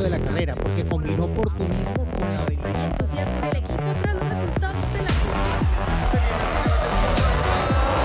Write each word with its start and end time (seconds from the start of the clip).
De 0.00 0.08
la 0.08 0.18
carrera, 0.18 0.54
porque 0.54 0.86
combinó 0.86 1.26
oportunismo 1.26 2.10
con 2.16 2.20
la 2.20 2.42
habilidad. 2.42 2.92
entusiasmo 2.92 3.38
en 3.38 3.44
el 3.44 3.56
equipo 3.58 3.94
tras 4.00 4.14
los 4.14 4.28
resultados 4.30 4.92
de 4.92 5.02
la 5.02 5.08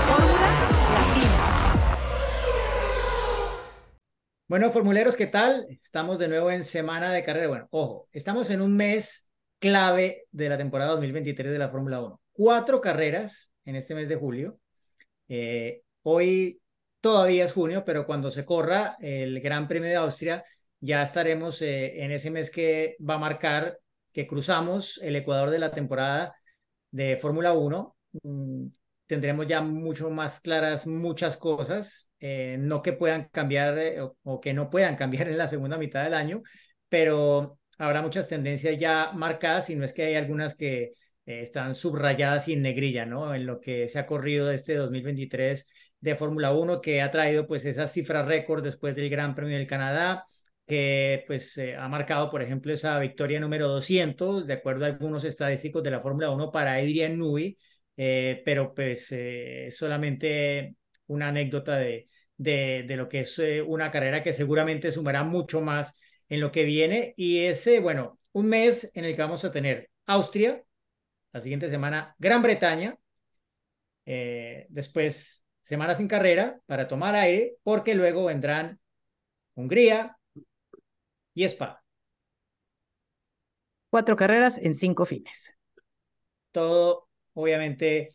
Fórmula 0.06 0.48
Latina. 0.92 1.38
Bueno, 4.48 4.70
formuleros, 4.70 5.16
¿qué 5.16 5.28
tal? 5.28 5.66
Estamos 5.70 6.18
de 6.18 6.28
nuevo 6.28 6.50
en 6.50 6.62
semana 6.62 7.10
de 7.10 7.22
carrera. 7.22 7.48
Bueno, 7.48 7.68
ojo, 7.70 8.06
estamos 8.12 8.50
en 8.50 8.60
un 8.60 8.76
mes 8.76 9.30
clave 9.58 10.26
de 10.30 10.48
la 10.50 10.58
temporada 10.58 10.90
2023 10.90 11.52
de 11.52 11.58
la 11.58 11.70
Fórmula 11.70 12.02
1. 12.02 12.20
Cuatro 12.32 12.82
carreras 12.82 13.54
en 13.64 13.76
este 13.76 13.94
mes 13.94 14.10
de 14.10 14.16
julio. 14.16 14.60
Eh, 15.26 15.80
hoy 16.02 16.60
todavía 17.00 17.46
es 17.46 17.52
junio, 17.54 17.82
pero 17.86 18.04
cuando 18.04 18.30
se 18.30 18.44
corra 18.44 18.98
el 19.00 19.40
Gran 19.40 19.66
Premio 19.66 19.88
de 19.88 19.96
Austria, 19.96 20.44
ya 20.80 21.02
estaremos 21.02 21.60
eh, 21.62 22.04
en 22.04 22.12
ese 22.12 22.30
mes 22.30 22.50
que 22.50 22.96
va 22.98 23.14
a 23.14 23.18
marcar 23.18 23.78
que 24.12 24.26
cruzamos 24.26 24.98
el 25.02 25.16
Ecuador 25.16 25.50
de 25.50 25.58
la 25.58 25.70
temporada 25.70 26.34
de 26.90 27.16
Fórmula 27.16 27.52
1. 27.52 27.96
Mm, 28.22 28.66
tendremos 29.06 29.46
ya 29.46 29.60
mucho 29.62 30.10
más 30.10 30.40
claras 30.40 30.86
muchas 30.86 31.36
cosas, 31.36 32.10
eh, 32.20 32.56
no 32.58 32.82
que 32.82 32.92
puedan 32.92 33.28
cambiar 33.30 33.78
eh, 33.78 34.00
o, 34.22 34.40
que 34.40 34.52
no 34.52 34.70
puedan 34.70 34.96
cambiar 34.96 35.28
en 35.28 35.38
la 35.38 35.46
segunda 35.46 35.78
mitad 35.78 36.04
del 36.04 36.14
año, 36.14 36.42
pero 36.88 37.58
habrá 37.78 38.02
muchas 38.02 38.28
tendencias 38.28 38.78
ya 38.78 39.12
marcadas 39.14 39.70
y 39.70 39.76
no 39.76 39.84
es 39.84 39.92
que 39.92 40.04
hay 40.04 40.14
algunas 40.14 40.54
que 40.56 40.92
están 41.24 41.74
subrayadas 41.74 42.48
y 42.48 42.54
en 42.54 42.62
negrilla, 42.62 43.04
¿no? 43.04 43.34
En 43.34 43.44
lo 43.44 43.60
que 43.60 43.88
se 43.90 43.98
ha 43.98 44.06
corrido 44.06 44.50
este 44.50 44.74
2023 44.74 45.68
de 46.00 46.16
Fórmula 46.16 46.52
1, 46.52 46.80
que 46.80 47.02
ha 47.02 47.10
traído 47.10 47.46
pues 47.46 47.64
esa 47.66 47.86
cifra 47.86 48.22
récord 48.24 48.64
después 48.64 48.96
del 48.96 49.10
Gran 49.10 49.34
Premio 49.34 49.58
del 49.58 49.66
Canadá, 49.66 50.24
que 50.68 51.24
pues 51.26 51.56
eh, 51.58 51.76
ha 51.76 51.88
marcado, 51.88 52.30
por 52.30 52.42
ejemplo, 52.42 52.72
esa 52.72 52.98
victoria 53.00 53.40
número 53.40 53.68
200, 53.68 54.46
de 54.46 54.54
acuerdo 54.54 54.84
a 54.84 54.88
algunos 54.88 55.24
estadísticos 55.24 55.82
de 55.82 55.90
la 55.92 56.00
Fórmula 56.00 56.30
1 56.30 56.52
para 56.52 56.74
Adrian 56.74 57.18
Newey, 57.18 57.56
eh, 57.96 58.42
pero 58.44 58.74
pues 58.74 59.08
eh, 59.12 59.68
solamente 59.70 60.76
una 61.08 61.28
anécdota 61.28 61.76
de, 61.76 62.08
de, 62.36 62.84
de 62.86 62.96
lo 62.96 63.08
que 63.08 63.20
es 63.20 63.38
una 63.66 63.90
carrera 63.90 64.22
que 64.22 64.32
seguramente 64.32 64.92
sumará 64.92 65.24
mucho 65.24 65.60
más 65.60 65.98
en 66.28 66.40
lo 66.40 66.52
que 66.52 66.64
viene. 66.64 67.14
Y 67.16 67.38
ese, 67.40 67.80
bueno, 67.80 68.20
un 68.32 68.46
mes 68.48 68.90
en 68.94 69.04
el 69.06 69.16
que 69.16 69.22
vamos 69.22 69.44
a 69.44 69.50
tener 69.52 69.90
Austria, 70.06 70.62
la 71.32 71.40
siguiente 71.40 71.68
semana 71.70 72.14
Gran 72.18 72.42
Bretaña, 72.42 72.98
después 74.68 75.44
semana 75.62 75.94
sin 75.94 76.08
carrera 76.08 76.60
para 76.66 76.88
tomar 76.88 77.14
aire, 77.14 77.56
porque 77.62 77.94
luego 77.94 78.24
vendrán 78.26 78.78
Hungría, 79.54 80.17
y 81.38 81.44
Spa. 81.44 81.84
Cuatro 83.90 84.16
carreras 84.16 84.58
en 84.58 84.74
cinco 84.74 85.04
fines. 85.04 85.54
Todo, 86.50 87.08
obviamente, 87.34 88.08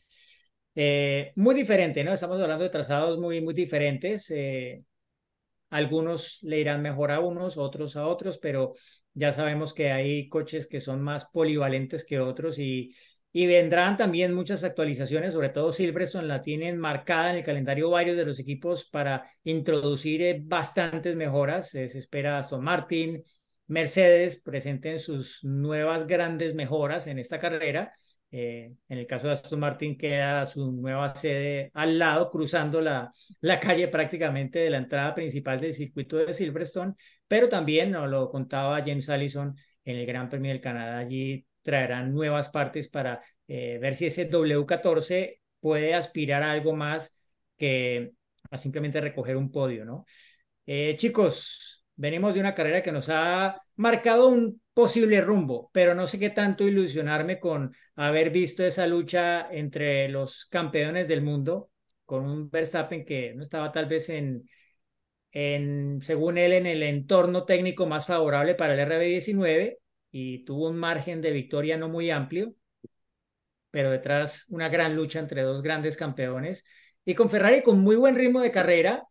eh, 0.76 1.32
muy 1.38 1.56
diferente, 1.56 2.04
¿no? 2.04 2.12
Estamos 2.12 2.42
hablando 2.42 2.66
de 2.66 2.70
trazados 2.70 3.18
muy, 3.18 3.40
muy 3.40 3.54
diferentes. 3.54 4.30
Eh, 4.30 4.84
algunos 5.70 6.40
le 6.42 6.60
irán 6.60 6.82
mejor 6.82 7.12
a 7.12 7.22
unos, 7.22 7.58
otros 7.58 7.96
a 7.96 8.08
otros, 8.08 8.40
pero 8.40 8.74
ya 9.14 9.32
sabemos 9.32 9.74
que 9.74 9.94
hay 9.94 10.28
coches 10.28 10.68
que 10.68 10.82
son 10.82 11.02
más 11.02 11.24
polivalentes 11.24 12.04
que 12.04 12.20
otros 12.20 12.60
y, 12.60 12.94
y 13.34 13.48
vendrán 13.48 13.98
también 13.98 14.34
muchas 14.34 14.64
actualizaciones, 14.64 15.34
sobre 15.34 15.50
todo 15.50 15.72
Silverstone 15.72 16.28
la 16.28 16.42
tienen 16.42 16.78
marcada 16.78 17.32
en 17.32 17.38
el 17.38 17.44
calendario 17.44 17.90
varios 17.90 18.16
de 18.16 18.26
los 18.26 18.40
equipos 18.40 18.86
para 18.90 19.30
introducir 19.44 20.22
eh, 20.22 20.40
bastantes 20.42 21.16
mejoras. 21.16 21.70
se 21.72 21.86
espera 21.86 22.38
Aston 22.38 22.64
Martin, 22.64 23.24
Mercedes 23.68 24.42
presenten 24.42 25.00
sus 25.00 25.44
nuevas 25.44 26.06
grandes 26.06 26.54
mejoras 26.54 27.08
en 27.08 27.20
esta 27.20 27.40
carrera. 27.40 27.94
Eh, 28.32 28.74
en 28.90 28.98
el 28.98 29.06
caso 29.08 29.28
de 29.28 29.34
Aston 29.34 29.60
Martin 29.60 29.98
queda 29.98 30.46
su 30.46 30.72
nueva 30.72 31.10
sede 31.10 31.72
al 31.74 31.98
lado, 32.00 32.30
cruzando 32.32 32.82
la, 32.82 33.12
la 33.42 33.60
calle 33.60 33.88
prácticamente 33.88 34.60
de 34.60 34.70
la 34.70 34.78
entrada 34.78 35.14
principal 35.16 35.60
del 35.60 35.74
circuito 35.74 36.18
de 36.18 36.34
Silverstone, 36.34 36.94
pero 37.28 37.48
también 37.48 37.92
nos 37.92 38.10
lo 38.10 38.30
contaba 38.30 38.84
James 38.86 39.10
Allison 39.10 39.56
en 39.86 39.98
el 39.98 40.06
Gran 40.06 40.30
Premio 40.30 40.52
del 40.52 40.62
Canadá. 40.62 40.98
Allí 41.00 41.46
traerán 41.64 42.14
nuevas 42.14 42.50
partes 42.50 42.88
para 42.88 43.22
eh, 43.48 43.80
ver 43.82 43.96
si 43.96 44.06
ese 44.06 44.30
W14 44.30 45.40
puede 45.60 45.94
aspirar 45.96 46.44
a 46.44 46.52
algo 46.52 46.76
más 46.76 47.20
que 47.58 48.14
a 48.52 48.58
simplemente 48.58 49.02
recoger 49.02 49.38
un 49.38 49.52
podio, 49.52 49.86
¿no? 49.86 50.06
Eh, 50.66 50.96
chicos, 50.98 51.86
venimos 51.96 52.34
de 52.34 52.40
una 52.40 52.54
carrera 52.54 52.84
que 52.84 52.92
nos 52.92 53.10
ha 53.10 53.62
marcado 53.76 54.30
un 54.30 54.62
posible 54.74 55.22
rumbo, 55.22 55.70
pero 55.74 55.96
no 55.96 56.08
sé 56.08 56.20
qué 56.20 56.30
tanto 56.30 56.68
ilusionarme 56.68 57.40
con 57.40 57.76
haber 57.96 58.30
visto 58.30 58.66
esa 58.66 58.88
lucha 58.88 59.48
entre 59.52 60.10
los 60.10 60.46
campeones 60.48 61.08
del 61.08 61.22
mundo, 61.22 61.72
con 62.06 62.26
un 62.26 62.50
Verstappen 62.50 63.06
que 63.06 63.34
no 63.34 63.44
estaba 63.44 63.72
tal 63.72 63.86
vez 63.86 64.10
en, 64.10 64.48
en 65.32 66.00
según 66.02 66.38
él, 66.38 66.54
en 66.54 66.66
el 66.66 66.84
entorno 66.84 67.46
técnico 67.46 67.86
más 67.86 68.08
favorable 68.08 68.56
para 68.56 68.74
el 68.74 68.80
RB19 68.80 69.80
y 70.14 70.46
tuvo 70.46 70.70
un 70.70 70.78
margen 70.78 71.22
de 71.22 71.32
victoria 71.32 71.76
no 71.76 71.90
muy 71.90 72.12
amplio, 72.12 72.54
pero 73.72 73.90
detrás 73.90 74.46
una 74.50 74.70
gran 74.70 74.96
lucha 74.96 75.20
entre 75.20 75.42
dos 75.42 75.62
grandes 75.64 75.98
campeones. 75.98 76.66
Y 77.04 77.16
con 77.16 77.30
Ferrari 77.30 77.64
con 77.64 77.80
muy 77.82 77.96
buen 77.96 78.16
ritmo 78.16 78.40
de 78.42 78.52
carrera, 78.52 79.04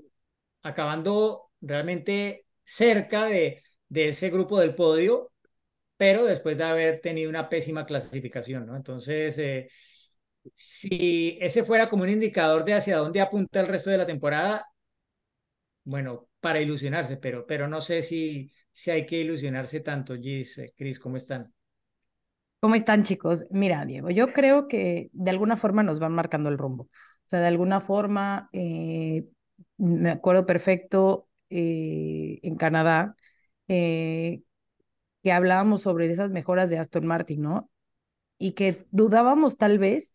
acabando 0.62 1.50
realmente 1.60 2.46
cerca 2.64 3.26
de, 3.26 3.62
de 3.88 4.08
ese 4.08 4.30
grupo 4.30 4.60
del 4.60 4.74
podio, 4.76 5.32
pero 5.96 6.24
después 6.24 6.58
de 6.58 6.64
haber 6.64 7.00
tenido 7.00 7.30
una 7.30 7.48
pésima 7.48 7.86
clasificación, 7.86 8.66
¿no? 8.66 8.76
Entonces, 8.76 9.38
eh, 9.38 9.68
si 10.54 11.38
ese 11.40 11.64
fuera 11.64 11.88
como 11.90 12.04
un 12.04 12.10
indicador 12.10 12.64
de 12.64 12.74
hacia 12.74 12.98
dónde 12.98 13.20
apunta 13.20 13.60
el 13.60 13.68
resto 13.68 13.90
de 13.90 13.98
la 13.98 14.06
temporada, 14.06 14.66
bueno, 15.84 16.28
para 16.40 16.60
ilusionarse, 16.60 17.16
pero, 17.16 17.46
pero 17.46 17.68
no 17.68 17.80
sé 17.80 18.02
si, 18.02 18.50
si 18.72 18.90
hay 18.90 19.06
que 19.06 19.20
ilusionarse 19.20 19.80
tanto, 19.80 20.16
Gis, 20.16 20.58
eh, 20.58 20.72
Cris, 20.76 20.98
¿cómo 20.98 21.16
están? 21.16 21.52
¿Cómo 22.60 22.74
están, 22.74 23.02
chicos? 23.02 23.44
Mira, 23.50 23.84
Diego, 23.84 24.10
yo 24.10 24.32
creo 24.32 24.68
que 24.68 25.10
de 25.12 25.30
alguna 25.30 25.56
forma 25.56 25.82
nos 25.82 25.98
van 25.98 26.12
marcando 26.12 26.48
el 26.48 26.58
rumbo. 26.58 26.84
O 26.84 27.24
sea, 27.24 27.40
de 27.40 27.48
alguna 27.48 27.80
forma, 27.80 28.48
eh, 28.52 29.26
me 29.78 30.10
acuerdo 30.10 30.46
perfecto 30.46 31.28
eh, 31.50 32.38
en 32.42 32.56
Canadá, 32.56 33.16
que 35.22 35.32
hablábamos 35.32 35.82
sobre 35.82 36.10
esas 36.10 36.30
mejoras 36.30 36.68
de 36.70 36.78
Aston 36.78 37.06
Martin, 37.06 37.42
¿no? 37.42 37.70
Y 38.38 38.52
que 38.52 38.86
dudábamos 38.90 39.56
tal 39.56 39.78
vez 39.78 40.12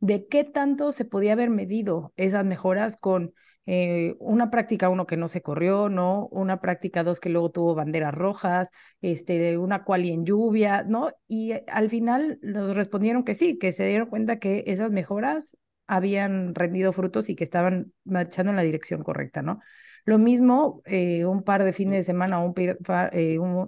de 0.00 0.26
qué 0.28 0.44
tanto 0.44 0.92
se 0.92 1.04
podía 1.04 1.32
haber 1.32 1.50
medido 1.50 2.12
esas 2.16 2.44
mejoras 2.44 2.96
con 2.96 3.34
eh, 3.70 4.16
una 4.18 4.50
práctica 4.50 4.88
uno 4.88 5.06
que 5.06 5.18
no 5.18 5.28
se 5.28 5.42
corrió, 5.42 5.90
¿no? 5.90 6.26
Una 6.30 6.58
práctica 6.62 7.04
dos 7.04 7.20
que 7.20 7.28
luego 7.28 7.50
tuvo 7.50 7.74
banderas 7.74 8.14
rojas, 8.14 8.70
este, 9.02 9.58
una 9.58 9.84
quali 9.84 10.10
en 10.10 10.24
lluvia, 10.24 10.84
¿no? 10.84 11.12
Y 11.26 11.52
eh, 11.52 11.64
al 11.68 11.90
final 11.90 12.38
nos 12.40 12.74
respondieron 12.74 13.24
que 13.24 13.34
sí, 13.34 13.58
que 13.58 13.72
se 13.72 13.86
dieron 13.86 14.08
cuenta 14.08 14.38
que 14.38 14.64
esas 14.68 14.90
mejoras 14.90 15.54
habían 15.86 16.54
rendido 16.54 16.94
frutos 16.94 17.28
y 17.28 17.36
que 17.36 17.44
estaban 17.44 17.92
marchando 18.04 18.50
en 18.50 18.56
la 18.56 18.62
dirección 18.62 19.02
correcta, 19.02 19.42
¿no? 19.42 19.60
Lo 20.06 20.18
mismo 20.18 20.80
eh, 20.86 21.26
un 21.26 21.42
par 21.42 21.62
de 21.62 21.74
fines 21.74 21.98
de 21.98 22.02
semana, 22.04 22.38
un, 22.38 22.54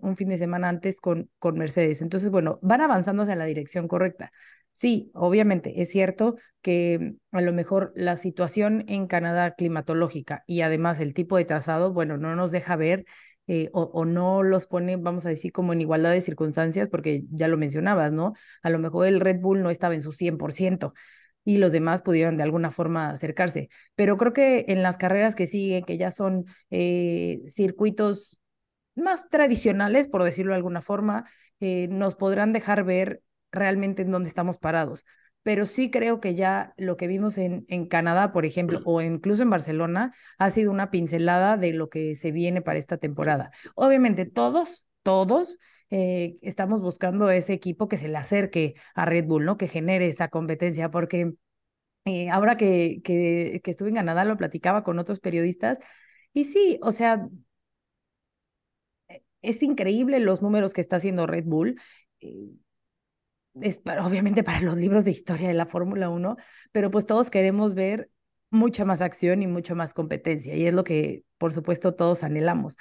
un, 0.02 0.16
fin 0.16 0.28
de 0.30 0.38
semana 0.38 0.70
antes 0.70 0.98
con, 0.98 1.28
con 1.38 1.58
Mercedes. 1.58 2.00
Entonces, 2.00 2.30
bueno, 2.30 2.58
van 2.62 2.80
avanzando 2.80 3.24
hacia 3.24 3.36
la 3.36 3.44
dirección 3.44 3.86
correcta. 3.86 4.32
Sí, 4.80 5.10
obviamente, 5.12 5.82
es 5.82 5.90
cierto 5.90 6.36
que 6.62 7.16
a 7.32 7.42
lo 7.42 7.52
mejor 7.52 7.92
la 7.94 8.16
situación 8.16 8.86
en 8.88 9.08
Canadá 9.08 9.54
climatológica 9.54 10.42
y 10.46 10.62
además 10.62 11.00
el 11.00 11.12
tipo 11.12 11.36
de 11.36 11.44
trazado, 11.44 11.92
bueno, 11.92 12.16
no 12.16 12.34
nos 12.34 12.50
deja 12.50 12.76
ver 12.76 13.04
eh, 13.46 13.68
o, 13.74 14.06
no 14.06 14.42
los 14.42 14.66
pone, 14.66 14.96
vamos 14.96 15.26
a 15.26 15.28
decir, 15.28 15.52
como 15.52 15.74
en 15.74 15.82
igualdad 15.82 16.12
de 16.12 16.22
circunstancias, 16.22 16.88
porque 16.88 17.24
ya 17.30 17.46
lo 17.46 17.58
mencionabas, 17.58 18.10
¿no? 18.12 18.32
A 18.62 18.70
lo 18.70 18.78
mejor 18.78 19.06
el 19.06 19.20
Red 19.20 19.40
Bull 19.40 19.62
no 19.62 19.68
estaba 19.68 19.94
en 19.94 20.00
su 20.00 20.12
100%, 20.12 20.94
y 21.44 21.58
los 21.58 21.72
demás 21.72 22.00
pudieron 22.00 22.38
de 22.38 22.44
alguna 22.44 22.70
forma 22.70 23.10
acercarse. 23.10 23.68
Pero 23.96 24.16
creo 24.16 24.32
que 24.32 24.64
en 24.68 24.82
las 24.82 24.96
carreras 24.96 25.34
que 25.34 25.46
siguen, 25.46 25.84
que 25.84 25.98
ya 25.98 26.10
son 26.10 26.46
eh, 26.70 27.42
circuitos 27.46 28.40
más 28.94 29.28
tradicionales, 29.28 30.08
por 30.08 30.22
decirlo 30.22 30.52
de 30.52 30.56
alguna 30.56 30.80
forma, 30.80 31.28
eh, 31.60 31.88
nos 31.90 32.14
podrán 32.14 32.54
dejar 32.54 32.84
ver 32.84 33.22
realmente 33.52 34.02
en 34.02 34.10
dónde 34.10 34.28
estamos 34.28 34.58
parados. 34.58 35.04
Pero 35.42 35.64
sí 35.66 35.90
creo 35.90 36.20
que 36.20 36.34
ya 36.34 36.74
lo 36.76 36.96
que 36.96 37.06
vimos 37.06 37.38
en, 37.38 37.64
en 37.68 37.86
Canadá, 37.86 38.32
por 38.32 38.44
ejemplo, 38.44 38.80
o 38.84 39.00
incluso 39.00 39.42
en 39.42 39.50
Barcelona, 39.50 40.14
ha 40.38 40.50
sido 40.50 40.70
una 40.70 40.90
pincelada 40.90 41.56
de 41.56 41.72
lo 41.72 41.88
que 41.88 42.16
se 42.16 42.32
viene 42.32 42.62
para 42.62 42.78
esta 42.78 42.98
temporada. 42.98 43.50
Obviamente 43.74 44.26
todos, 44.26 44.86
todos 45.02 45.58
eh, 45.90 46.38
estamos 46.42 46.80
buscando 46.80 47.30
ese 47.30 47.52
equipo 47.52 47.88
que 47.88 47.98
se 47.98 48.08
le 48.08 48.16
acerque 48.16 48.74
a 48.94 49.04
Red 49.06 49.26
Bull, 49.26 49.44
¿no? 49.44 49.56
Que 49.56 49.68
genere 49.68 50.06
esa 50.08 50.28
competencia, 50.28 50.90
porque 50.90 51.32
eh, 52.04 52.30
ahora 52.30 52.56
que, 52.56 53.00
que, 53.04 53.60
que, 53.64 53.70
estuve 53.70 53.90
en 53.90 53.96
Canadá 53.96 54.24
lo 54.24 54.36
platicaba 54.36 54.82
con 54.84 54.98
otros 54.98 55.20
periodistas 55.20 55.78
y 56.32 56.44
sí, 56.44 56.78
o 56.82 56.92
sea, 56.92 57.28
e, 59.08 59.22
es 59.42 59.62
increíble 59.62 60.20
los 60.20 60.42
números 60.42 60.72
que 60.72 60.80
está 60.80 60.96
haciendo 60.96 61.26
Red 61.26 61.44
Bull. 61.44 61.80
Eh, 62.20 62.50
es 63.60 63.78
para, 63.78 64.06
obviamente 64.06 64.42
para 64.44 64.60
los 64.60 64.76
libros 64.76 65.04
de 65.04 65.10
historia 65.10 65.48
de 65.48 65.54
la 65.54 65.66
Fórmula 65.66 66.08
1, 66.08 66.36
pero 66.72 66.90
pues 66.90 67.06
todos 67.06 67.30
queremos 67.30 67.74
ver 67.74 68.10
mucha 68.50 68.84
más 68.84 69.00
acción 69.00 69.42
y 69.42 69.46
mucha 69.46 69.74
más 69.74 69.94
competencia 69.94 70.54
y 70.56 70.66
es 70.66 70.74
lo 70.74 70.84
que 70.84 71.24
por 71.38 71.52
supuesto 71.52 71.94
todos 71.94 72.22
anhelamos. 72.22 72.76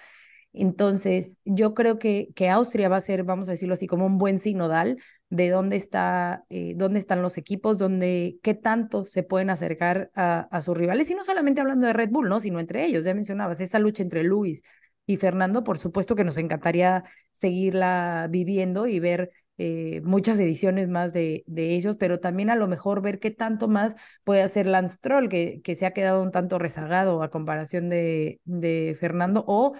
Entonces, 0.52 1.40
yo 1.46 1.76
creo 1.76 2.00
que, 2.00 2.30
que 2.36 2.50
Austria 2.50 2.90
va 2.90 2.98
a 2.98 3.02
ser, 3.02 3.24
vamos 3.24 3.48
a 3.48 3.52
decirlo 3.52 3.76
así, 3.76 3.86
como 3.86 4.08
un 4.08 4.18
buen 4.18 4.40
sinodal 4.40 4.98
de 5.30 5.50
dónde, 5.50 5.76
está, 5.76 6.44
eh, 6.50 6.74
dónde 6.76 6.98
están 7.00 7.22
los 7.22 7.38
equipos, 7.38 7.78
dónde, 7.78 8.40
qué 8.42 8.56
tanto 8.56 9.06
se 9.06 9.22
pueden 9.22 9.52
acercar 9.52 10.10
a, 10.16 10.48
a, 10.52 10.62
sus 10.64 10.76
rivales, 10.76 11.10
y 11.12 11.14
no 11.14 11.24
solamente 11.24 11.62
hablando 11.62 11.86
de 11.86 11.94
Red 11.94 12.10
Bull, 12.10 12.30
¿no? 12.30 12.40
sino 12.40 12.60
entre 12.60 12.86
ellos, 12.86 13.04
ya 13.04 13.14
mencionabas, 13.14 13.60
esa 13.62 13.78
lucha 13.78 14.02
entre 14.02 14.24
Luis 14.24 14.64
y 15.06 15.18
Fernando, 15.18 15.64
por 15.64 15.78
supuesto 15.78 16.16
que 16.16 16.24
nos 16.24 16.38
encantaría 16.38 17.04
seguirla 17.32 18.28
viviendo 18.30 18.88
y 18.88 19.00
ver 19.00 19.32
eh, 19.62 20.00
muchas 20.06 20.40
ediciones 20.40 20.88
más 20.88 21.12
de, 21.12 21.44
de, 21.46 21.76
ellos, 21.76 21.98
pero 22.00 22.22
también 22.22 22.50
a 22.50 22.56
lo 22.56 22.70
mejor 22.70 23.02
ver 23.02 23.20
qué 23.20 23.30
tanto 23.30 23.68
más 23.68 23.94
puede 24.24 24.42
hacer 24.42 24.66
Lance 24.66 25.00
Troll, 25.02 25.28
que, 25.28 25.62
que 25.62 25.76
se 25.76 25.86
ha 25.86 25.92
quedado 25.92 26.24
un 26.24 26.32
tanto 26.32 26.60
rezagado 26.60 27.22
a 27.22 27.30
comparación 27.30 27.90
de, 27.90 28.40
de 28.46 28.96
Fernando, 28.98 29.44
o 29.48 29.74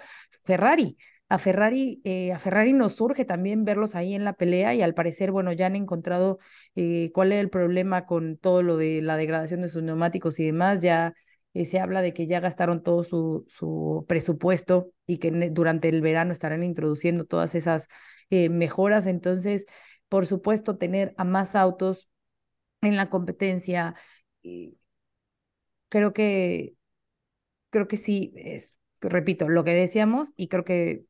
Ferrari. 0.44 0.98
A 1.30 1.38
Ferrari, 1.38 2.00
eh, 2.04 2.32
a 2.32 2.38
Ferrari 2.38 2.74
nos 2.74 2.94
surge 2.94 3.24
también 3.24 3.64
verlos 3.64 3.94
ahí 3.94 4.14
en 4.14 4.24
la 4.24 4.34
pelea 4.34 4.74
y 4.74 4.82
al 4.82 4.92
parecer, 4.94 5.30
bueno, 5.30 5.50
ya 5.52 5.66
han 5.66 5.76
encontrado 5.76 6.40
eh, 6.74 7.10
cuál 7.14 7.32
era 7.32 7.40
el 7.40 7.48
problema 7.48 8.04
con 8.04 8.36
todo 8.36 8.62
lo 8.62 8.76
de 8.76 9.00
la 9.00 9.16
degradación 9.16 9.62
de 9.62 9.70
sus 9.70 9.82
neumáticos 9.82 10.38
y 10.40 10.44
demás. 10.44 10.80
Ya 10.80 11.14
se 11.54 11.80
habla 11.80 12.02
de 12.02 12.12
que 12.12 12.26
ya 12.26 12.40
gastaron 12.40 12.82
todo 12.82 13.02
su, 13.02 13.46
su 13.48 14.04
presupuesto 14.08 14.92
y 15.06 15.18
que 15.18 15.30
durante 15.50 15.88
el 15.88 16.02
verano 16.02 16.32
estarán 16.32 16.62
introduciendo 16.64 17.24
todas 17.24 17.54
esas 17.54 17.88
mejoras. 18.50 19.06
Entonces, 19.06 19.66
por 20.08 20.26
supuesto, 20.26 20.76
tener 20.78 21.14
a 21.18 21.24
más 21.24 21.54
autos 21.56 22.08
en 22.82 22.96
la 22.96 23.10
competencia, 23.10 23.94
creo 25.88 26.12
que, 26.12 26.74
creo 27.70 27.88
que 27.88 27.96
sí, 27.96 28.32
es, 28.36 28.76
repito, 29.00 29.48
lo 29.48 29.64
que 29.64 29.74
decíamos 29.74 30.32
y 30.36 30.48
creo 30.48 30.64
que 30.64 31.04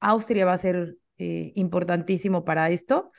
Austria 0.00 0.46
va 0.46 0.52
a 0.54 0.58
ser 0.58 0.96
eh, 1.18 1.52
importantísimo 1.56 2.44
para 2.44 2.70
esto. 2.70 3.12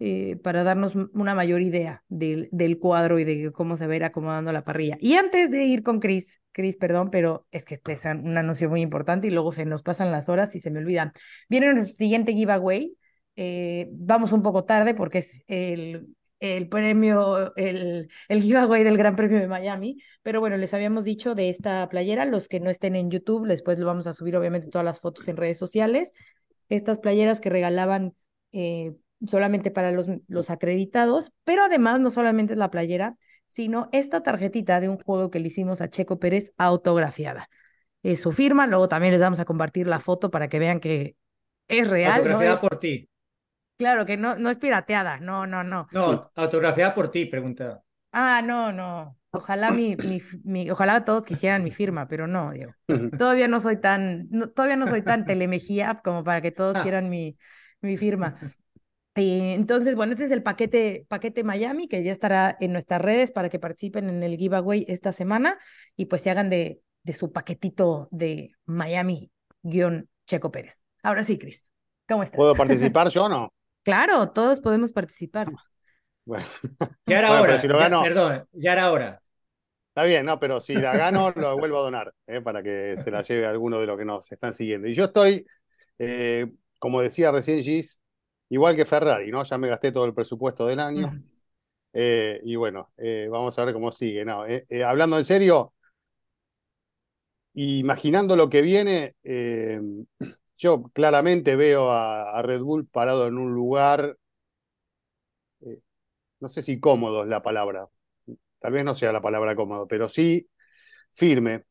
Eh, 0.00 0.36
para 0.44 0.62
darnos 0.62 0.94
una 0.94 1.34
mayor 1.34 1.60
idea 1.60 2.04
del, 2.06 2.48
del, 2.52 2.78
cuadro 2.78 3.18
y 3.18 3.24
de 3.24 3.50
cómo 3.50 3.76
se 3.76 3.88
va 3.88 3.96
ir 3.96 4.04
acomodando 4.04 4.52
la 4.52 4.62
parrilla. 4.62 4.96
Y 5.00 5.14
antes 5.14 5.50
de 5.50 5.64
ir 5.64 5.82
con 5.82 5.98
Chris, 5.98 6.40
Chris, 6.58 6.76
perdón, 6.76 7.10
pero 7.10 7.46
es 7.52 7.64
que 7.64 7.74
este 7.74 7.92
es 7.92 8.04
un 8.04 8.36
anuncio 8.36 8.68
muy 8.68 8.80
importante 8.80 9.28
y 9.28 9.30
luego 9.30 9.52
se 9.52 9.64
nos 9.64 9.84
pasan 9.84 10.10
las 10.10 10.28
horas 10.28 10.56
y 10.56 10.58
se 10.58 10.72
me 10.72 10.80
olvidan. 10.80 11.12
Viene 11.48 11.72
nuestro 11.72 11.96
siguiente 11.96 12.32
giveaway. 12.32 12.96
Eh, 13.36 13.88
vamos 13.92 14.32
un 14.32 14.42
poco 14.42 14.64
tarde 14.64 14.92
porque 14.92 15.18
es 15.18 15.40
el, 15.46 16.08
el 16.40 16.68
premio, 16.68 17.54
el, 17.54 18.08
el 18.28 18.42
giveaway 18.42 18.82
del 18.82 18.98
Gran 18.98 19.14
Premio 19.14 19.38
de 19.38 19.46
Miami. 19.46 20.02
Pero 20.24 20.40
bueno, 20.40 20.56
les 20.56 20.74
habíamos 20.74 21.04
dicho 21.04 21.36
de 21.36 21.48
esta 21.48 21.88
playera, 21.88 22.24
los 22.24 22.48
que 22.48 22.58
no 22.58 22.70
estén 22.70 22.96
en 22.96 23.08
YouTube, 23.08 23.46
después 23.46 23.78
lo 23.78 23.86
vamos 23.86 24.08
a 24.08 24.12
subir 24.12 24.36
obviamente 24.36 24.66
todas 24.66 24.84
las 24.84 24.98
fotos 24.98 25.28
en 25.28 25.36
redes 25.36 25.58
sociales. 25.58 26.10
Estas 26.68 26.98
playeras 26.98 27.40
que 27.40 27.50
regalaban 27.50 28.14
eh, 28.50 28.96
solamente 29.24 29.70
para 29.70 29.92
los, 29.92 30.08
los 30.26 30.50
acreditados, 30.50 31.30
pero 31.44 31.62
además 31.62 32.00
no 32.00 32.10
solamente 32.10 32.54
es 32.54 32.58
la 32.58 32.72
playera, 32.72 33.16
sino 33.48 33.88
esta 33.92 34.22
tarjetita 34.22 34.80
de 34.80 34.88
un 34.88 34.98
juego 34.98 35.30
que 35.30 35.40
le 35.40 35.48
hicimos 35.48 35.80
a 35.80 35.90
Checo 35.90 36.18
Pérez 36.18 36.52
autografiada. 36.58 37.48
Es 38.02 38.20
su 38.20 38.32
firma, 38.32 38.66
luego 38.66 38.88
también 38.88 39.12
les 39.12 39.20
vamos 39.20 39.40
a 39.40 39.44
compartir 39.44 39.86
la 39.86 40.00
foto 40.00 40.30
para 40.30 40.48
que 40.48 40.58
vean 40.58 40.80
que 40.80 41.16
es 41.66 41.88
real. 41.88 42.12
Autografiada 42.12 42.54
no 42.54 42.60
por 42.60 42.78
ti. 42.78 43.08
Claro, 43.76 44.06
que 44.06 44.16
no, 44.16 44.36
no 44.36 44.50
es 44.50 44.56
pirateada, 44.56 45.18
no, 45.20 45.46
no, 45.46 45.64
no. 45.64 45.88
No, 45.90 46.30
autografiada 46.34 46.94
por 46.94 47.10
ti, 47.10 47.26
pregunta. 47.26 47.82
Ah, 48.12 48.42
no, 48.42 48.72
no. 48.72 49.16
Ojalá 49.30 49.70
mi, 49.70 49.96
mi, 49.96 50.22
mi, 50.44 50.70
ojalá 50.70 51.04
todos 51.04 51.24
quisieran 51.24 51.62
mi 51.62 51.70
firma, 51.70 52.08
pero 52.08 52.26
no, 52.26 52.52
Diego. 52.52 52.74
Todavía 53.16 53.46
no 53.48 53.60
soy 53.60 53.76
tan, 53.80 54.26
no, 54.30 54.48
todavía 54.48 54.76
no 54.76 54.88
soy 54.88 55.02
tan 55.02 55.24
telemejía 55.26 56.00
como 56.02 56.24
para 56.24 56.40
que 56.40 56.50
todos 56.50 56.78
quieran 56.78 57.10
mi, 57.10 57.36
mi 57.80 57.96
firma. 57.96 58.36
Eh, 59.18 59.54
entonces, 59.54 59.96
bueno, 59.96 60.12
este 60.12 60.26
es 60.26 60.30
el 60.30 60.44
paquete, 60.44 61.04
paquete 61.08 61.42
Miami 61.42 61.88
que 61.88 62.04
ya 62.04 62.12
estará 62.12 62.56
en 62.60 62.72
nuestras 62.72 63.00
redes 63.00 63.32
para 63.32 63.48
que 63.48 63.58
participen 63.58 64.08
en 64.08 64.22
el 64.22 64.36
giveaway 64.36 64.84
esta 64.86 65.10
semana 65.12 65.58
y 65.96 66.06
pues 66.06 66.22
se 66.22 66.30
hagan 66.30 66.50
de, 66.50 66.80
de 67.02 67.12
su 67.12 67.32
paquetito 67.32 68.06
de 68.12 68.52
Miami-Checo 68.66 70.52
Pérez. 70.52 70.80
Ahora 71.02 71.24
sí, 71.24 71.36
Cris, 71.36 71.68
¿cómo 72.08 72.22
estás? 72.22 72.36
¿Puedo 72.36 72.54
participar 72.54 73.08
yo 73.08 73.24
o 73.24 73.28
no? 73.28 73.52
Claro, 73.82 74.30
todos 74.30 74.60
podemos 74.60 74.92
participar. 74.92 75.50
Bueno. 76.24 76.46
Ya 77.06 77.18
era 77.18 77.30
bueno, 77.30 77.42
hora, 77.42 77.58
si 77.58 77.66
lo 77.66 77.78
gano, 77.78 78.02
ya, 78.02 78.08
perdón, 78.08 78.48
ya 78.52 78.72
era 78.72 78.92
hora. 78.92 79.22
Está 79.88 80.04
bien, 80.04 80.26
no, 80.26 80.38
pero 80.38 80.60
si 80.60 80.74
la 80.74 80.96
gano, 80.96 81.32
lo 81.34 81.58
vuelvo 81.58 81.78
a 81.78 81.82
donar, 81.82 82.14
eh, 82.26 82.40
para 82.40 82.62
que 82.62 82.96
se 82.98 83.10
la 83.10 83.22
lleve 83.22 83.46
alguno 83.46 83.80
de 83.80 83.86
los 83.86 83.98
que 83.98 84.04
nos 84.04 84.30
están 84.30 84.52
siguiendo. 84.52 84.86
Y 84.86 84.94
yo 84.94 85.06
estoy, 85.06 85.46
eh, 85.98 86.52
como 86.78 87.00
decía 87.00 87.32
recién 87.32 87.62
Gis, 87.62 88.02
igual 88.50 88.76
que 88.76 88.84
Ferrari, 88.84 89.30
¿no? 89.30 89.42
Ya 89.42 89.58
me 89.58 89.68
gasté 89.68 89.92
todo 89.92 90.04
el 90.04 90.14
presupuesto 90.14 90.66
del 90.66 90.80
año. 90.80 91.12
Eh, 91.92 92.40
y 92.44 92.56
bueno, 92.56 92.92
eh, 92.96 93.28
vamos 93.30 93.58
a 93.58 93.64
ver 93.64 93.74
cómo 93.74 93.92
sigue. 93.92 94.24
No, 94.24 94.46
eh, 94.46 94.66
hablando 94.84 95.18
en 95.18 95.24
serio, 95.24 95.74
imaginando 97.54 98.36
lo 98.36 98.48
que 98.48 98.62
viene, 98.62 99.14
yo 100.56 100.82
claramente 100.92 101.56
veo 101.56 101.90
a, 101.90 102.38
a, 102.38 102.42
Red 102.42 102.60
Bull 102.60 102.86
parado 102.86 103.26
en 103.26 103.38
un 103.38 103.52
lugar, 103.52 104.16
no 106.40 106.48
sé 106.48 106.62
si 106.62 106.78
cómodo 106.80 107.22
es 107.24 107.28
la 107.28 107.42
palabra, 107.42 107.88
tal 108.58 108.72
vez 108.72 108.84
no 108.84 108.94
sea 108.94 109.12
la 109.12 109.20
palabra 109.20 109.56
cómodo, 109.56 109.88
pero 109.88 110.08
sí 110.08 110.48
firme, 111.12 111.64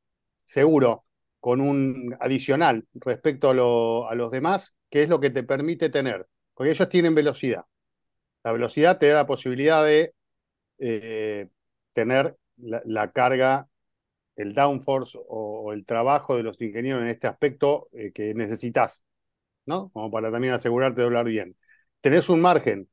seguro, 0.46 1.06
con 1.40 1.62
un 1.62 2.16
adicional 2.20 2.88
respecto 2.96 3.50
a, 3.50 3.54
lo, 3.54 4.10
a 4.10 4.16
los 4.16 4.32
demás, 4.32 4.76
que 4.90 5.04
es 5.04 5.10
lo 5.10 5.20
que 5.20 5.30
te 5.30 5.44
permite 5.44 5.90
tener 5.90 6.28
porque 6.58 6.72
ellos 6.72 6.90
tienen 6.90 7.14
velocidad. 7.14 7.66
La 8.44 8.52
velocidad 8.52 8.98
te 8.98 9.08
da 9.10 9.16
la 9.16 9.28
posibilidad 9.28 9.86
de 9.86 10.16
eh, 10.80 11.50
tener 11.94 12.36
la, 12.58 13.12
carga, 13.12 13.70
el 14.36 14.56
downforce 14.56 15.18
o, 15.20 15.62
o, 15.66 15.74
el 15.74 15.86
trabajo 15.86 16.36
de 16.36 16.44
los 16.44 16.60
ingenieros 16.60 17.04
en 17.04 17.10
este 17.10 17.28
aspecto 17.28 17.90
eh, 17.94 18.12
que 18.12 18.34
necesitas, 18.34 19.06
¿no? 19.66 19.90
Como 19.92 20.10
para 20.10 20.32
también 20.32 20.54
asegurarte 20.54 21.02
de 21.02 21.08
hablar 21.08 21.26
bien. 21.26 21.56
Tenés 22.02 22.30
un 22.30 22.42
margen, 22.42 22.90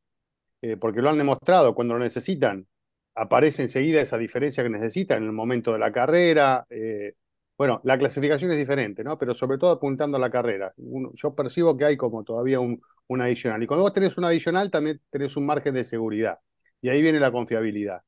eh, 0.62 0.76
porque 0.76 1.00
lo 1.00 1.11
han 1.11 1.18
demostrado, 1.18 1.75
cuando 1.75 1.94
lo 1.94 2.00
necesitan, 2.00 2.66
aparece 3.14 3.62
enseguida 3.62 4.00
esa 4.00 4.18
diferencia 4.18 4.62
que 4.62 4.71
necesitan 4.71 5.18
en 5.18 5.25
el 5.25 5.33
momento 5.33 5.73
de 5.73 5.78
la 5.78 5.92
carrera. 5.92 6.66
Eh, 6.68 7.14
bueno, 7.56 7.80
la 7.84 7.99
clasificación 7.99 8.50
es 8.50 8.58
diferente, 8.58 9.04
¿no? 9.04 9.16
Pero 9.18 9.34
sobre 9.34 9.58
todo 9.58 9.70
apuntando 9.70 10.16
a 10.16 10.20
la 10.20 10.30
carrera. 10.30 10.75
Yo 11.14 11.34
percibo 11.34 11.76
que 11.76 11.84
hay 11.84 11.96
como 11.96 12.25
todavía 12.25 12.61
un, 12.61 12.80
un 13.06 13.20
adicional. 13.20 13.62
Y 13.62 13.66
cuando 13.66 13.82
vos 13.82 13.92
tenés 13.92 14.18
un 14.18 14.25
adicional, 14.25 14.70
también 14.70 15.00
tenés 15.11 15.37
un 15.37 15.46
margen 15.46 15.75
de 15.75 15.84
seguridad. 15.84 16.38
Y 16.80 16.88
ahí 16.88 17.00
viene 17.02 17.20
la 17.20 17.30
confiabilidad. 17.32 18.02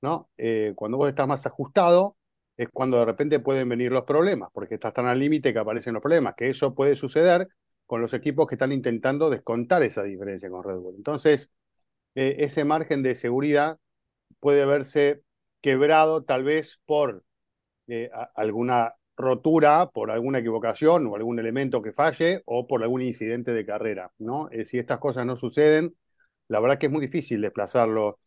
¿no? 0.00 0.30
Eh, 0.36 0.72
cuando 0.76 0.96
vos 0.98 1.08
estás 1.08 1.26
más 1.28 1.44
ajustado, 1.46 2.16
es 2.56 2.68
cuando 2.72 2.98
de 2.98 3.04
repente 3.04 3.40
pueden 3.40 3.68
venir 3.68 3.92
los 3.92 4.02
problemas, 4.02 4.50
porque 4.52 4.74
estás 4.74 4.92
tan 4.92 5.06
al 5.06 5.18
límite 5.18 5.52
que 5.52 5.58
aparecen 5.58 5.94
los 5.94 6.02
problemas, 6.02 6.34
que 6.36 6.48
eso 6.48 6.74
puede 6.74 6.96
suceder 6.96 7.48
con 7.86 8.00
los 8.00 8.12
equipos 8.14 8.46
que 8.46 8.56
están 8.56 8.72
intentando 8.72 9.30
descontar 9.30 9.82
esa 9.82 10.02
diferencia 10.02 10.50
con 10.50 10.62
Red 10.64 10.76
Bull. 10.76 10.94
Entonces, 10.96 11.52
eh, 12.14 12.36
ese 12.40 12.64
margen 12.64 13.02
de 13.02 13.14
seguridad 13.14 13.78
puede 14.40 14.66
verse 14.66 15.22
quebrado 15.60 16.24
tal 16.24 16.44
vez 16.44 16.80
por 16.86 17.24
eh, 17.88 18.10
alguna 18.34 18.94
rotura 19.16 19.90
por 19.92 20.10
alguna 20.10 20.38
equivocación 20.38 21.06
o 21.06 21.16
algún 21.16 21.38
elemento 21.38 21.82
que 21.82 21.92
falle 21.92 22.42
o 22.46 22.66
por 22.66 22.82
algún 22.82 23.02
incidente 23.02 23.52
de 23.52 23.66
carrera. 23.66 24.12
Eh, 24.52 24.64
si 24.64 24.78
estas 24.78 24.98
cosas 24.98 25.26
no 25.26 25.36
suceden, 25.36 25.96
la 26.48 26.60
verdad 26.60 26.78
que 26.78 26.86
es 26.86 26.92
muy 26.92 27.00
difícil 27.00 27.40
desplazarlo 27.40 28.20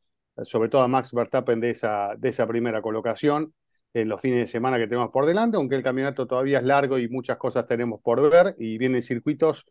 sobre 0.44 0.70
todo 0.70 0.82
a 0.82 0.88
Max 0.88 1.14
Verstappen 1.14 1.60
de 1.60 1.72
esa, 1.72 2.16
de 2.18 2.30
esa 2.30 2.48
primera 2.48 2.82
colocación 2.82 3.54
en 3.94 4.08
los 4.10 4.22
fines 4.22 4.40
de 4.40 4.48
semana 4.48 4.78
que 4.78 4.88
tenemos 4.88 5.12
por 5.12 5.26
delante, 5.26 5.58
aunque 5.58 5.76
el 5.76 5.84
campeonato 5.84 6.28
todavía 6.28 6.60
es 6.60 6.64
largo 6.64 6.98
y 6.98 7.10
muchas 7.10 7.38
cosas 7.38 7.66
tenemos 7.68 8.02
por 8.02 8.22
ver 8.30 8.56
y 8.58 8.78
vienen 8.78 9.02
circuitos 9.02 9.66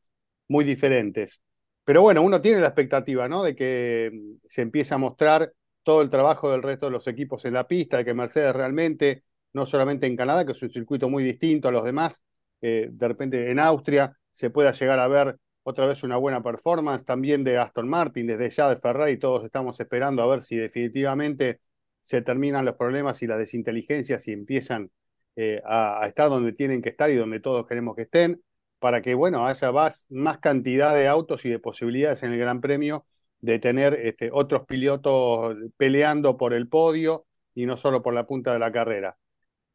muy 0.49 0.65
diferentes. 0.65 1.41
Pero 1.85 2.03
bueno, 2.03 2.23
uno 2.23 2.41
tiene 2.41 2.61
la 2.61 2.69
expectativa, 2.69 3.29
¿no? 3.29 3.43
De 3.43 3.57
que 3.57 4.11
mm, 4.13 4.47
se 4.47 4.63
empiece 4.63 4.95
a 4.95 4.99
mostrar 4.99 5.53
todo 5.83 6.03
el 6.03 6.11
trabajo 6.11 6.51
del 6.51 6.63
resto 6.63 6.87
de 6.87 6.93
los 6.93 7.07
equipos 7.09 7.45
en 7.47 7.55
la 7.55 7.67
pista, 7.67 7.97
de 7.99 8.05
que 8.05 8.15
Mercedes 8.15 8.55
realmente, 8.55 9.25
no 9.53 9.67
solamente 9.67 10.07
en 10.07 10.17
Canadá, 10.17 10.45
que 10.45 10.53
es 10.53 10.63
un 10.63 10.71
circuito 10.71 11.09
muy 11.09 11.25
distinto 11.25 11.69
a 11.69 11.73
los 11.73 11.85
demás, 11.85 12.23
eh, 12.61 12.89
de 12.91 13.09
repente 13.09 13.51
en 13.51 13.59
Austria 13.59 14.17
se 14.31 14.51
pueda 14.51 14.73
llegar 14.73 14.99
a 14.99 15.09
ver 15.09 15.37
otra 15.63 15.87
vez 15.87 16.03
una 16.03 16.17
buena 16.17 16.43
performance, 16.43 17.05
también 17.05 17.45
de 17.45 17.59
Aston 17.59 17.89
Martin, 17.89 18.27
desde 18.27 18.51
ya 18.51 18.69
de 18.69 18.77
Ferrari, 18.77 19.19
todos 19.19 19.45
estamos 19.45 19.79
esperando 19.81 20.23
a 20.23 20.27
ver 20.27 20.43
si 20.43 20.57
definitivamente 20.57 21.61
se 22.01 22.23
terminan 22.23 22.65
los 22.65 22.77
problemas 22.77 23.23
y 23.23 23.27
las 23.27 23.39
desinteligencias 23.39 24.27
y 24.29 24.33
empiezan 24.33 24.91
eh, 25.37 25.61
a, 25.65 26.05
estar 26.07 26.29
donde 26.29 26.53
tienen 26.53 26.83
que 26.83 26.91
estar 26.91 27.11
y 27.11 27.17
donde 27.17 27.41
todos 27.41 27.67
queremos 27.67 27.95
que 27.95 28.03
estén, 28.03 28.43
para 28.79 29.03
que, 29.03 29.15
bueno, 29.15 29.47
haya 29.47 29.73
más, 29.73 30.07
más 30.11 30.39
cantidad 30.39 30.95
de 30.95 31.09
autos 31.09 31.45
y 31.45 31.51
de 31.51 31.59
posibilidades 31.59 32.23
en 32.23 32.33
el 32.33 32.39
Gran 32.39 32.61
Premio 32.61 33.07
de 33.41 33.59
tener 33.59 33.95
este, 33.95 34.31
otros 34.33 34.67
pilotos 34.67 35.57
peleando 35.77 36.37
por 36.37 36.55
el 36.55 36.69
podio 36.69 37.27
y 37.55 37.67
no 37.67 37.77
solo 37.77 38.03
por 38.03 38.15
la 38.15 38.27
punta 38.27 38.53
de 38.53 38.59
la 38.59 38.73
carrera. 38.73 39.17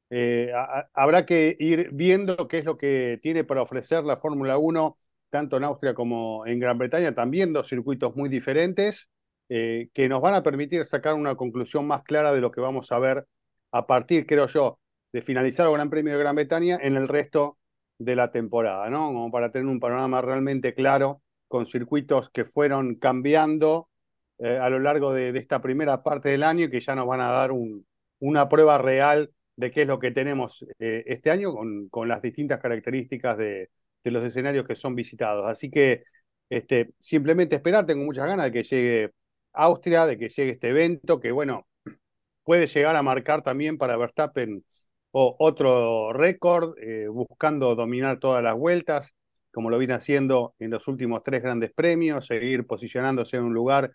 Eh, 0.10 0.52
habrá 0.94 1.26
que 1.26 1.56
ir 1.60 1.90
viendo 1.92 2.48
qué 2.48 2.60
es 2.60 2.66
lo 2.66 2.78
que 2.78 3.20
tiene 3.22 3.44
para 3.44 3.62
ofrecer 3.62 4.04
la 4.04 4.18
Fórmula 4.18 4.58
1, 4.58 4.98
tanto 5.30 5.58
en 5.58 5.64
Austria 5.64 5.94
como 5.94 6.46
en 6.46 6.60
Gran 6.60 6.78
Bretaña, 6.78 7.14
también 7.16 7.54
dos 7.54 7.68
circuitos 7.68 8.16
muy 8.16 8.30
diferentes, 8.30 9.10
eh, 9.50 9.90
que 9.94 10.10
nos 10.10 10.22
van 10.22 10.36
a 10.36 10.44
permitir 10.44 10.86
sacar 10.86 11.14
una 11.14 11.36
conclusión 11.36 11.88
más 11.88 12.04
clara 12.04 12.34
de 12.34 12.42
lo 12.42 12.52
que 12.52 12.62
vamos 12.62 12.92
a 12.92 13.00
ver 13.00 13.28
a 13.72 13.86
partir, 13.88 14.26
creo 14.26 14.48
yo, 14.48 14.80
de 15.12 15.22
finalizar 15.22 15.68
el 15.68 15.74
Gran 15.74 15.90
Premio 15.90 16.14
de 16.14 16.20
Gran 16.20 16.36
Bretaña 16.36 16.78
en 16.82 16.96
el 16.96 17.08
resto 17.08 17.58
de 17.98 18.16
la 18.16 18.32
temporada, 18.32 18.90
¿no? 18.90 19.08
Como 19.08 19.32
para 19.32 19.52
tener 19.52 19.68
un 19.68 19.80
panorama 19.80 20.22
realmente 20.22 20.74
claro 20.74 21.22
con 21.48 21.66
circuitos 21.66 22.30
que 22.30 22.46
fueron 22.46 22.96
cambiando 22.96 23.90
eh, 24.40 24.58
a 24.58 24.70
lo 24.70 24.80
largo 24.80 25.14
de, 25.14 25.30
esta 25.38 25.62
primera 25.62 26.04
parte 26.04 26.30
del 26.30 26.44
año 26.44 26.66
y 26.66 26.70
que 26.70 26.82
ya 26.82 26.96
nos 26.96 27.08
van 27.08 27.22
a 27.22 27.32
dar 27.32 27.52
un, 27.52 27.86
una 28.20 28.50
prueba 28.50 28.78
real 28.78 29.32
de 29.56 29.72
qué 29.72 29.84
es 29.84 29.88
lo 29.88 30.00
que 30.00 30.12
tenemos 30.12 30.66
eh, 30.80 31.04
este 31.08 31.32
año 31.32 31.54
con, 31.54 31.90
con, 31.90 32.08
las 32.08 32.22
distintas 32.22 32.60
características 32.60 33.38
de, 33.38 33.70
de, 34.04 34.12
los 34.12 34.24
escenarios 34.24 34.66
que 34.68 34.76
son 34.76 34.96
visitados. 34.96 35.46
Así 35.48 35.70
que 35.70 36.04
este, 36.50 36.94
simplemente 37.00 37.56
esperar, 37.56 37.86
tengo 37.86 38.04
muchas 38.06 38.28
ganas 38.28 38.46
de 38.46 38.52
que 38.52 38.64
llegue 38.64 39.12
Austria, 39.54 40.06
de 40.06 40.18
que 40.18 40.30
llegue 40.30 40.52
este 40.52 40.70
evento, 40.70 41.20
que 41.20 41.32
bueno, 41.32 41.68
puede 42.44 42.68
llegar 42.68 42.96
a 42.96 43.04
marcar 43.04 43.42
también 43.44 43.78
para 43.78 43.98
Verstappen 43.98 44.64
otro 45.18 46.12
récord, 46.12 46.78
eh, 46.78 47.08
buscando 47.08 47.74
dominar 47.76 48.20
todas 48.20 48.44
las 48.44 48.56
vueltas, 48.56 49.16
como 49.52 49.70
lo 49.70 49.78
viene 49.78 49.94
haciendo 49.94 50.54
en 50.60 50.72
los 50.72 50.90
últimos 50.90 51.24
tres 51.24 51.42
grandes 51.42 51.72
premios, 51.74 52.26
seguir 52.26 52.68
posicionándose 52.68 53.38
en 53.38 53.44
un 53.44 53.54
lugar 53.54 53.94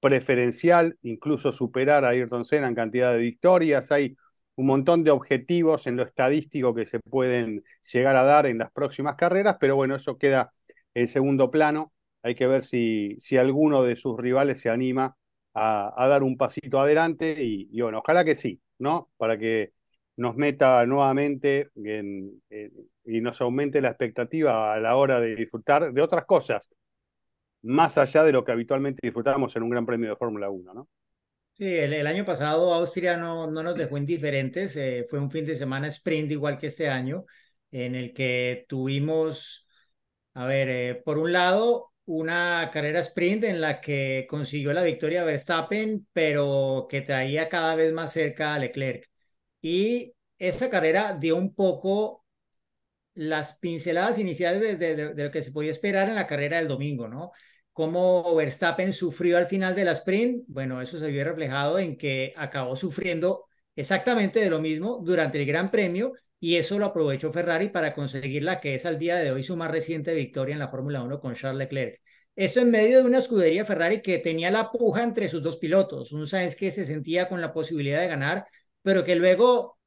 preferencial, 0.00 0.96
incluso 1.02 1.52
superar 1.52 2.04
a 2.06 2.08
Ayrton 2.10 2.46
Senna 2.46 2.68
en 2.68 2.74
cantidad 2.74 3.12
de 3.12 3.18
victorias. 3.18 3.92
Hay 3.92 4.16
un 4.56 4.66
montón 4.66 5.04
de 5.04 5.10
objetivos 5.10 5.86
en 5.86 5.96
lo 5.96 6.02
estadístico 6.02 6.74
que 6.74 6.86
se 6.86 7.00
pueden 7.00 7.64
llegar 7.92 8.16
a 8.16 8.24
dar 8.24 8.46
en 8.46 8.58
las 8.58 8.70
próximas 8.70 9.16
carreras, 9.16 9.56
pero 9.60 9.76
bueno, 9.76 9.96
eso 9.96 10.18
queda 10.18 10.52
en 10.94 11.08
segundo 11.08 11.50
plano. 11.50 11.92
Hay 12.22 12.34
que 12.34 12.46
ver 12.46 12.62
si, 12.62 13.16
si 13.20 13.36
alguno 13.36 13.82
de 13.82 13.96
sus 13.96 14.16
rivales 14.18 14.60
se 14.60 14.70
anima 14.70 15.16
a, 15.54 16.06
dar 16.08 16.22
un 16.22 16.36
pasito 16.36 16.80
adelante 16.80 17.42
y, 17.42 17.68
y, 17.72 17.80
bueno, 17.82 17.98
ojalá 18.00 18.24
que 18.24 18.36
sí, 18.36 18.60
¿no? 18.78 19.10
Para 19.16 19.38
que 19.38 19.72
nos 20.16 20.36
meta 20.36 20.84
nuevamente 20.86 21.70
y 21.74 23.20
nos 23.20 23.40
aumente 23.40 23.80
la 23.80 23.88
expectativa 23.88 24.72
a 24.72 24.80
la 24.80 24.96
hora 24.96 25.20
de 25.20 25.34
disfrutar 25.36 25.92
de 25.92 26.02
otras 26.02 26.26
cosas, 26.26 26.70
más 27.62 27.98
allá 27.98 28.22
de 28.24 28.32
lo 28.32 28.44
que 28.44 28.52
habitualmente 28.52 29.00
disfrutamos 29.02 29.54
en 29.56 29.62
un 29.62 29.70
Gran 29.70 29.86
Premio 29.86 30.10
de 30.10 30.16
Fórmula 30.16 30.50
1, 30.50 30.74
¿no? 30.74 30.88
Sí, 31.62 31.76
el, 31.76 32.06
año 32.08 32.24
pasado 32.24 32.74
Austria 32.74 33.16
no, 33.16 33.48
no 33.48 33.62
nos 33.62 33.76
dejó 33.76 33.96
indiferentes, 33.96 34.74
eh, 34.74 35.06
fue 35.08 35.20
un 35.20 35.30
fin 35.30 35.46
de 35.46 35.54
semana 35.54 35.86
sprint 35.86 36.32
igual 36.32 36.58
que 36.58 36.66
este 36.66 36.88
año, 36.88 37.24
en 37.70 37.94
el 37.94 38.12
que 38.12 38.66
tuvimos, 38.68 39.68
a 40.34 40.46
ver, 40.46 40.68
eh, 40.70 40.94
por 41.04 41.18
un 41.18 41.32
lado, 41.32 41.92
una 42.04 42.68
carrera 42.72 42.98
sprint 43.00 43.44
en 43.44 43.60
la 43.60 43.80
que 43.80 44.26
consiguió 44.28 44.72
la 44.72 44.82
victoria 44.82 45.22
Verstappen, 45.22 46.08
pero 46.12 46.88
que 46.90 47.02
traía 47.02 47.48
cada 47.48 47.76
vez 47.76 47.92
más 47.92 48.12
cerca 48.12 48.54
a 48.54 48.58
Leclerc. 48.58 49.08
Y 49.60 50.14
esa 50.38 50.68
carrera 50.70 51.16
dio 51.20 51.36
un 51.36 51.54
poco 51.54 52.24
las 53.14 53.58
pinceladas 53.58 54.18
iniciales 54.18 54.78
de, 54.78 55.14
lo 55.14 55.30
que 55.30 55.42
se 55.42 55.52
podía 55.52 55.70
esperar 55.70 56.08
en 56.08 56.16
la 56.16 56.26
carrera 56.26 56.58
del 56.58 56.68
domingo, 56.68 57.08
¿no? 57.08 57.30
Cómo 57.72 58.34
Verstappen 58.34 58.92
sufrió 58.92 59.38
al 59.38 59.46
final 59.46 59.74
de 59.74 59.84
la 59.84 59.92
sprint, 59.92 60.44
bueno, 60.46 60.82
eso 60.82 60.98
se 60.98 61.10
vio 61.10 61.24
reflejado 61.24 61.78
en 61.78 61.96
que 61.96 62.34
acabó 62.36 62.76
sufriendo 62.76 63.46
exactamente 63.74 64.40
de 64.40 64.50
lo 64.50 64.60
mismo 64.60 65.00
durante 65.02 65.40
el 65.40 65.46
Gran 65.46 65.70
Premio 65.70 66.12
y 66.38 66.56
eso 66.56 66.78
lo 66.78 66.86
aprovechó 66.86 67.32
Ferrari 67.32 67.70
para 67.70 67.94
conseguir 67.94 68.42
la 68.42 68.60
que 68.60 68.74
es 68.74 68.84
al 68.84 68.98
día 68.98 69.16
de 69.16 69.30
hoy 69.32 69.42
su 69.42 69.56
más 69.56 69.70
reciente 69.70 70.14
victoria 70.14 70.52
en 70.52 70.58
la 70.58 70.68
Fórmula 70.68 71.02
1 71.02 71.20
con 71.20 71.34
Charles 71.34 71.58
Leclerc. 71.60 72.00
Esto 72.34 72.60
en 72.60 72.70
medio 72.70 72.98
de 72.98 73.04
una 73.04 73.18
escudería 73.18 73.64
Ferrari 73.64 74.02
que 74.02 74.18
tenía 74.18 74.50
la 74.50 74.70
puja 74.70 75.02
entre 75.02 75.28
sus 75.28 75.42
dos 75.42 75.56
pilotos, 75.56 76.12
un 76.12 76.26
Sainz 76.26 76.56
que 76.56 76.70
se 76.70 76.84
sentía 76.84 77.28
con 77.28 77.40
la 77.40 77.52
posibilidad 77.52 78.00
de 78.00 78.08
ganar, 78.08 78.44
pero 78.82 79.04
que 79.04 79.14
luego 79.14 79.78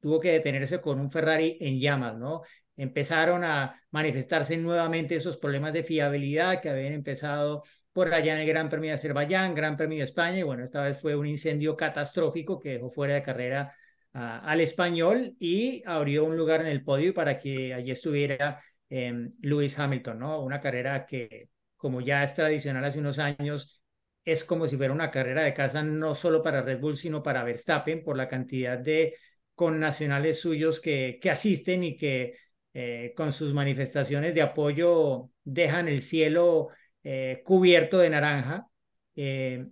tuvo 0.00 0.20
que 0.20 0.32
detenerse 0.32 0.80
con 0.80 1.00
un 1.00 1.10
Ferrari 1.10 1.56
en 1.60 1.80
llamas, 1.80 2.16
¿no? 2.16 2.42
Empezaron 2.76 3.44
a 3.44 3.80
manifestarse 3.90 4.56
nuevamente 4.56 5.16
esos 5.16 5.36
problemas 5.36 5.72
de 5.72 5.84
fiabilidad 5.84 6.60
que 6.60 6.70
habían 6.70 6.92
empezado 6.92 7.62
por 7.92 8.12
allá 8.12 8.34
en 8.34 8.40
el 8.40 8.48
Gran 8.48 8.68
Premio 8.68 8.90
de 8.90 8.94
Azerbaiyán, 8.94 9.54
Gran 9.54 9.76
Premio 9.76 9.98
de 9.98 10.04
España, 10.04 10.38
y 10.38 10.42
bueno, 10.42 10.64
esta 10.64 10.82
vez 10.82 11.00
fue 11.00 11.14
un 11.14 11.26
incendio 11.26 11.76
catastrófico 11.76 12.58
que 12.58 12.70
dejó 12.70 12.90
fuera 12.90 13.14
de 13.14 13.22
carrera 13.22 13.72
al 14.12 14.60
español 14.60 15.34
y 15.40 15.82
abrió 15.86 16.24
un 16.24 16.36
lugar 16.36 16.60
en 16.60 16.68
el 16.68 16.84
podio 16.84 17.12
para 17.12 17.36
que 17.36 17.74
allí 17.74 17.90
estuviera 17.90 18.60
eh, 18.88 19.30
Lewis 19.40 19.78
Hamilton, 19.78 20.18
¿no? 20.20 20.40
Una 20.42 20.60
carrera 20.60 21.04
que, 21.04 21.50
como 21.76 22.00
ya 22.00 22.22
es 22.22 22.34
tradicional 22.34 22.84
hace 22.84 23.00
unos 23.00 23.18
años, 23.18 23.82
es 24.24 24.44
como 24.44 24.66
si 24.66 24.76
fuera 24.76 24.92
una 24.92 25.10
carrera 25.10 25.42
de 25.42 25.52
casa 25.52 25.82
no 25.82 26.14
solo 26.14 26.42
para 26.42 26.62
Red 26.62 26.80
Bull, 26.80 26.96
sino 26.96 27.22
para 27.22 27.44
Verstappen 27.44 28.04
por 28.04 28.16
la 28.16 28.28
cantidad 28.28 28.78
de 28.78 29.14
connacionales 29.54 30.40
suyos 30.40 30.80
que, 30.80 31.18
que 31.20 31.30
asisten 31.30 31.84
y 31.84 31.96
que 31.96 32.34
eh, 32.74 33.14
con 33.16 33.32
sus 33.32 33.54
manifestaciones 33.54 34.34
de 34.34 34.42
apoyo 34.42 35.30
dejan 35.44 35.88
el 35.88 36.02
cielo 36.02 36.68
eh, 37.02 37.42
cubierto 37.44 37.98
de 37.98 38.10
naranja. 38.10 38.68
Eh, 39.16 39.66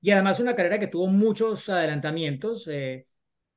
y 0.00 0.10
además 0.10 0.40
una 0.40 0.54
carrera 0.54 0.78
que 0.78 0.88
tuvo 0.88 1.06
muchos 1.06 1.68
adelantamientos, 1.68 2.68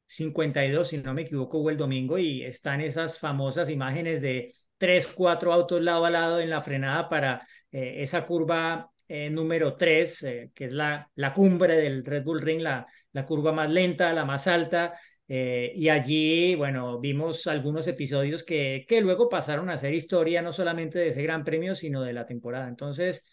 52 0.06 0.88
si 0.88 0.98
no 0.98 1.14
me 1.14 1.22
equivoco, 1.24 1.60
hubo 1.60 1.70
el 1.70 1.78
domingo 1.78 2.18
y 2.18 2.44
están 2.44 2.82
esas 2.82 3.20
famosas 3.20 3.70
imágenes 3.70 4.22
de 4.22 4.56
tres, 4.78 5.08
cuatro 5.08 5.54
autos 5.54 5.82
lado 5.82 6.06
a 6.06 6.10
lado 6.10 6.40
en 6.40 6.50
la 6.50 6.62
frenada 6.62 7.10
para 7.10 7.46
esa 7.72 8.26
curva 8.26 8.90
eh, 9.12 9.28
número 9.32 9.76
3, 9.76 10.24
eh, 10.24 10.52
que 10.54 10.66
es 10.66 10.72
la, 10.72 11.10
la 11.16 11.34
cumbre 11.34 11.76
del 11.78 12.06
Red 12.06 12.24
Bull 12.24 12.42
Ring, 12.42 12.62
la, 12.62 12.86
la 13.12 13.26
curva 13.26 13.52
más 13.52 13.68
lenta, 13.68 14.14
la 14.14 14.24
más 14.24 14.46
alta. 14.46 15.00
Eh, 15.30 15.72
y 15.76 15.90
allí, 15.90 16.56
bueno, 16.56 17.00
vimos 17.00 17.48
algunos 17.48 17.88
episodios 17.88 18.44
que, 18.44 18.86
que 18.88 19.02
luego 19.02 19.30
pasaron 19.30 19.70
a 19.70 19.78
ser 19.78 19.94
historia 19.94 20.42
no 20.42 20.52
solamente 20.52 21.00
de 21.00 21.10
ese 21.10 21.24
gran 21.24 21.44
premio, 21.46 21.76
sino 21.76 22.04
de 22.04 22.14
la 22.14 22.26
temporada. 22.26 22.68
Entonces, 22.68 23.26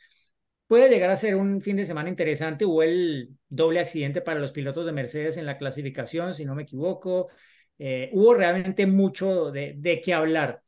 puede 0.67 0.91
llegar 0.91 1.11
a 1.11 1.17
ser 1.17 1.37
un 1.37 1.61
fin 1.63 1.77
de 1.77 1.87
semana 1.87 2.09
interesante. 2.11 2.65
Hubo 2.67 2.83
el 2.83 3.31
doble 3.49 3.81
accidente 3.81 4.21
para 4.23 4.41
los 4.41 4.53
pilotos 4.53 4.87
de 4.87 4.93
Mercedes 4.93 5.37
en 5.39 5.47
la 5.47 5.59
clasificación, 5.59 6.35
si 6.35 6.45
no 6.45 6.55
me 6.55 6.63
equivoco. 6.65 7.29
hubo 8.13 8.35
realmente 8.35 8.87
mucho 8.87 9.51
de, 9.53 9.75
de 9.79 10.01
qué 10.01 10.15
hablar. 10.15 10.63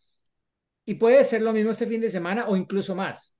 Y 0.85 0.95
puede 0.95 1.23
ser 1.25 1.43
lo 1.43 1.53
mismo 1.53 1.71
este 1.73 1.87
fin 1.87 2.01
de 2.01 2.11
semana 2.11 2.49
o 2.49 2.57
incluso 2.57 2.95
más 2.95 3.37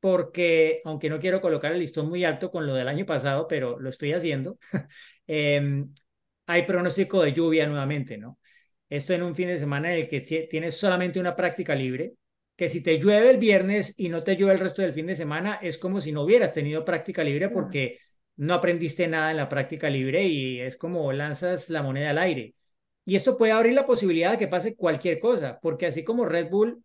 porque 0.00 0.80
aunque 0.84 1.10
no 1.10 1.18
quiero 1.18 1.40
colocar 1.40 1.72
el 1.72 1.80
listón 1.80 2.08
muy 2.08 2.24
alto 2.24 2.50
con 2.50 2.66
lo 2.66 2.74
del 2.74 2.88
año 2.88 3.06
pasado, 3.06 3.48
pero 3.48 3.78
lo 3.80 3.88
estoy 3.90 4.12
haciendo, 4.12 4.58
em, 5.26 5.92
hay 6.48 6.62
pronóstico 6.62 7.22
de 7.22 7.32
lluvia 7.32 7.66
nuevamente, 7.66 8.18
¿no? 8.18 8.38
Esto 8.88 9.12
en 9.12 9.22
un 9.22 9.34
fin 9.34 9.48
de 9.48 9.58
semana 9.58 9.92
en 9.92 10.00
el 10.00 10.08
que 10.08 10.20
tienes 10.50 10.76
solamente 10.76 11.20
una 11.20 11.36
práctica 11.36 11.74
libre, 11.74 12.14
que 12.56 12.68
si 12.68 12.82
te 12.82 12.98
llueve 12.98 13.30
el 13.30 13.36
viernes 13.36 13.94
y 13.98 14.08
no 14.08 14.24
te 14.24 14.34
llueve 14.34 14.54
el 14.54 14.60
resto 14.60 14.80
del 14.82 14.94
fin 14.94 15.06
de 15.06 15.14
semana, 15.14 15.58
es 15.62 15.76
como 15.76 16.00
si 16.00 16.10
no 16.10 16.22
hubieras 16.22 16.54
tenido 16.54 16.84
práctica 16.84 17.22
libre 17.22 17.50
porque 17.50 17.98
no 18.36 18.54
aprendiste 18.54 19.06
nada 19.06 19.30
en 19.30 19.36
la 19.36 19.48
práctica 19.48 19.90
libre 19.90 20.24
y 20.26 20.60
es 20.60 20.76
como 20.78 21.12
lanzas 21.12 21.68
la 21.68 21.82
moneda 21.82 22.10
al 22.10 22.18
aire. 22.18 22.54
Y 23.04 23.14
esto 23.14 23.36
puede 23.36 23.52
abrir 23.52 23.74
la 23.74 23.86
posibilidad 23.86 24.32
de 24.32 24.38
que 24.38 24.48
pase 24.48 24.74
cualquier 24.74 25.18
cosa, 25.18 25.58
porque 25.60 25.86
así 25.86 26.02
como 26.02 26.24
Red 26.24 26.48
Bull 26.48 26.82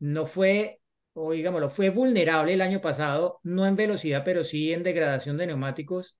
no 0.00 0.26
fue 0.26 0.80
o 1.12 1.32
digámoslo, 1.32 1.70
fue 1.70 1.90
vulnerable 1.90 2.54
el 2.54 2.60
año 2.60 2.80
pasado, 2.80 3.38
no 3.44 3.66
en 3.66 3.76
velocidad, 3.76 4.22
pero 4.24 4.42
sí 4.42 4.72
en 4.72 4.82
degradación 4.82 5.36
de 5.36 5.46
neumáticos. 5.46 6.16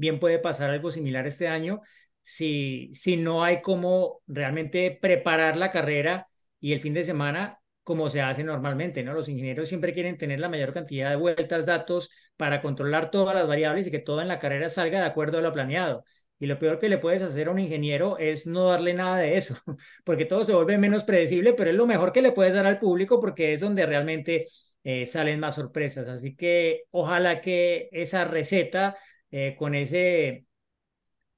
Bien 0.00 0.18
puede 0.18 0.38
pasar 0.38 0.70
algo 0.70 0.90
similar 0.90 1.26
este 1.26 1.46
año 1.46 1.82
si, 2.22 2.88
si 2.94 3.18
no 3.18 3.44
hay 3.44 3.60
como 3.60 4.22
realmente 4.26 4.98
preparar 4.98 5.58
la 5.58 5.70
carrera 5.70 6.26
y 6.58 6.72
el 6.72 6.80
fin 6.80 6.94
de 6.94 7.04
semana 7.04 7.60
como 7.82 8.08
se 8.08 8.22
hace 8.22 8.42
normalmente, 8.42 9.02
¿no? 9.02 9.12
Los 9.12 9.28
ingenieros 9.28 9.68
siempre 9.68 9.92
quieren 9.92 10.16
tener 10.16 10.40
la 10.40 10.48
mayor 10.48 10.72
cantidad 10.72 11.10
de 11.10 11.16
vueltas, 11.16 11.66
datos 11.66 12.10
para 12.38 12.62
controlar 12.62 13.10
todas 13.10 13.34
las 13.34 13.46
variables 13.46 13.86
y 13.86 13.90
que 13.90 13.98
todo 13.98 14.22
en 14.22 14.28
la 14.28 14.38
carrera 14.38 14.70
salga 14.70 15.00
de 15.00 15.06
acuerdo 15.06 15.36
a 15.36 15.42
lo 15.42 15.52
planeado. 15.52 16.02
Y 16.38 16.46
lo 16.46 16.58
peor 16.58 16.78
que 16.78 16.88
le 16.88 16.96
puedes 16.96 17.20
hacer 17.20 17.48
a 17.48 17.50
un 17.50 17.58
ingeniero 17.58 18.16
es 18.16 18.46
no 18.46 18.64
darle 18.68 18.94
nada 18.94 19.18
de 19.18 19.36
eso, 19.36 19.56
porque 20.04 20.24
todo 20.24 20.44
se 20.44 20.54
vuelve 20.54 20.78
menos 20.78 21.04
predecible, 21.04 21.52
pero 21.52 21.68
es 21.68 21.76
lo 21.76 21.86
mejor 21.86 22.10
que 22.12 22.22
le 22.22 22.32
puedes 22.32 22.54
dar 22.54 22.64
al 22.64 22.78
público 22.78 23.20
porque 23.20 23.52
es 23.52 23.60
donde 23.60 23.84
realmente 23.84 24.46
eh, 24.82 25.04
salen 25.04 25.40
más 25.40 25.56
sorpresas. 25.56 26.08
Así 26.08 26.34
que 26.36 26.84
ojalá 26.90 27.42
que 27.42 27.90
esa 27.92 28.24
receta 28.24 28.96
eh, 29.30 29.56
con 29.58 29.74
ese 29.74 30.46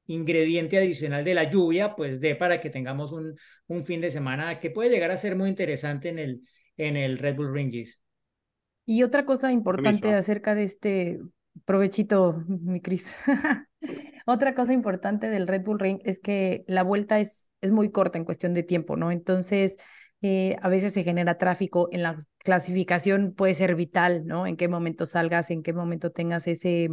ingrediente 0.06 0.78
adicional 0.78 1.24
de 1.24 1.34
la 1.34 1.48
lluvia, 1.48 1.94
pues 1.94 2.20
dé 2.20 2.34
para 2.34 2.60
que 2.60 2.70
tengamos 2.70 3.12
un, 3.12 3.36
un 3.68 3.86
fin 3.86 4.00
de 4.00 4.10
semana 4.10 4.58
que 4.58 4.70
puede 4.70 4.90
llegar 4.90 5.10
a 5.10 5.16
ser 5.16 5.36
muy 5.36 5.48
interesante 5.48 6.08
en 6.08 6.18
el, 6.18 6.42
en 6.76 6.96
el 6.96 7.18
Red 7.18 7.36
Bull 7.36 7.52
Ringies. 7.52 8.00
Y 8.84 9.02
otra 9.02 9.24
cosa 9.24 9.52
importante 9.52 10.12
acerca 10.14 10.54
de 10.54 10.64
este 10.64 11.20
provechito, 11.64 12.44
mi 12.48 12.80
Cris. 12.80 13.14
Otra 14.26 14.54
cosa 14.54 14.72
importante 14.72 15.28
del 15.28 15.48
Red 15.48 15.62
Bull 15.62 15.80
Ring 15.80 16.00
es 16.04 16.20
que 16.20 16.64
la 16.68 16.82
vuelta 16.84 17.18
es, 17.18 17.48
es 17.60 17.72
muy 17.72 17.90
corta 17.90 18.18
en 18.18 18.24
cuestión 18.24 18.54
de 18.54 18.62
tiempo, 18.62 18.96
¿no? 18.96 19.10
Entonces, 19.10 19.76
eh, 20.20 20.56
a 20.62 20.68
veces 20.68 20.92
se 20.92 21.02
genera 21.02 21.38
tráfico, 21.38 21.88
en 21.90 22.02
la 22.02 22.16
clasificación 22.38 23.34
puede 23.34 23.56
ser 23.56 23.74
vital, 23.74 24.24
¿no? 24.24 24.46
En 24.46 24.56
qué 24.56 24.68
momento 24.68 25.06
salgas, 25.06 25.50
en 25.50 25.62
qué 25.64 25.72
momento 25.72 26.12
tengas 26.12 26.46
ese, 26.46 26.90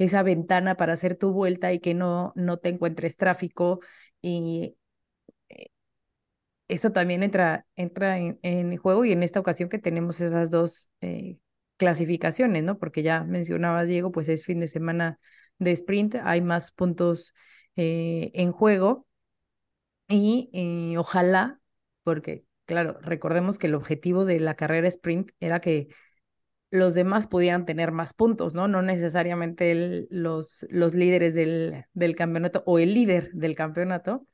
esa 0.00 0.22
ventana 0.22 0.76
para 0.76 0.94
hacer 0.94 1.16
tu 1.16 1.32
vuelta 1.32 1.72
y 1.74 1.80
que 1.80 1.94
no, 1.94 2.32
no 2.34 2.56
te 2.58 2.70
encuentres 2.70 3.16
tráfico. 3.16 3.80
Y 4.22 4.76
eh, 5.50 5.68
eso 6.68 6.92
también 6.92 7.22
entra, 7.22 7.66
entra 7.76 8.18
en, 8.18 8.76
juego 8.78 9.04
y 9.04 9.12
en 9.12 9.22
esta 9.22 9.40
ocasión 9.40 9.68
que 9.68 9.78
tenemos 9.78 10.20
esas 10.20 10.50
dos 10.50 10.90
eh, 11.02 11.38
clasificaciones, 11.76 12.64
¿no? 12.64 12.78
Porque 12.78 13.02
ya 13.02 13.24
mencionabas, 13.24 13.88
Diego, 13.88 14.10
pues 14.12 14.28
es 14.30 14.44
fin 14.44 14.60
de 14.60 14.68
semana 14.68 15.18
de 15.58 15.72
sprint, 15.72 16.16
hay 16.24 16.40
más 16.40 16.72
puntos 16.72 17.34
eh, 17.76 18.30
en 18.34 18.52
juego 18.52 19.06
y 20.08 20.96
ojalá, 20.96 21.60
porque 22.04 22.44
claro, 22.64 22.98
recordemos 23.02 23.58
que 23.58 23.66
el 23.66 23.74
objetivo 23.74 24.24
de 24.24 24.40
la 24.40 24.54
carrera 24.56 24.88
sprint 24.88 25.30
era 25.40 25.60
que 25.60 25.88
los 26.70 26.94
demás 26.94 27.26
pudieran 27.26 27.66
tener 27.66 27.92
más 27.92 28.14
puntos, 28.14 28.54
¿no? 28.54 28.68
No 28.68 28.82
necesariamente 28.82 30.06
los, 30.10 30.66
los 30.70 30.94
líderes 30.94 31.34
del, 31.34 31.84
del 31.94 32.16
campeonato 32.16 32.62
o 32.66 32.78
el 32.78 32.94
líder 32.94 33.30
del 33.32 33.54
campeonato. 33.54 34.26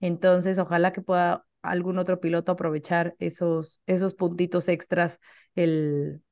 Entonces, 0.00 0.58
ojalá 0.58 0.92
que 0.92 1.00
pueda 1.02 1.44
algún 1.62 1.98
otro 1.98 2.20
piloto 2.20 2.52
aprovechar 2.52 3.16
esos, 3.18 3.82
esos 3.86 4.14
puntitos 4.14 4.68
extras 4.68 5.18
el, 5.54 6.22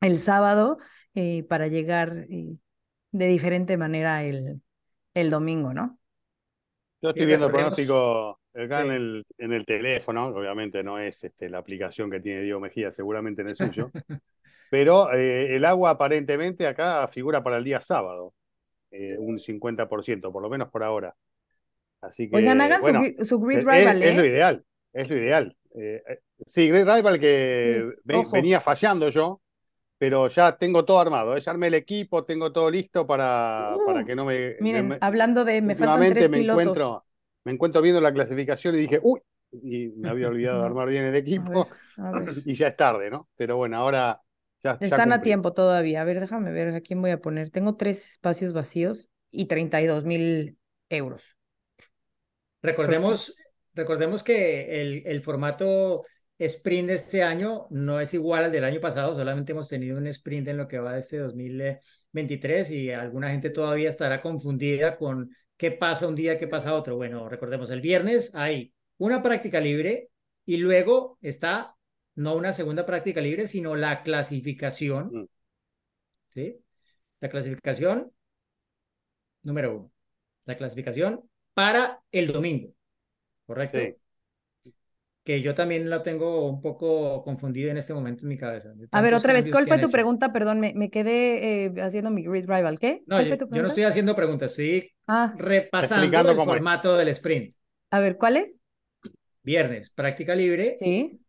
el 0.00 0.18
sábado 0.18 0.78
eh, 1.14 1.44
para 1.44 1.68
llegar 1.68 2.26
eh, 2.30 2.56
de 3.12 3.26
diferente 3.26 3.76
manera 3.76 4.24
el, 4.24 4.62
el 5.14 5.30
domingo, 5.30 5.74
¿no? 5.74 5.98
Yo 7.00 7.10
estoy 7.10 7.26
viendo 7.26 7.46
el 7.46 7.52
pronóstico 7.52 8.40
acá 8.54 8.82
en, 8.82 8.90
el, 8.90 9.26
en 9.38 9.52
el 9.52 9.64
teléfono, 9.64 10.26
obviamente 10.26 10.82
no 10.82 10.98
es 10.98 11.24
este, 11.24 11.48
la 11.48 11.58
aplicación 11.58 12.10
que 12.10 12.20
tiene 12.20 12.42
Diego 12.42 12.60
Mejía, 12.60 12.90
seguramente 12.92 13.42
en 13.42 13.48
el 13.48 13.56
suyo, 13.56 13.90
pero 14.70 15.12
eh, 15.12 15.56
el 15.56 15.64
agua 15.64 15.90
aparentemente 15.90 16.66
acá 16.66 17.06
figura 17.08 17.42
para 17.42 17.58
el 17.58 17.64
día 17.64 17.80
sábado, 17.80 18.34
un 18.90 19.38
50%, 19.38 20.30
por 20.30 20.42
lo 20.42 20.50
menos 20.50 20.68
por 20.68 20.82
ahora. 20.82 21.14
Así 22.02 22.28
que, 22.28 22.36
Oigan, 22.36 22.60
hagan 22.60 22.82
su, 23.24 23.40
grid 23.40 23.58
rival. 23.60 24.02
Es, 24.02 24.16
lo 24.16 24.24
ideal, 24.24 24.64
es 24.92 25.08
lo 25.08 25.16
ideal. 25.16 25.56
sí, 26.44 26.68
grid 26.68 26.84
rival 26.84 27.18
que 27.18 27.90
venía 28.30 28.60
fallando 28.60 29.08
yo, 29.08 29.40
pero 30.02 30.26
ya 30.26 30.56
tengo 30.56 30.84
todo 30.84 30.98
armado. 30.98 31.38
Ya 31.38 31.52
armé 31.52 31.68
el 31.68 31.74
equipo, 31.74 32.24
tengo 32.24 32.50
todo 32.50 32.68
listo 32.68 33.06
para, 33.06 33.76
para 33.86 34.00
uh, 34.00 34.04
que 34.04 34.16
no 34.16 34.24
me. 34.24 34.56
Miren, 34.58 34.98
hablando 35.00 35.44
de. 35.44 35.62
Me 35.62 35.76
faltan 35.76 36.12
tres 36.12 36.28
me 36.28 36.40
Encuentro, 36.40 37.04
me 37.44 37.52
encuentro 37.52 37.82
viendo 37.82 38.00
la 38.00 38.12
clasificación 38.12 38.74
y 38.74 38.78
dije, 38.78 39.00
uy, 39.02 39.20
y 39.52 39.88
me 39.90 40.08
había 40.08 40.28
olvidado 40.28 40.60
de 40.60 40.66
armar 40.66 40.88
bien 40.88 41.04
el 41.04 41.14
equipo. 41.14 41.68
y 42.44 42.54
ya 42.54 42.68
es 42.68 42.76
tarde, 42.76 43.10
¿no? 43.10 43.28
Pero 43.36 43.56
bueno, 43.56 43.76
ahora 43.76 44.20
ya. 44.62 44.78
Están 44.80 45.12
a 45.12 45.22
tiempo 45.22 45.52
todavía. 45.52 46.02
A 46.02 46.04
ver, 46.04 46.20
déjame 46.20 46.52
ver 46.52 46.74
a 46.74 46.80
quién 46.80 47.00
voy 47.00 47.10
a 47.10 47.20
poner. 47.20 47.50
Tengo 47.50 47.76
tres 47.76 48.08
espacios 48.08 48.52
vacíos 48.52 49.08
y 49.30 49.46
32 49.46 50.04
mil 50.04 50.56
euros. 50.88 51.36
Recordemos, 52.62 53.34
recordemos 53.74 54.22
que 54.22 54.80
el, 54.80 55.02
el 55.04 55.22
formato 55.22 56.04
sprint 56.46 56.88
de 56.88 56.94
este 56.94 57.22
año 57.22 57.66
no 57.70 58.00
es 58.00 58.14
igual 58.14 58.44
al 58.44 58.52
del 58.52 58.64
año 58.64 58.80
pasado, 58.80 59.14
solamente 59.14 59.52
hemos 59.52 59.68
tenido 59.68 59.98
un 59.98 60.06
sprint 60.06 60.48
en 60.48 60.56
lo 60.56 60.68
que 60.68 60.78
va 60.78 60.94
de 60.94 60.98
este 60.98 61.18
2023 61.18 62.70
y 62.70 62.90
alguna 62.90 63.30
gente 63.30 63.50
todavía 63.50 63.88
estará 63.88 64.20
confundida 64.20 64.96
con 64.96 65.34
qué 65.56 65.70
pasa 65.70 66.08
un 66.08 66.14
día, 66.14 66.38
qué 66.38 66.48
pasa 66.48 66.74
otro. 66.74 66.96
Bueno, 66.96 67.28
recordemos, 67.28 67.70
el 67.70 67.80
viernes 67.80 68.34
hay 68.34 68.72
una 68.98 69.22
práctica 69.22 69.60
libre 69.60 70.08
y 70.44 70.56
luego 70.56 71.18
está 71.20 71.76
no 72.14 72.36
una 72.36 72.52
segunda 72.52 72.84
práctica 72.84 73.20
libre, 73.20 73.46
sino 73.46 73.76
la 73.76 74.02
clasificación. 74.02 75.10
Mm. 75.12 75.28
¿Sí? 76.28 76.56
La 77.20 77.28
clasificación 77.28 78.10
número 79.42 79.76
uno. 79.76 79.92
La 80.44 80.56
clasificación 80.56 81.28
para 81.54 82.02
el 82.10 82.32
domingo. 82.32 82.74
¿Correcto? 83.46 84.01
Que 85.24 85.40
yo 85.40 85.54
también 85.54 85.88
lo 85.88 86.02
tengo 86.02 86.48
un 86.48 86.60
poco 86.60 87.22
confundido 87.22 87.70
en 87.70 87.76
este 87.76 87.94
momento 87.94 88.22
en 88.22 88.28
mi 88.28 88.36
cabeza. 88.36 88.74
A 88.90 89.00
ver, 89.00 89.14
otra 89.14 89.32
vez, 89.32 89.46
¿cuál 89.50 89.68
fue 89.68 89.78
tu 89.78 89.90
pregunta? 89.90 90.32
Perdón, 90.32 90.58
me, 90.58 90.74
me 90.74 90.90
quedé 90.90 91.66
eh, 91.66 91.72
haciendo 91.80 92.10
mi 92.10 92.24
grid 92.24 92.48
rival. 92.48 92.78
¿Qué? 92.78 93.02
No, 93.06 93.22
yo, 93.22 93.36
no 93.36 93.66
estoy 93.68 93.84
haciendo 93.84 94.16
preguntas, 94.16 94.50
estoy 94.50 94.90
ah. 95.06 95.32
repasando 95.36 96.30
el 96.30 96.36
formato 96.36 96.96
del 96.96 97.08
sprint. 97.08 97.54
A 97.90 98.00
ver, 98.00 98.16
¿cuál 98.16 98.38
es? 98.38 98.60
Viernes, 99.42 99.90
práctica 99.90 100.34
libre. 100.34 100.76
Sí. 100.78 101.20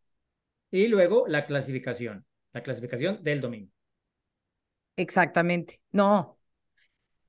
Y 0.71 0.87
luego 0.87 1.25
la 1.27 1.45
clasificación, 1.45 2.25
la 2.51 2.63
clasificación 2.63 3.23
del 3.23 3.41
domingo. 3.41 3.71
Exactamente. 4.95 5.81
No, 5.91 6.39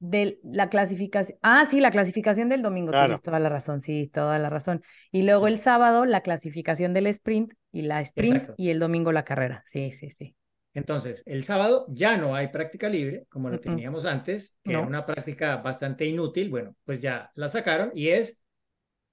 de 0.05 0.39
la 0.43 0.69
clasificación. 0.69 1.39
Ah, 1.43 1.67
sí, 1.71 1.81
la 1.81 1.91
clasificación 1.91 2.49
del 2.51 2.63
domingo, 2.63 2.93
tienes 2.93 3.23
toda 3.23 3.41
la 3.41 3.49
razón, 3.49 3.81
sí, 3.81 4.11
toda 4.13 4.39
la 4.39 4.51
razón. 4.51 4.83
Y 5.11 5.23
luego 5.23 5.47
el 5.49 5.59
sábado, 5.59 6.05
la 6.05 6.21
clasificación 6.21 6.93
del 6.93 7.07
sprint 7.07 7.55
y 7.73 7.83
la 7.83 8.01
sprint 8.03 8.51
y 8.59 8.71
el 8.71 8.79
domingo 8.79 9.13
la 9.13 9.25
carrera. 9.25 9.65
Sí, 9.73 9.93
sí, 9.93 10.11
sí. 10.11 10.37
Entonces, 10.75 11.23
el 11.25 11.45
sábado 11.45 11.87
ya 11.89 12.17
no 12.19 12.35
hay 12.35 12.49
práctica 12.49 12.89
libre, 12.89 13.25
como 13.31 13.49
lo 13.49 13.61
teníamos 13.61 14.05
antes, 14.05 14.59
que 14.63 14.73
era 14.73 14.81
una 14.81 15.07
práctica 15.07 15.57
bastante 15.57 16.05
inútil. 16.05 16.51
Bueno, 16.51 16.77
pues 16.85 17.01
ya 17.01 17.31
la 17.37 17.49
sacaron 17.49 17.93
y 17.95 18.09
es 18.09 18.45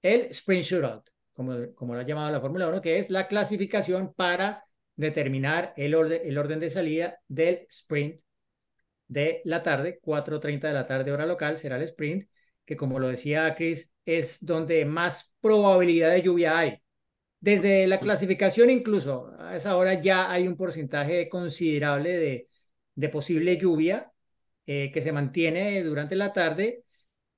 el 0.02 0.22
sprint 0.30 0.64
shootout, 0.64 1.08
como, 1.32 1.72
como 1.74 1.94
lo 1.94 2.00
ha 2.00 2.04
llamado 2.04 2.30
la 2.30 2.40
Fórmula 2.40 2.68
1, 2.68 2.82
que 2.82 2.98
es 2.98 3.10
la 3.10 3.28
clasificación 3.28 4.12
para 4.12 4.64
determinar 4.96 5.72
el 5.76 5.94
orden, 5.94 6.20
el 6.24 6.36
orden 6.36 6.60
de 6.60 6.68
salida 6.68 7.18
del 7.28 7.66
sprint 7.70 8.20
de 9.12 9.42
la 9.44 9.62
tarde, 9.62 9.98
4.30 10.02 10.68
de 10.68 10.74
la 10.74 10.86
tarde 10.86 11.12
hora 11.12 11.26
local, 11.26 11.56
será 11.56 11.76
el 11.76 11.82
sprint, 11.82 12.28
que 12.64 12.76
como 12.76 12.98
lo 12.98 13.08
decía 13.08 13.54
Chris, 13.56 13.92
es 14.04 14.44
donde 14.44 14.84
más 14.84 15.34
probabilidad 15.40 16.10
de 16.10 16.22
lluvia 16.22 16.58
hay. 16.58 16.78
Desde 17.40 17.86
la 17.88 17.98
clasificación 18.00 18.70
incluso, 18.70 19.32
a 19.38 19.56
esa 19.56 19.76
hora 19.76 20.00
ya 20.00 20.30
hay 20.30 20.46
un 20.48 20.56
porcentaje 20.56 21.28
considerable 21.28 22.16
de, 22.16 22.48
de 22.94 23.08
posible 23.08 23.56
lluvia 23.56 24.12
eh, 24.66 24.90
que 24.92 25.00
se 25.00 25.12
mantiene 25.12 25.82
durante 25.82 26.14
la 26.16 26.32
tarde 26.32 26.84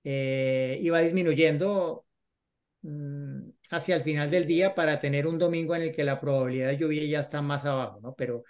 eh, 0.05 0.79
y 0.81 0.91
va 0.91 1.01
disminuyendo 1.01 2.07
mm, 2.83 3.41
hacia 3.71 3.97
el 3.97 4.03
final 4.05 4.31
del 4.31 4.47
día 4.47 4.75
para 4.75 5.01
tener 5.01 5.27
un 5.27 5.39
domingo 5.39 5.75
en 5.77 5.83
el 5.83 5.93
que 5.93 6.05
la 6.05 6.21
probabilidad 6.21 6.69
de 6.69 6.79
lluvia 6.79 7.05
ya 7.07 7.21
está 7.21 7.43
más 7.43 7.65
abajo, 7.67 8.01
¿no? 8.03 8.15
Pero 8.15 8.45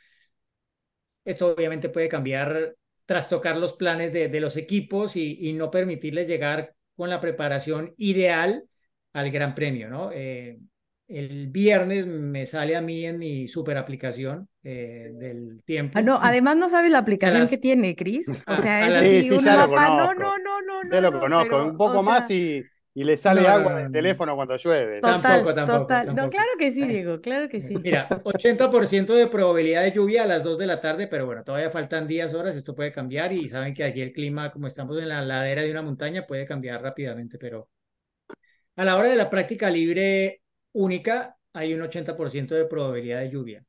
esto 1.24 1.48
obviamente 1.54 1.88
puede 1.88 2.08
cambiar 2.08 2.76
trastocar 3.06 3.56
los 3.56 3.74
planes 3.74 4.12
de, 4.12 4.28
de 4.28 4.40
los 4.40 4.56
equipos 4.56 5.16
y, 5.16 5.38
y, 5.40 5.52
no 5.52 5.70
permitirles 5.70 6.26
llegar 6.26 6.74
con 6.96 7.10
la 7.10 7.20
preparación 7.20 7.94
ideal 7.98 8.64
al 9.12 9.30
Gran 9.30 9.54
Premio, 9.54 9.88
¿no? 9.88 10.10
Eh, 10.12 10.58
el 11.06 11.48
viernes 11.48 12.06
me 12.06 12.46
sale 12.46 12.76
a 12.76 12.80
mí 12.80 13.04
en 13.04 13.18
mi 13.18 13.46
super 13.46 13.76
aplicación 13.76 14.48
eh, 14.62 15.10
del 15.12 15.62
tiempo. 15.64 15.98
Ah, 15.98 16.02
no, 16.02 16.18
además 16.20 16.56
no 16.56 16.68
sabes 16.68 16.90
la 16.90 16.98
aplicación 16.98 17.46
que 17.46 17.58
tiene, 17.58 17.94
Cris. 17.94 18.26
O 18.46 18.56
sea, 18.56 18.88
es 18.88 19.28
sí, 19.28 19.38
sí, 19.38 19.44
no, 19.44 19.66
no, 19.66 20.14
no, 20.14 20.38
no, 20.38 20.60
no. 20.62 20.90
Ya 20.90 21.00
lo 21.00 21.20
conozco, 21.20 21.64
un 21.64 21.76
poco 21.76 22.02
más 22.02 22.30
y, 22.30 22.64
y 22.94 23.04
le 23.04 23.16
sale 23.16 23.46
No, 23.46 23.48
agua 23.48 23.74
no, 23.74 23.76
del 23.76 23.90
no. 23.90 23.90
teléfono 23.92 24.34
cuando 24.36 24.56
llueve. 24.56 25.02
Total. 25.02 25.44
Total, 25.44 25.54
tampoco, 25.54 25.86
total. 25.86 26.14
No, 26.14 26.28
tampoco. 26.28 26.30
claro 26.30 26.50
que 26.58 26.72
sí, 26.72 26.86
Diego, 26.86 27.20
claro 27.20 27.48
que 27.48 27.60
sí. 27.62 27.80
Mira, 27.82 28.18
80% 28.24 29.14
de 29.14 29.26
probabilidad 29.28 29.82
de 29.82 29.92
lluvia 29.92 30.22
a 30.24 30.26
las 30.26 30.42
2 30.42 30.58
de 30.58 30.66
la 30.66 30.80
tarde, 30.80 31.06
pero 31.08 31.26
bueno, 31.26 31.44
todavía 31.44 31.70
faltan 31.70 32.06
días, 32.08 32.34
horas, 32.34 32.56
esto 32.56 32.74
puede 32.74 32.92
cambiar 32.92 33.32
y 33.32 33.48
saben 33.48 33.74
que 33.74 33.84
aquí 33.84 34.00
el 34.00 34.12
clima, 34.12 34.50
como 34.52 34.66
estamos 34.66 34.98
en 35.00 35.08
la 35.08 35.22
ladera 35.22 35.62
de 35.62 35.70
una 35.70 35.82
montaña, 35.82 36.26
puede 36.26 36.46
cambiar 36.46 36.82
rápidamente, 36.82 37.38
pero 37.38 37.68
a 38.76 38.84
la 38.84 38.96
hora 38.96 39.08
de 39.08 39.16
la 39.16 39.30
práctica 39.30 39.70
libre 39.70 40.42
única 40.72 41.36
hay 41.52 41.74
un 41.74 41.82
80% 41.82 42.54
de 42.54 42.64
probabilidad 42.66 43.20
de 43.20 43.30
lluvia. 43.30 43.64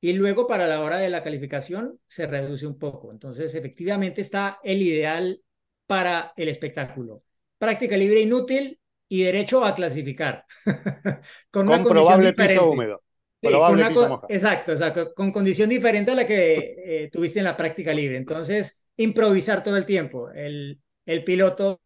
Y 0.00 0.14
luego 0.14 0.46
para 0.48 0.68
la 0.68 0.82
hora 0.82 0.98
de 0.98 1.10
la 1.10 1.24
calificación 1.24 2.00
se 2.08 2.28
reduce 2.28 2.66
un 2.66 2.78
poco. 2.78 3.12
Entonces, 3.12 3.54
efectivamente 3.56 4.22
está 4.22 4.60
el 4.64 4.82
ideal 4.82 5.42
para 5.88 6.34
el 6.36 6.48
espectáculo. 6.50 7.23
Práctica 7.64 7.96
libre 7.96 8.20
inútil 8.20 8.78
y 9.08 9.22
derecho 9.24 9.64
a 9.64 9.74
clasificar. 9.74 10.44
Con 11.50 11.66
una 11.66 11.80
Con 11.80 11.82
condición 11.82 12.20
probable 12.20 12.24
diferente. 12.24 12.42
piso 12.54 12.68
húmedo. 12.70 13.02
Sí, 13.42 13.48
Probable 13.50 13.84
con 13.86 13.86
piso. 13.86 14.24
Exacto, 14.28 14.72
exacto, 14.72 15.14
con 15.14 15.30
condición 15.32 15.68
diferente 15.68 16.10
a 16.12 16.14
la 16.14 16.26
que 16.26 16.76
eh, 17.04 17.10
tuviste 17.12 17.40
en 17.40 17.44
la 17.46 17.56
práctica 17.56 17.92
libre. 17.94 18.16
Entonces, 18.16 18.82
improvisar 18.96 19.62
todo 19.62 19.76
el 19.76 19.84
tiempo. 19.86 20.30
El, 20.30 20.80
el 21.06 21.24
piloto, 21.24 21.82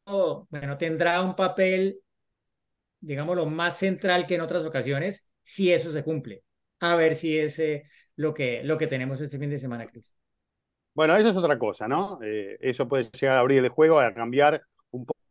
bueno, 0.50 0.78
tendrá 0.78 1.20
un 1.22 1.34
papel, 1.36 2.00
digámoslo, 3.00 3.46
más 3.46 3.78
central 3.78 4.26
que 4.26 4.36
en 4.36 4.40
otras 4.42 4.64
ocasiones, 4.64 5.28
si 5.42 5.72
eso 5.72 5.92
se 5.92 6.04
cumple. 6.04 6.44
A 6.80 6.96
ver 6.96 7.16
si 7.16 7.38
es 7.38 7.58
eh, 7.58 7.84
lo, 8.16 8.34
que, 8.34 8.62
lo 8.64 8.78
que 8.78 8.86
tenemos 8.86 9.20
este 9.20 9.38
fin 9.38 9.50
de 9.50 9.58
semana, 9.58 9.86
Cris. 9.86 10.14
Bueno, 10.94 11.16
eso 11.16 11.28
es 11.28 11.36
otra 11.36 11.58
cosa, 11.58 11.86
¿no? 11.86 12.18
Eh, 12.22 12.56
eso 12.60 12.88
puede 12.88 13.04
llegar 13.04 13.36
a 13.36 13.40
abrir 13.40 13.62
el 13.64 13.68
juego, 13.70 14.00
a 14.00 14.12
cambiar 14.14 14.62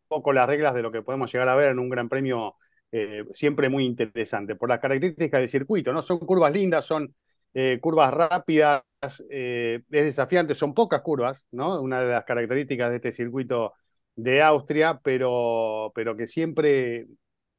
poco 0.08 0.32
las 0.32 0.46
reglas 0.48 0.74
de 0.74 0.82
lo 0.82 0.90
que 0.90 1.02
podemos 1.02 1.32
llegar 1.32 1.48
a 1.48 1.56
ver 1.56 1.70
en 1.70 1.78
un 1.78 1.88
gran 1.90 2.08
premio 2.08 2.56
eh, 2.90 3.24
siempre 3.32 3.68
muy 3.68 3.84
interesante, 3.84 4.56
por 4.56 4.68
las 4.68 4.78
características 4.80 5.40
del 5.40 5.48
circuito, 5.48 5.92
¿no? 5.92 6.00
Son 6.02 6.18
curvas 6.18 6.52
lindas, 6.52 6.86
son 6.86 7.14
eh, 7.54 7.78
curvas 7.80 8.12
rápidas, 8.14 8.82
eh, 9.30 9.82
es 9.90 10.04
desafiante, 10.04 10.54
son 10.54 10.74
pocas 10.74 11.02
curvas, 11.02 11.46
¿no? 11.50 11.80
Una 11.82 12.00
de 12.00 12.12
las 12.12 12.24
características 12.24 12.90
de 12.90 12.96
este 12.96 13.12
circuito 13.12 13.74
de 14.16 14.42
Austria, 14.42 15.00
pero, 15.04 15.92
pero 15.94 16.16
que 16.16 16.26
siempre 16.26 17.06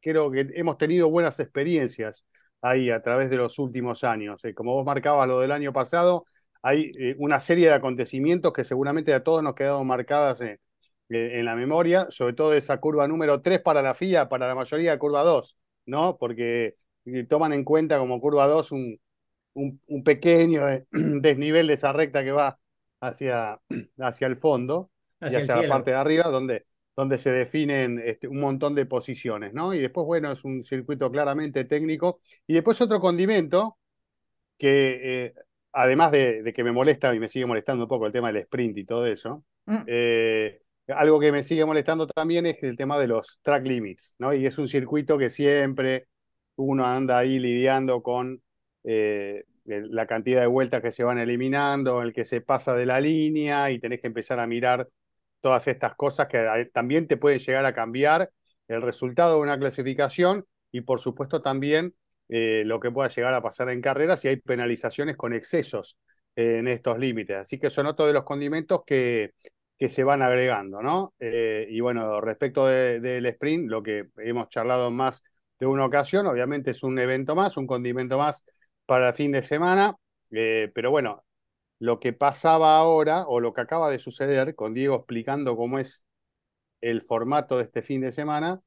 creo 0.01 0.31
que 0.31 0.47
hemos 0.55 0.77
tenido 0.77 1.09
buenas 1.09 1.39
experiencias 1.39 2.25
ahí 2.62 2.89
a 2.89 3.01
través 3.01 3.29
de 3.29 3.38
los 3.38 3.59
últimos 3.59 4.03
años. 4.03 4.41
Como 4.55 4.73
vos 4.73 4.85
marcabas 4.85 5.27
lo 5.27 5.39
del 5.39 5.51
año 5.51 5.71
pasado, 5.73 6.25
hay 6.62 6.91
una 7.17 7.39
serie 7.39 7.67
de 7.67 7.73
acontecimientos 7.75 8.51
que 8.53 8.63
seguramente 8.63 9.13
a 9.13 9.23
todos 9.23 9.43
nos 9.43 9.53
quedaron 9.55 9.88
marcadas 9.88 10.41
en 11.10 11.45
la 11.45 11.56
memoria, 11.56 12.08
sobre 12.10 12.34
todo 12.34 12.54
esa 12.54 12.80
curva 12.80 13.08
número 13.08 13.41
3 13.41 13.62
para 13.62 13.82
la 13.82 13.95
FIA, 13.95 14.30
para 14.30 14.48
la 14.48 14.56
mayoría 14.56 14.91
de 14.91 15.00
curva 15.00 15.24
2, 15.24 15.58
¿no? 15.86 16.17
Porque 16.17 16.76
eh, 17.06 17.24
toman 17.26 17.54
en 17.54 17.63
cuenta 17.63 17.98
como 18.00 18.19
curva 18.22 18.48
2 18.48 18.72
un, 18.72 19.00
un, 19.54 19.82
un 19.88 20.04
pequeño 20.04 20.67
eh, 20.69 20.86
desnivel 20.91 21.67
de 21.67 21.74
esa 21.76 21.93
recta 21.93 22.24
que 22.24 22.32
va 22.32 22.60
hacia, 23.02 23.60
hacia 24.00 24.28
el 24.28 24.38
fondo 24.38 24.91
Hacia 25.22 25.39
y 25.39 25.43
hacia 25.43 25.56
la 25.56 25.67
parte 25.67 25.91
de 25.91 25.98
arriba, 25.98 26.26
donde, 26.30 26.65
donde 26.95 27.19
se 27.19 27.32
definen 27.32 28.00
este, 28.06 28.28
un 28.28 28.39
montón 28.39 28.76
de 28.76 28.86
posiciones, 28.86 29.54
¿no? 29.54 29.74
Y 29.74 29.80
después, 29.80 30.06
bueno, 30.06 30.32
es 30.32 30.43
un 30.45 30.63
circuito 30.63 31.12
claramente 31.12 31.65
técnico. 31.65 32.22
Y 32.48 32.54
después 32.54 32.80
otro 32.82 33.00
condimento 33.00 33.78
que, 34.58 35.26
eh, 35.26 35.34
además 35.74 36.12
de, 36.12 36.43
de 36.43 36.54
que 36.54 36.63
me 36.63 36.72
molesta 36.72 37.13
y 37.15 37.19
me 37.19 37.28
sigue 37.28 37.45
molestando 37.45 37.84
un 37.86 37.89
poco 37.89 38.06
el 38.08 38.12
tema 38.13 38.30
del 38.32 38.43
sprint 38.43 38.78
y 38.78 38.86
todo 38.86 39.06
eso, 39.08 39.43
Mm. 39.67 39.86
eh, 39.86 40.62
algo 40.95 41.19
que 41.19 41.32
me 41.32 41.43
sigue 41.43 41.65
molestando 41.65 42.08
también 42.08 42.45
es 42.45 42.62
el 42.63 42.78
tema 42.78 42.99
de 42.99 43.08
los 43.08 43.39
track 43.41 43.65
limits, 43.65 44.15
¿no? 44.19 44.34
Y 44.34 44.45
es 44.45 44.58
un 44.58 44.67
circuito 44.67 45.17
que 45.17 45.30
siempre 45.30 46.08
uno 46.56 46.86
anda 46.86 47.17
ahí 47.17 47.39
lidiando 47.39 48.02
con 48.02 48.41
eh, 48.84 49.45
la 49.65 50.08
cantidad 50.08 50.41
de 50.41 50.47
vueltas 50.47 50.82
que 50.82 50.91
se 50.91 51.04
van 51.04 51.19
eliminando, 51.19 52.02
el 52.02 52.13
que 52.13 52.25
se 52.25 52.41
pasa 52.41 52.73
de 52.73 52.86
la 52.86 52.99
línea 52.99 53.71
y 53.71 53.80
tenés 53.80 54.02
que 54.02 54.08
empezar 54.08 54.39
a 54.39 54.47
mirar 54.47 54.88
todas 55.41 55.67
estas 55.67 55.95
cosas 55.95 56.28
que 56.28 56.38
eh, 56.39 56.65
también 56.73 57.08
te 57.08 57.17
pueden 57.17 57.39
llegar 57.39 57.65
a 57.65 57.73
cambiar 57.73 58.30
el 58.67 58.82
resultado 58.82 59.36
de 59.36 59.41
una 59.41 59.60
clasificación 59.60 60.45
y 60.71 60.82
por 60.82 60.99
supuesto 60.99 61.41
también 61.41 61.95
eh, 62.30 62.63
lo 62.65 62.80
que 62.80 62.91
pueda 62.91 63.10
llegar 63.10 63.34
a 63.34 63.41
pasar 63.41 63.69
en 63.69 63.82
carrera 63.82 64.17
si 64.17 64.28
hay 64.28 64.38
penalizaciones 64.38 65.17
con 65.17 65.34
excesos 65.34 65.97
en 66.36 66.67
estos 66.67 66.97
límites. 66.99 67.38
Así 67.38 67.60
que 67.60 67.69
son 67.69 67.88
otros 67.88 68.08
de 68.08 68.13
los 68.13 68.23
condimentos 68.23 68.84
que, 68.86 69.34
que 69.80 69.89
se 69.89 70.04
van 70.04 70.22
agregando, 70.22 70.82
¿no? 70.84 71.13
Eh, 71.20 71.68
y 71.70 71.80
bueno, 71.82 72.22
respecto 72.22 72.68
de- 72.68 73.00
del 73.00 73.26
sprint, 73.28 73.70
lo 73.70 73.82
que 73.84 74.10
hemos 74.18 74.50
charlado 74.50 74.92
más 74.92 75.24
de 75.60 75.65
una 75.68 75.86
ocasión, 75.86 76.28
obviamente 76.28 76.72
es 76.72 76.84
un 76.84 77.00
evento 77.00 77.36
más, 77.36 77.58
un 77.58 77.68
condimento 77.68 78.18
más 78.18 78.44
para 78.86 79.10
el 79.10 79.13
fin 79.13 79.32
de 79.32 79.44
semana, 79.44 79.96
eh, 80.32 80.72
pero 80.76 80.92
bueno, 80.92 81.24
lo 81.80 82.00
que 82.00 82.13
pasaba 82.13 82.78
ahora 82.78 83.26
o 83.28 83.39
lo 83.42 83.54
que 83.54 83.62
acaba 83.62 83.92
de 83.92 84.00
suceder 84.00 84.56
con 84.56 84.74
Diego 84.74 84.96
explicando 84.98 85.58
cómo 85.58 85.80
es 85.80 86.06
el 86.82 87.02
formato 87.02 87.58
de 87.58 87.63
este 87.65 87.82
fin 87.82 88.02
de 88.02 88.12
semana 88.12 88.62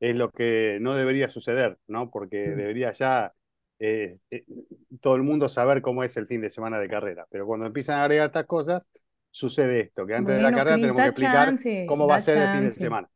es 0.00 0.16
lo 0.16 0.30
que 0.30 0.78
no 0.80 0.94
debería 0.94 1.30
suceder, 1.30 1.78
¿no? 1.88 2.10
Porque 2.10 2.38
Mm. 2.48 2.56
debería 2.56 2.92
ya 2.92 3.34
eh, 3.80 4.18
todo 5.00 5.16
el 5.16 5.22
mundo 5.22 5.48
saber 5.48 5.82
cómo 5.82 6.04
es 6.04 6.16
el 6.16 6.26
fin 6.26 6.40
de 6.40 6.50
semana 6.50 6.78
de 6.78 6.88
carrera. 6.88 7.26
Pero 7.30 7.46
cuando 7.46 7.66
empiezan 7.66 7.98
a 7.98 8.04
agregar 8.04 8.26
estas 8.28 8.46
cosas, 8.46 8.90
sucede 9.38 9.80
esto, 9.80 10.06
que 10.06 10.14
antes 10.14 10.36
de 10.36 10.42
la 10.42 10.48
Bueno, 10.48 10.58
carrera 10.58 10.76
Cris, 10.76 10.82
tenemos 10.82 11.02
que 11.02 11.08
explicar 11.08 11.46
chance, 11.46 11.86
cómo 11.86 12.06
va 12.06 12.16
a 12.16 12.20
ser 12.20 12.38
el 12.38 12.48
fin 12.50 12.60
de 12.64 12.66
chance. 12.66 12.80
semana, 12.80 13.08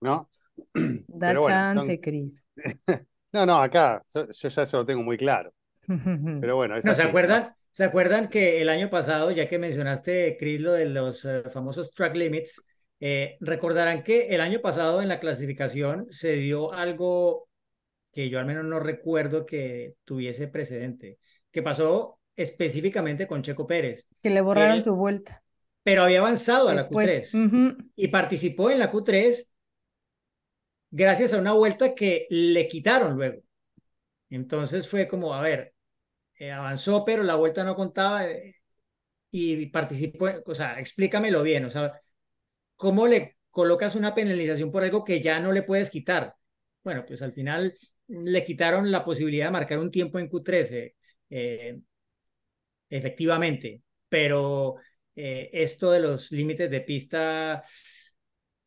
¿no? 0.00 0.30
Da 1.08 1.26
Pero 1.26 1.40
bueno, 1.42 1.66
son- 1.72 1.86
chance, 1.86 2.00
Cris. 2.00 2.44
no, 3.32 3.46
no, 3.46 3.60
acá 3.62 4.02
yo, 4.14 4.28
yo 4.30 4.48
ya 4.48 4.62
eso 4.62 4.78
lo 4.78 4.86
tengo 4.86 5.02
muy 5.02 5.16
claro. 5.16 5.52
Pero 6.40 6.56
bueno, 6.56 6.76
es 6.76 6.84
No, 6.84 6.94
¿se 6.94 7.02
acuerdan? 7.02 7.54
¿Se 7.72 7.84
acuerdan 7.84 8.28
que 8.28 8.60
el 8.60 8.68
año 8.68 8.90
pasado, 8.90 9.30
ya 9.30 9.48
que 9.48 9.58
mencionaste, 9.58 10.36
Chris, 10.38 10.60
lo 10.60 10.72
de 10.72 10.86
los 10.86 11.24
eh, 11.24 11.42
famosos 11.52 11.92
track 11.92 12.16
limits, 12.16 12.64
eh, 12.98 13.36
recordarán 13.40 14.02
que 14.02 14.28
el 14.28 14.40
año 14.40 14.60
pasado 14.60 15.00
en 15.02 15.08
la 15.08 15.20
clasificación 15.20 16.06
se 16.10 16.32
dio 16.34 16.72
algo 16.72 17.48
que 18.12 18.28
yo 18.30 18.38
al 18.40 18.46
menos 18.46 18.64
no 18.64 18.80
recuerdo 18.80 19.46
que 19.46 19.94
tuviese 20.04 20.48
precedente, 20.48 21.18
que 21.50 21.62
pasó 21.62 22.18
específicamente 22.36 23.26
con 23.26 23.42
Checo 23.42 23.66
Pérez, 23.66 24.06
Que 24.22 24.30
le 24.30 24.40
borraron 24.40 24.76
él 24.76 24.82
su 24.82 24.94
vuelta. 24.94 25.42
Pero 25.82 26.02
había 26.02 26.20
avanzado 26.20 26.68
a 26.68 26.74
la 26.74 26.82
Después. 26.84 27.32
Q3 27.32 27.46
Ujú. 27.46 27.90
y 27.96 28.08
participó 28.08 28.70
en 28.70 28.78
la 28.78 28.90
Q3 28.92 29.52
gracias 30.90 31.32
a 31.32 31.38
una 31.38 31.52
vuelta 31.52 31.94
que 31.94 32.26
le 32.30 32.66
quitaron 32.68 33.16
luego. 33.16 33.42
Entonces 34.30 34.88
fue 34.88 35.08
como, 35.08 35.34
a 35.34 35.40
ver, 35.40 35.74
eh, 36.36 36.50
avanzó, 36.50 37.04
pero 37.04 37.22
la 37.22 37.34
vuelta 37.36 37.64
no 37.64 37.74
contaba 37.74 38.26
eh, 38.26 38.56
y 39.30 39.66
participó, 39.66 40.28
o 40.46 40.54
sea, 40.54 40.78
explícamelo 40.78 41.42
bien, 41.42 41.64
o 41.64 41.70
sea, 41.70 41.92
¿cómo 42.76 43.06
le 43.06 43.36
colocas 43.50 43.94
una 43.94 44.14
penalización 44.14 44.70
por 44.72 44.82
algo 44.82 45.04
que 45.04 45.20
ya 45.20 45.40
no 45.40 45.52
le 45.52 45.62
puedes 45.62 45.90
quitar? 45.90 46.34
Bueno, 46.82 47.04
pues 47.06 47.22
al 47.22 47.32
final 47.32 47.74
le 48.08 48.44
quitaron 48.44 48.90
la 48.90 49.04
posibilidad 49.04 49.46
de 49.46 49.52
marcar 49.52 49.78
un 49.78 49.90
tiempo 49.90 50.18
en 50.18 50.28
Q13, 50.28 50.94
eh, 51.30 51.80
efectivamente, 52.88 53.82
pero 54.08 54.76
eh, 55.22 55.50
esto 55.52 55.90
de 55.92 56.00
los 56.00 56.32
límites 56.32 56.70
de 56.70 56.80
pista 56.80 57.62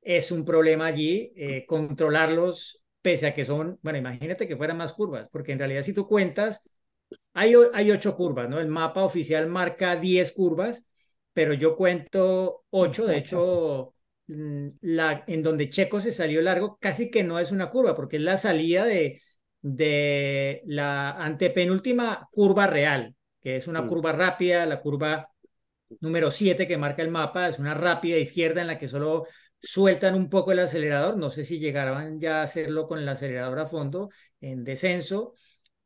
es 0.01 0.31
un 0.31 0.43
problema 0.45 0.87
allí, 0.87 1.31
eh, 1.35 1.65
controlarlos 1.65 2.81
pese 3.01 3.27
a 3.27 3.33
que 3.35 3.45
son, 3.45 3.79
bueno, 3.81 3.99
imagínate 3.99 4.47
que 4.47 4.55
fueran 4.57 4.77
más 4.77 4.93
curvas, 4.93 5.29
porque 5.29 5.51
en 5.51 5.59
realidad 5.59 5.81
si 5.81 5.93
tú 5.93 6.07
cuentas, 6.07 6.61
hay, 7.33 7.53
hay 7.73 7.91
ocho 7.91 8.15
curvas, 8.15 8.49
¿no? 8.49 8.59
El 8.59 8.67
mapa 8.69 9.03
oficial 9.03 9.47
marca 9.47 9.95
10 9.95 10.31
curvas, 10.31 10.87
pero 11.33 11.53
yo 11.53 11.75
cuento 11.75 12.63
ocho, 12.69 13.05
de 13.05 13.17
hecho, 13.17 13.95
mm, 14.27 14.67
la, 14.81 15.23
en 15.27 15.43
donde 15.43 15.69
Checo 15.69 15.99
se 15.99 16.11
salió 16.11 16.41
largo, 16.41 16.77
casi 16.79 17.11
que 17.11 17.23
no 17.23 17.39
es 17.39 17.51
una 17.51 17.69
curva, 17.69 17.95
porque 17.95 18.17
es 18.17 18.23
la 18.23 18.37
salida 18.37 18.85
de, 18.85 19.21
de 19.61 20.61
la 20.65 21.11
antepenúltima 21.11 22.27
curva 22.31 22.67
real, 22.67 23.15
que 23.41 23.57
es 23.57 23.67
una 23.67 23.83
Mm. 23.83 23.89
curva 23.89 24.11
rápida, 24.13 24.65
la 24.65 24.81
curva 24.81 25.29
número 26.01 26.31
7 26.31 26.67
que 26.67 26.77
marca 26.77 27.01
el 27.01 27.09
mapa, 27.09 27.49
es 27.49 27.59
una 27.59 27.73
rápida 27.73 28.17
izquierda 28.17 28.61
en 28.61 28.67
la 28.67 28.77
que 28.77 28.87
solo 28.87 29.25
sueltan 29.61 30.15
un 30.15 30.29
poco 30.29 30.51
el 30.51 30.59
acelerador, 30.59 31.17
no 31.17 31.31
sé 31.31 31.45
si 31.45 31.59
llegarán 31.59 32.19
ya 32.19 32.41
a 32.41 32.43
hacerlo 32.43 32.87
con 32.87 32.99
el 32.99 33.07
acelerador 33.07 33.59
a 33.59 33.65
fondo, 33.65 34.09
en 34.41 34.63
descenso, 34.63 35.35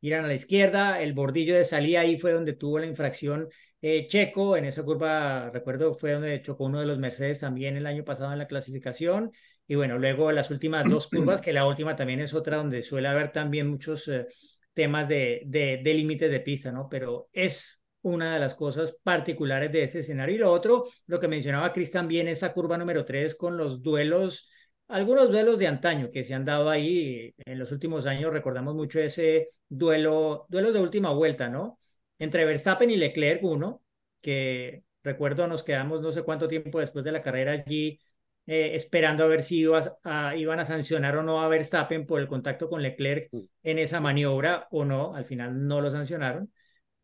irán 0.02 0.26
a 0.26 0.28
la 0.28 0.34
izquierda, 0.34 1.02
el 1.02 1.14
bordillo 1.14 1.56
de 1.56 1.64
salida 1.64 2.02
ahí 2.02 2.18
fue 2.18 2.32
donde 2.32 2.54
tuvo 2.54 2.80
la 2.80 2.88
infracción 2.88 3.50
eh, 3.82 4.08
Checo, 4.08 4.58
en 4.58 4.66
esa 4.66 4.84
curva, 4.84 5.52
recuerdo, 5.52 5.94
fue 5.94 6.14
donde 6.14 6.42
chocó 6.42 6.66
uno 6.66 6.80
de 6.80 6.88
los 6.88 6.98
Mercedes 6.98 7.40
también 7.40 7.78
el 7.78 7.86
año 7.86 8.04
pasado 8.04 8.32
en 8.34 8.40
la 8.40 8.48
clasificación, 8.48 9.32
y 9.68 9.76
bueno, 9.76 10.00
luego 10.00 10.32
las 10.32 10.50
últimas 10.50 10.90
dos 10.90 11.08
curvas, 11.12 11.42
que 11.42 11.54
la 11.54 11.68
última 11.68 11.96
también 11.96 12.20
es 12.20 12.34
otra 12.34 12.58
donde 12.58 12.82
suele 12.82 13.08
haber 13.08 13.32
también 13.32 13.68
muchos 13.70 14.08
eh, 14.08 14.26
temas 14.74 15.08
de, 15.08 15.44
de, 15.46 15.82
de 15.84 15.94
límites 15.94 16.32
de 16.32 16.40
pista, 16.40 16.72
¿no? 16.72 16.88
Pero 16.90 17.30
es 17.32 17.84
una 18.08 18.34
de 18.34 18.40
las 18.40 18.56
cosas 18.56 19.00
particulares 19.04 19.72
de 19.72 19.84
este 19.84 20.00
escenario. 20.00 20.36
Y 20.36 20.40
lo 20.40 20.52
otro, 20.52 20.86
lo 21.08 21.20
que 21.20 21.28
mencionaba 21.28 21.74
Chris 21.74 21.92
también, 21.92 22.28
esa 22.28 22.54
curva 22.54 22.78
número 22.78 23.06
3 23.06 23.36
con 23.36 23.58
los 23.58 23.82
duelos 23.82 24.50
algunos 24.88 25.30
duelos 25.32 25.60
de 25.60 25.68
antaño 25.68 26.10
que 26.12 26.24
se 26.24 26.34
han 26.34 26.46
dado 26.46 26.70
ahí 26.70 27.34
en 27.46 27.60
los 27.60 27.72
últimos 27.72 28.06
años. 28.06 28.32
Recordamos 28.32 28.76
mucho 28.76 29.00
ese 29.00 29.52
duelo, 29.68 30.46
duelos 30.50 30.74
de 30.74 30.80
última 30.80 31.12
vuelta, 31.12 31.50
¿no? 31.50 31.80
Entre 32.20 32.46
Verstappen 32.46 32.90
y 32.90 32.96
Leclerc, 32.98 33.44
uno, 33.44 33.84
que 34.22 34.84
recuerdo 35.04 35.48
nos 35.48 35.64
quedamos 35.64 36.02
no 36.02 36.12
sé 36.12 36.24
cuánto 36.24 36.48
tiempo 36.48 36.80
después 36.80 37.04
de 37.06 37.12
la 37.12 37.22
carrera 37.22 37.54
allí 37.54 38.00
eh, 38.46 38.76
esperando 38.76 39.24
a 39.24 39.28
ver 39.28 39.44
si 39.44 39.66
a, 40.04 40.36
iban 40.36 40.60
a 40.60 40.66
sancionar 40.66 41.18
o 41.18 41.24
no 41.24 41.42
a 41.42 41.48
Verstappen 41.50 42.06
por 42.06 42.22
el 42.22 42.28
contacto 42.28 42.70
con 42.70 42.82
Leclerc 42.82 43.30
en 43.64 43.80
esa 43.80 44.00
maniobra 44.00 44.68
o 44.72 44.86
no. 44.86 45.16
Al 45.16 45.26
final 45.26 45.68
no 45.68 45.82
lo 45.82 45.92
sancionaron. 45.92 46.52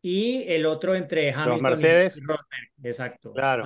Y 0.06 0.44
el 0.48 0.66
otro 0.66 0.94
entre 0.94 1.32
Hamilton 1.32 1.62
Mercedes. 1.62 2.18
y 2.18 2.20
Rosberg. 2.20 2.68
Exacto. 2.82 3.32
Claro. 3.32 3.64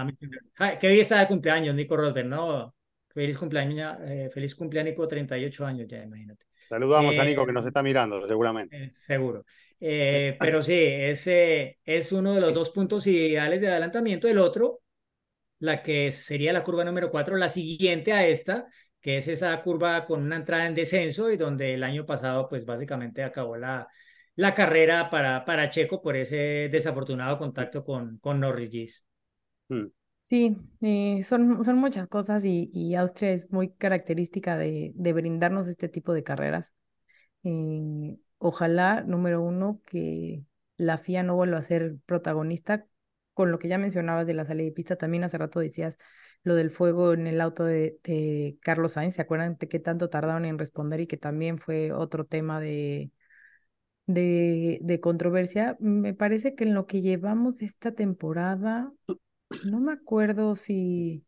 que 0.80 0.86
hoy 0.86 1.00
está 1.00 1.18
de 1.18 1.26
cumpleaños, 1.26 1.74
Nico 1.74 1.96
Rosberg, 1.96 2.28
¿no? 2.28 2.74
Feliz 3.08 3.36
cumpleaños, 3.36 3.96
eh, 4.02 4.30
feliz 4.32 4.54
cumpleaños, 4.54 4.92
Nico, 4.92 5.08
38 5.08 5.66
años 5.66 5.88
ya, 5.88 6.00
imagínate. 6.04 6.46
Saludamos 6.68 7.18
a 7.18 7.24
Nico 7.24 7.44
que 7.44 7.50
Eh, 7.50 7.54
nos 7.54 7.66
está 7.66 7.82
mirando, 7.82 8.24
seguramente. 8.28 8.76
eh, 8.84 8.90
seguro. 8.94 9.44
Eh, 9.80 10.36
pero 10.38 10.62
sí, 10.62 10.74
ese 10.80 11.78
es 11.84 12.12
uno 12.12 12.34
de 12.34 12.40
los 12.40 12.54
dos 12.54 12.70
puntos 12.70 13.04
ideales 13.08 13.60
de 13.60 13.68
adelantamiento. 13.68 14.28
El 14.28 14.38
otro, 14.38 14.80
la 15.58 15.82
que 15.82 16.12
sería 16.12 16.52
la 16.52 16.62
curva 16.62 16.84
número 16.84 17.10
cuatro, 17.10 17.36
la 17.36 17.48
siguiente 17.48 18.12
a 18.12 18.24
esta, 18.26 18.66
que 19.00 19.16
es 19.18 19.26
esa 19.28 19.60
curva 19.62 20.06
con 20.06 20.22
una 20.22 20.36
entrada 20.36 20.66
en 20.66 20.74
descenso 20.76 21.30
y 21.32 21.36
donde 21.36 21.74
el 21.74 21.82
año 21.82 22.06
pasado, 22.06 22.48
pues 22.48 22.64
básicamente 22.64 23.24
acabó 23.24 23.56
la, 23.56 23.88
la 24.38 24.54
carrera 24.54 25.10
para, 25.10 25.44
para 25.44 25.68
Checo 25.68 26.00
por 26.00 26.14
ese 26.14 26.68
desafortunado 26.70 27.38
contacto 27.38 27.84
con, 27.84 28.18
con 28.18 28.38
Norris. 28.38 29.04
Mm. 29.68 29.86
Sí, 30.22 30.56
eh, 30.80 31.24
son, 31.24 31.64
son 31.64 31.76
muchas 31.78 32.06
cosas 32.06 32.44
y, 32.44 32.70
y 32.72 32.94
Austria 32.94 33.32
es 33.32 33.50
muy 33.50 33.72
característica 33.72 34.56
de, 34.56 34.92
de 34.94 35.12
brindarnos 35.12 35.66
este 35.66 35.88
tipo 35.88 36.12
de 36.12 36.22
carreras. 36.22 36.72
Eh, 37.42 38.16
ojalá, 38.38 39.02
número 39.02 39.42
uno, 39.42 39.82
que 39.86 40.44
la 40.76 40.98
FIA 40.98 41.24
no 41.24 41.34
vuelva 41.34 41.58
a 41.58 41.62
ser 41.62 41.96
protagonista 42.06 42.86
con 43.34 43.50
lo 43.50 43.58
que 43.58 43.66
ya 43.66 43.78
mencionabas 43.78 44.24
de 44.28 44.34
la 44.34 44.44
salida 44.44 44.66
de 44.66 44.72
pista. 44.72 44.94
También 44.94 45.24
hace 45.24 45.38
rato 45.38 45.58
decías 45.58 45.98
lo 46.44 46.54
del 46.54 46.70
fuego 46.70 47.12
en 47.12 47.26
el 47.26 47.40
auto 47.40 47.64
de, 47.64 47.98
de 48.04 48.56
Carlos 48.62 48.92
Sainz. 48.92 49.16
¿Se 49.16 49.22
acuerdan 49.22 49.56
de 49.58 49.66
qué 49.68 49.80
tanto 49.80 50.10
tardaron 50.10 50.44
en 50.44 50.60
responder 50.60 51.00
y 51.00 51.08
que 51.08 51.16
también 51.16 51.58
fue 51.58 51.90
otro 51.90 52.24
tema 52.24 52.60
de, 52.60 53.10
de, 54.08 54.80
de 54.82 55.00
controversia? 55.00 55.76
Me 55.78 56.14
parece 56.14 56.56
que 56.56 56.64
en 56.64 56.74
lo 56.74 56.86
que 56.86 57.02
llevamos 57.02 57.62
esta 57.62 57.92
temporada, 57.92 58.92
no 59.64 59.80
me 59.80 59.92
acuerdo 59.92 60.56
si, 60.56 61.24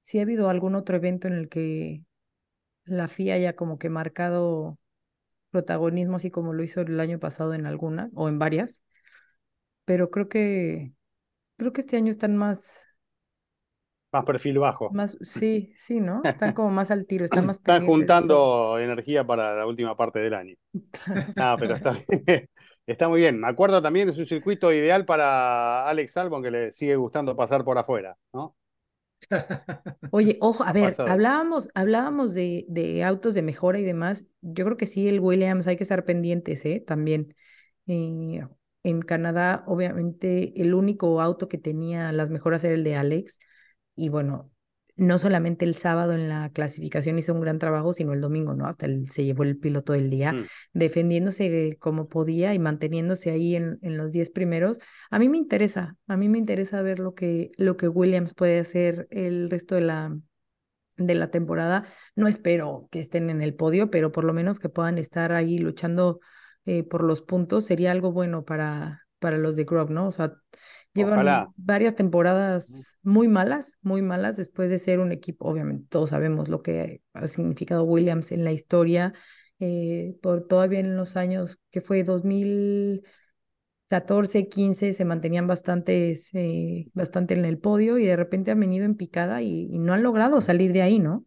si 0.00 0.18
ha 0.18 0.22
habido 0.22 0.48
algún 0.48 0.74
otro 0.74 0.96
evento 0.96 1.26
en 1.26 1.34
el 1.34 1.48
que 1.48 2.04
la 2.84 3.08
FIA 3.08 3.34
haya 3.34 3.56
como 3.56 3.78
que 3.78 3.88
marcado 3.88 4.78
protagonismo, 5.50 6.16
así 6.16 6.30
como 6.30 6.52
lo 6.52 6.62
hizo 6.64 6.82
el 6.82 7.00
año 7.00 7.18
pasado 7.18 7.54
en 7.54 7.66
alguna 7.66 8.10
o 8.14 8.28
en 8.28 8.38
varias, 8.38 8.82
pero 9.84 10.10
creo 10.10 10.28
que 10.28 10.92
creo 11.56 11.72
que 11.72 11.80
este 11.80 11.96
año 11.96 12.10
están 12.10 12.36
más, 12.36 12.82
Más 14.12 14.24
perfil 14.24 14.58
bajo. 14.58 14.90
más, 14.92 15.16
sí, 15.22 15.72
sí, 15.76 16.00
¿no? 16.00 16.22
Están 16.24 16.52
como 16.52 16.70
más 16.70 16.90
al 16.90 17.06
tiro, 17.06 17.24
están 17.24 17.46
más 17.46 17.58
Están 17.58 17.86
juntando 17.86 18.78
energía 18.78 19.24
para 19.24 19.54
la 19.54 19.66
última 19.66 19.96
parte 19.96 20.18
del 20.18 20.34
año. 20.34 20.54
No, 21.36 21.56
pero 21.58 21.74
está, 21.76 21.94
está 22.86 23.08
muy 23.08 23.20
bien. 23.20 23.40
Me 23.40 23.48
acuerdo 23.48 23.80
también, 23.82 24.08
es 24.08 24.18
un 24.18 24.26
circuito 24.26 24.72
ideal 24.72 25.04
para 25.06 25.88
Alex 25.88 26.16
Albon, 26.16 26.42
que 26.42 26.50
le 26.50 26.72
sigue 26.72 26.96
gustando 26.96 27.36
pasar 27.36 27.64
por 27.64 27.78
afuera, 27.78 28.16
¿no? 28.32 28.56
Oye, 30.10 30.38
ojo, 30.40 30.64
a 30.64 30.72
ver, 30.72 30.86
pasado. 30.86 31.06
hablábamos, 31.06 31.68
hablábamos 31.74 32.34
de, 32.34 32.64
de 32.68 33.04
autos 33.04 33.34
de 33.34 33.42
mejora 33.42 33.78
y 33.78 33.84
demás. 33.84 34.26
Yo 34.40 34.64
creo 34.64 34.76
que 34.76 34.86
sí, 34.86 35.08
el 35.08 35.20
Williams 35.20 35.66
hay 35.66 35.76
que 35.76 35.84
estar 35.84 36.04
pendientes, 36.04 36.64
¿eh? 36.64 36.82
También. 36.84 37.34
Eh, 37.86 38.42
en 38.82 39.02
Canadá, 39.02 39.62
obviamente, 39.66 40.60
el 40.60 40.74
único 40.74 41.20
auto 41.20 41.48
que 41.48 41.58
tenía 41.58 42.12
las 42.12 42.30
mejoras 42.30 42.64
era 42.64 42.74
el 42.74 42.84
de 42.84 42.96
Alex. 42.96 43.38
Y 44.00 44.08
bueno, 44.08 44.50
no 44.96 45.18
solamente 45.18 45.64
el 45.66 45.74
sábado 45.74 46.12
en 46.14 46.28
la 46.28 46.50
clasificación 46.52 47.18
hizo 47.18 47.34
un 47.34 47.40
gran 47.40 47.58
trabajo, 47.58 47.92
sino 47.92 48.12
el 48.14 48.20
domingo, 48.22 48.54
¿no? 48.54 48.66
Hasta 48.66 48.86
el- 48.86 49.10
se 49.10 49.24
llevó 49.24 49.42
el 49.42 49.58
piloto 49.58 49.92
del 49.92 50.08
día, 50.08 50.32
Mm. 50.32 50.44
defendiéndose 50.72 51.76
como 51.78 52.08
podía 52.08 52.54
y 52.54 52.58
manteniéndose 52.58 53.30
ahí 53.30 53.56
en, 53.56 53.78
en 53.82 53.98
los 53.98 54.12
10 54.12 54.30
primeros. 54.30 54.78
A 55.10 55.18
mí 55.18 55.28
me 55.28 55.36
interesa, 55.38 55.96
a 56.06 56.16
mí 56.16 56.28
me 56.30 56.38
interesa 56.38 56.80
ver 56.82 56.98
lo 56.98 57.14
que, 57.14 57.50
lo 57.58 57.76
que 57.76 57.88
Williams 57.88 58.32
puede 58.34 58.58
hacer 58.60 59.06
el 59.10 59.50
resto 59.50 59.74
de 59.74 59.82
la, 59.82 60.16
de 60.96 61.14
la 61.14 61.30
temporada. 61.30 61.84
No 62.14 62.28
espero 62.28 62.88
que 62.90 63.00
estén 63.00 63.30
en 63.30 63.42
el 63.42 63.54
podio, 63.54 63.90
pero 63.90 64.12
por 64.12 64.24
lo 64.24 64.32
menos 64.32 64.58
que 64.58 64.68
puedan 64.68 64.98
estar 64.98 65.32
ahí 65.32 65.58
luchando 65.58 66.20
eh, 66.66 66.84
por 66.84 67.04
los 67.04 67.22
puntos 67.22 67.64
sería 67.66 67.90
algo 67.92 68.12
bueno 68.12 68.44
para, 68.44 69.06
para 69.18 69.38
los 69.38 69.56
de 69.56 69.64
Grove, 69.64 69.92
¿no? 69.92 70.08
O 70.08 70.12
sea, 70.12 70.34
llevan 70.94 71.14
Ojalá. 71.14 71.52
varias 71.56 71.94
temporadas 71.96 72.98
muy 73.02 73.28
malas, 73.28 73.78
muy 73.82 74.02
malas, 74.02 74.36
después 74.36 74.70
de 74.70 74.78
ser 74.78 75.00
un 75.00 75.12
equipo, 75.12 75.46
obviamente 75.48 75.86
todos 75.88 76.10
sabemos 76.10 76.48
lo 76.48 76.62
que 76.62 77.02
ha 77.14 77.26
significado 77.28 77.84
Williams 77.84 78.32
en 78.32 78.44
la 78.44 78.52
historia, 78.52 79.12
eh, 79.60 80.16
por 80.22 80.46
todavía 80.46 80.80
en 80.80 80.96
los 80.96 81.16
años 81.16 81.58
que 81.70 81.80
fue 81.80 82.02
2014, 82.04 84.48
15, 84.48 84.92
se 84.94 85.04
mantenían 85.04 85.46
bastantes, 85.46 86.30
eh, 86.34 86.88
bastante 86.94 87.34
en 87.34 87.44
el 87.44 87.58
podio 87.58 87.98
y 87.98 88.06
de 88.06 88.16
repente 88.16 88.50
han 88.52 88.60
venido 88.60 88.84
en 88.84 88.96
picada 88.96 89.42
y, 89.42 89.68
y 89.72 89.78
no 89.78 89.92
han 89.94 90.02
logrado 90.02 90.40
salir 90.40 90.72
de 90.72 90.82
ahí, 90.82 90.98
¿no? 91.00 91.24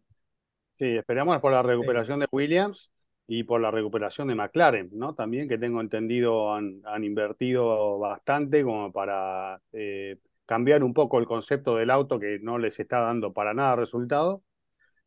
Sí, 0.78 0.96
esperamos 0.96 1.38
por 1.40 1.52
la 1.52 1.62
recuperación 1.62 2.18
de 2.20 2.26
Williams 2.32 2.90
y 3.26 3.44
por 3.44 3.60
la 3.60 3.70
recuperación 3.70 4.28
de 4.28 4.34
McLaren, 4.34 4.90
¿no? 4.92 5.14
También 5.14 5.48
que 5.48 5.58
tengo 5.58 5.80
entendido 5.80 6.52
han, 6.52 6.82
han 6.84 7.04
invertido 7.04 7.98
bastante 7.98 8.62
como 8.62 8.92
para 8.92 9.60
eh, 9.72 10.18
cambiar 10.46 10.84
un 10.84 10.92
poco 10.92 11.18
el 11.18 11.26
concepto 11.26 11.76
del 11.76 11.90
auto 11.90 12.18
que 12.20 12.38
no 12.40 12.58
les 12.58 12.78
está 12.80 13.00
dando 13.00 13.32
para 13.32 13.54
nada 13.54 13.76
resultado 13.76 14.42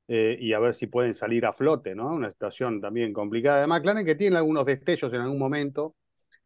eh, 0.08 0.38
y 0.40 0.54
a 0.54 0.60
ver 0.60 0.74
si 0.74 0.88
pueden 0.88 1.14
salir 1.14 1.46
a 1.46 1.54
flote, 1.54 1.96
¿no? 1.96 2.14
Una 2.14 2.32
situación 2.32 2.82
también 2.82 3.14
complicada 3.14 3.62
de 3.62 3.68
McLaren 3.68 4.06
que 4.06 4.16
tiene 4.16 4.38
algunos 4.38 4.66
destellos 4.66 5.14
en 5.14 5.22
algún 5.22 5.40
momento, 5.40 5.96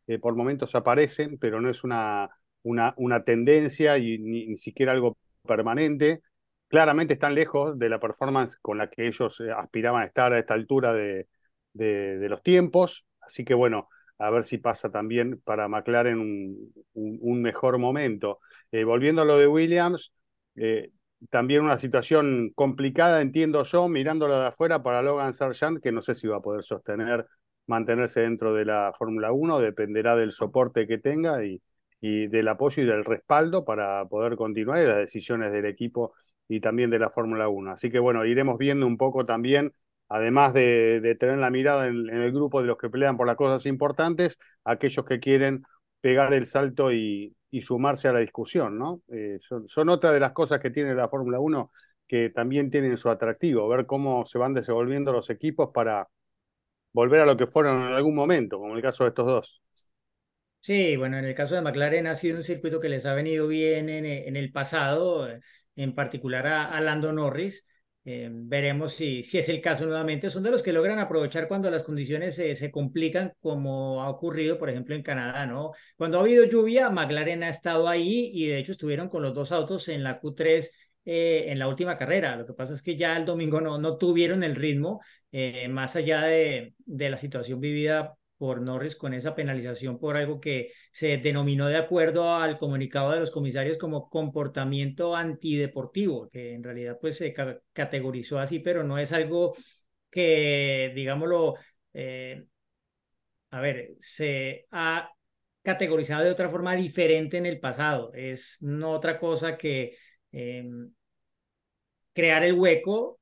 eh, 0.07 0.19
por 0.19 0.35
momentos 0.35 0.75
aparecen, 0.75 1.37
pero 1.37 1.61
no 1.61 1.69
es 1.69 1.83
una, 1.83 2.29
una, 2.63 2.93
una 2.97 3.23
tendencia 3.23 3.97
y 3.97 4.17
ni, 4.19 4.47
ni 4.47 4.57
siquiera 4.57 4.91
algo 4.91 5.17
permanente. 5.47 6.21
Claramente 6.67 7.13
están 7.13 7.35
lejos 7.35 7.77
de 7.77 7.89
la 7.89 7.99
performance 7.99 8.57
con 8.57 8.77
la 8.77 8.89
que 8.89 9.07
ellos 9.07 9.39
eh, 9.41 9.51
aspiraban 9.51 10.03
a 10.03 10.05
estar 10.05 10.33
a 10.33 10.39
esta 10.39 10.53
altura 10.53 10.93
de, 10.93 11.27
de, 11.73 12.27
los 12.29 12.41
tiempos. 12.43 13.05
Así 13.21 13.45
que 13.45 13.53
bueno, 13.53 13.89
a 14.17 14.29
ver 14.29 14.43
si 14.43 14.57
pasa 14.57 14.91
también 14.91 15.41
para 15.43 15.67
McLaren 15.67 16.19
un, 16.19 16.73
un, 16.93 17.41
mejor 17.41 17.77
momento. 17.77 18.39
Eh, 18.71 18.83
volviendo 18.83 19.21
a 19.23 19.25
lo 19.25 19.37
de 19.37 19.47
Williams, 19.47 20.13
eh, 20.55 20.91
también 21.29 21.63
una 21.63 21.77
situación 21.77 22.51
complicada, 22.55 23.21
entiendo 23.21 23.63
yo, 23.63 23.87
mirándolo 23.87 24.39
de 24.39 24.47
afuera 24.47 24.83
para 24.83 25.01
Logan 25.01 25.33
Sargent, 25.33 25.81
que 25.81 25.91
no 25.91 26.01
sé 26.01 26.15
si 26.15 26.27
va 26.27 26.37
a 26.37 26.41
poder 26.41 26.63
sostener, 26.63 27.27
mantenerse 27.67 28.21
dentro 28.21 28.53
de 28.53 28.65
la 28.65 28.91
Fórmula 28.97 29.31
1, 29.31 29.59
dependerá 29.59 30.15
del 30.15 30.31
soporte 30.31 30.87
que 30.87 30.97
tenga 30.97 31.43
y, 31.45 31.61
y 32.01 32.27
del 32.27 32.47
apoyo 32.47 32.83
y 32.83 32.85
del 32.85 33.05
respaldo 33.05 33.63
para 33.63 34.05
poder 34.07 34.35
continuar 34.35 34.81
y 34.81 34.87
las 34.87 34.97
decisiones 34.97 35.51
del 35.53 35.65
equipo 35.65 36.13
y 36.47 36.59
también 36.59 36.89
de 36.89 36.99
la 36.99 37.11
Fórmula 37.11 37.47
1. 37.47 37.71
Así 37.71 37.91
que 37.91 37.99
bueno, 37.99 38.25
iremos 38.25 38.57
viendo 38.57 38.87
un 38.87 38.97
poco 38.97 39.25
también, 39.25 39.73
además 40.11 40.53
de, 40.53 41.15
tener 41.19 41.37
la 41.37 41.49
mirada 41.49 41.87
en, 41.87 42.09
el 42.09 42.31
grupo 42.33 42.61
de 42.61 42.67
los 42.67 42.77
que 42.77 42.89
pelean 42.89 43.15
por 43.15 43.25
las 43.25 43.37
cosas 43.37 43.65
importantes, 43.65 44.37
aquellos 44.65 45.05
que 45.05 45.21
quieren 45.21 45.63
pegar 46.01 46.33
el 46.33 46.47
salto 46.47 46.91
y, 46.91 47.35
sumarse 47.61 48.07
a 48.07 48.13
la 48.13 48.19
discusión, 48.19 48.77
¿no? 48.77 49.01
Eh, 49.11 49.39
son, 49.67 49.89
otra 49.89 50.11
de 50.11 50.19
las 50.21 50.31
cosas 50.31 50.59
que 50.59 50.69
tiene 50.69 50.95
la 50.95 51.09
Fórmula 51.09 51.39
1 51.39 51.71
que 52.07 52.29
también 52.29 52.69
tienen 52.69 52.97
su 52.97 53.09
atractivo, 53.09 53.67
ver 53.69 53.85
cómo 53.85 54.25
se 54.25 54.37
van 54.37 54.53
desenvolviendo 54.53 55.13
los 55.13 55.29
equipos 55.29 55.69
para 55.73 56.07
volver 56.91 57.21
a 57.21 57.25
lo 57.25 57.37
que 57.37 57.47
fueron 57.47 57.81
en 57.81 57.93
algún 57.93 58.15
momento, 58.15 58.57
como 58.57 58.71
en 58.71 58.77
el 58.77 58.81
caso 58.81 59.05
de 59.05 59.09
estos 59.09 59.27
dos. 59.27 59.61
Sí, 60.59 60.97
bueno, 60.97 61.17
en 61.17 61.25
el 61.25 61.35
caso 61.35 61.55
de 61.55 61.61
McLaren 61.61 62.07
ha 62.07 62.15
sido 62.15 62.37
un 62.37 62.43
circuito 62.43 62.81
que 62.81 62.89
les 62.89 63.05
ha 63.05 63.13
venido 63.13 63.47
bien 63.47 63.89
en, 63.89 64.35
el 64.35 64.51
pasado, 64.51 65.27
en 65.75 65.95
particular 65.95 66.47
a, 66.47 66.77
a 66.77 66.95
Norris. 66.95 67.65
Eh, 68.03 68.29
veremos 68.31 68.93
si, 68.93 69.21
si 69.21 69.37
es 69.37 69.49
el 69.49 69.61
caso 69.61 69.85
nuevamente. 69.85 70.29
Son 70.29 70.43
de 70.43 70.51
los 70.51 70.63
que 70.63 70.73
logran 70.73 70.99
aprovechar 70.99 71.47
cuando 71.47 71.69
las 71.69 71.83
condiciones 71.83 72.35
se, 72.35 72.71
complican, 72.71 73.33
como 73.39 74.01
ha 74.01 74.09
ocurrido, 74.09 74.57
por 74.57 74.69
ejemplo, 74.69 74.95
en 74.95 75.03
Canadá, 75.03 75.45
¿no? 75.45 75.71
Cuando 75.97 76.17
ha 76.17 76.21
habido 76.21 76.45
lluvia, 76.45 76.89
McLaren 76.89 77.43
ha 77.43 77.49
estado 77.49 77.87
ahí 77.87 78.31
y 78.33 78.47
de 78.47 78.57
hecho 78.59 78.71
estuvieron 78.71 79.09
con 79.09 79.21
los 79.21 79.33
dos 79.33 79.51
autos 79.51 79.87
en 79.89 80.03
la 80.03 80.19
Q3 80.19 80.69
eh, 81.05 81.45
en 81.47 81.59
la 81.59 81.67
última 81.67 81.97
carrera. 81.97 82.35
Lo 82.35 82.45
que 82.45 82.53
pasa 82.53 82.73
es 82.73 82.81
que 82.81 82.95
ya 82.95 83.15
el 83.17 83.25
domingo 83.25 83.61
no, 83.61 83.77
no 83.77 83.97
tuvieron 83.97 84.43
el 84.43 84.55
ritmo, 84.55 85.01
eh, 85.31 85.67
más 85.67 85.95
allá 85.95 86.21
de, 86.23 86.73
de 86.85 87.09
la 87.09 87.17
situación 87.17 87.59
vivida 87.59 88.15
por 88.41 88.59
Norris 88.59 88.95
con 88.95 89.13
esa 89.13 89.35
penalización 89.35 89.99
por 89.99 90.17
algo 90.17 90.39
que 90.39 90.71
se 90.91 91.17
denominó 91.17 91.67
de 91.67 91.77
acuerdo 91.77 92.33
al 92.33 92.57
comunicado 92.57 93.11
de 93.11 93.19
los 93.19 93.29
comisarios 93.29 93.77
como 93.77 94.09
comportamiento 94.09 95.15
antideportivo, 95.15 96.27
que 96.27 96.55
en 96.55 96.63
realidad 96.63 96.97
pues 96.99 97.17
se 97.17 97.35
categorizó 97.71 98.39
así, 98.39 98.57
pero 98.57 98.83
no 98.83 98.97
es 98.97 99.11
algo 99.11 99.55
que, 100.09 100.91
digámoslo, 100.95 101.53
eh, 101.93 102.43
a 103.51 103.61
ver, 103.61 103.91
se 103.99 104.65
ha 104.71 105.11
categorizado 105.61 106.23
de 106.23 106.31
otra 106.31 106.49
forma 106.49 106.75
diferente 106.75 107.37
en 107.37 107.45
el 107.45 107.59
pasado. 107.59 108.11
Es 108.15 108.57
no 108.61 108.89
otra 108.91 109.19
cosa 109.19 109.55
que 109.55 109.95
em, 110.31 110.91
crear 112.13 112.43
el 112.43 112.53
hueco 112.53 113.20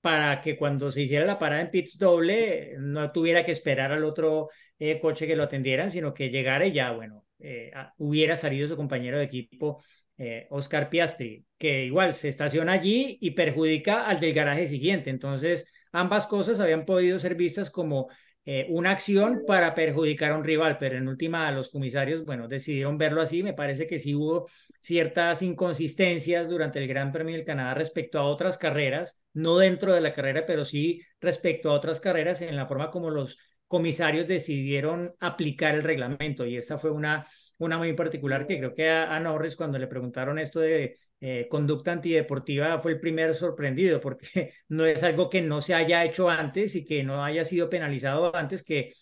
para 0.00 0.40
que 0.40 0.56
cuando 0.56 0.90
se 0.90 1.02
hiciera 1.02 1.24
la 1.24 1.38
parada 1.38 1.62
en 1.62 1.70
pits 1.70 1.98
doble 1.98 2.74
no 2.78 3.10
tuviera 3.12 3.44
que 3.44 3.52
esperar 3.52 3.92
al 3.92 4.04
otro 4.04 4.48
eh, 4.78 5.00
coche 5.00 5.26
que 5.26 5.36
lo 5.36 5.44
atendiera, 5.44 5.88
sino 5.88 6.14
que 6.14 6.30
llegara 6.30 6.66
y 6.66 6.72
ya, 6.72 6.92
bueno, 6.92 7.24
eh, 7.40 7.72
hubiera 7.98 8.36
salido 8.36 8.68
su 8.68 8.76
compañero 8.76 9.18
de 9.18 9.24
equipo, 9.24 9.82
eh, 10.16 10.46
Oscar 10.50 10.88
Piastri, 10.90 11.44
que 11.56 11.84
igual 11.84 12.14
se 12.14 12.28
estaciona 12.28 12.72
allí 12.72 13.18
y 13.20 13.32
perjudica 13.32 14.06
al 14.06 14.20
del 14.20 14.34
garaje 14.34 14.66
siguiente. 14.66 15.10
Entonces, 15.10 15.66
ambas 15.92 16.26
cosas 16.26 16.60
habían 16.60 16.84
podido 16.84 17.18
ser 17.18 17.34
vistas 17.34 17.70
como 17.70 18.08
eh, 18.44 18.66
una 18.70 18.92
acción 18.92 19.42
para 19.46 19.74
perjudicar 19.74 20.32
a 20.32 20.36
un 20.36 20.44
rival, 20.44 20.78
pero 20.78 20.96
en 20.96 21.06
última 21.06 21.50
los 21.52 21.68
comisarios, 21.68 22.24
bueno, 22.24 22.48
decidieron 22.48 22.96
verlo 22.96 23.20
así. 23.20 23.42
Me 23.42 23.52
parece 23.52 23.86
que 23.86 23.98
sí 23.98 24.14
hubo 24.14 24.48
ciertas 24.80 25.42
inconsistencias 25.42 26.48
durante 26.48 26.78
el 26.78 26.88
Gran 26.88 27.12
Premio 27.12 27.36
del 27.36 27.44
Canadá 27.44 27.74
respecto 27.74 28.18
a 28.18 28.24
otras 28.24 28.56
carreras, 28.56 29.22
no 29.34 29.58
dentro 29.58 29.92
de 29.92 30.00
la 30.00 30.14
carrera, 30.14 30.46
pero 30.46 30.64
sí 30.64 31.02
respecto 31.20 31.70
a 31.70 31.74
otras 31.74 32.00
carreras 32.00 32.40
en 32.40 32.56
la 32.56 32.66
forma 32.66 32.90
como 32.90 33.10
los 33.10 33.38
comisarios 33.66 34.26
decidieron 34.26 35.14
aplicar 35.20 35.74
el 35.74 35.82
reglamento. 35.82 36.46
Y 36.46 36.56
esta 36.56 36.78
fue 36.78 36.90
una, 36.90 37.26
una 37.58 37.76
muy 37.76 37.92
particular 37.92 38.46
que 38.46 38.58
creo 38.58 38.74
que 38.74 38.88
a 38.88 39.20
Norris 39.20 39.56
cuando 39.56 39.78
le 39.78 39.86
preguntaron 39.88 40.38
esto 40.38 40.60
de 40.60 40.98
eh, 41.20 41.48
conducta 41.50 41.92
antideportiva 41.92 42.78
fue 42.78 42.92
el 42.92 43.00
primer 43.00 43.34
sorprendido, 43.34 44.00
porque 44.00 44.52
no 44.68 44.86
es 44.86 45.02
algo 45.02 45.28
que 45.28 45.42
no 45.42 45.60
se 45.60 45.74
haya 45.74 46.04
hecho 46.04 46.30
antes 46.30 46.74
y 46.76 46.84
que 46.84 47.02
no 47.02 47.24
haya 47.24 47.44
sido 47.44 47.68
penalizado 47.68 48.34
antes, 48.34 48.62
que 48.62 48.92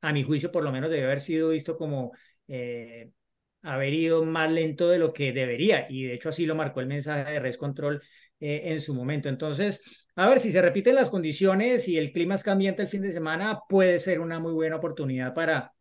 a 0.00 0.12
mi 0.12 0.22
juicio 0.22 0.52
por 0.52 0.62
lo 0.64 0.72
menos 0.72 0.90
debe 0.90 1.04
haber 1.04 1.20
sido 1.20 1.50
visto 1.50 1.76
como 1.76 2.12
eh, 2.48 3.10
haber 3.62 3.92
ido 3.92 4.24
más 4.24 4.50
lento 4.50 4.88
de 4.88 4.98
lo 4.98 5.12
que 5.12 5.32
debería. 5.32 5.86
Y 5.90 6.04
de 6.04 6.14
hecho 6.14 6.28
así 6.30 6.46
lo 6.46 6.54
marcó 6.54 6.80
el 6.80 6.86
mensaje 6.86 7.32
de 7.32 7.40
Res 7.40 7.56
Control 7.56 8.00
eh, 8.40 8.62
en 8.66 8.80
su 8.80 8.94
momento. 8.94 9.28
Entonces, 9.28 9.82
a 10.14 10.28
ver, 10.28 10.38
si 10.38 10.52
se 10.52 10.62
repiten 10.62 10.94
las 10.94 11.10
condiciones 11.10 11.88
y 11.88 11.98
el 11.98 12.12
clima 12.12 12.34
es 12.36 12.42
cambiante 12.44 12.82
el 12.82 12.88
fin 12.88 13.02
de 13.02 13.12
semana, 13.12 13.60
puede 13.68 13.98
ser 13.98 14.20
una 14.20 14.38
muy 14.38 14.52
buena 14.52 14.76
oportunidad 14.76 15.34
para 15.34 15.72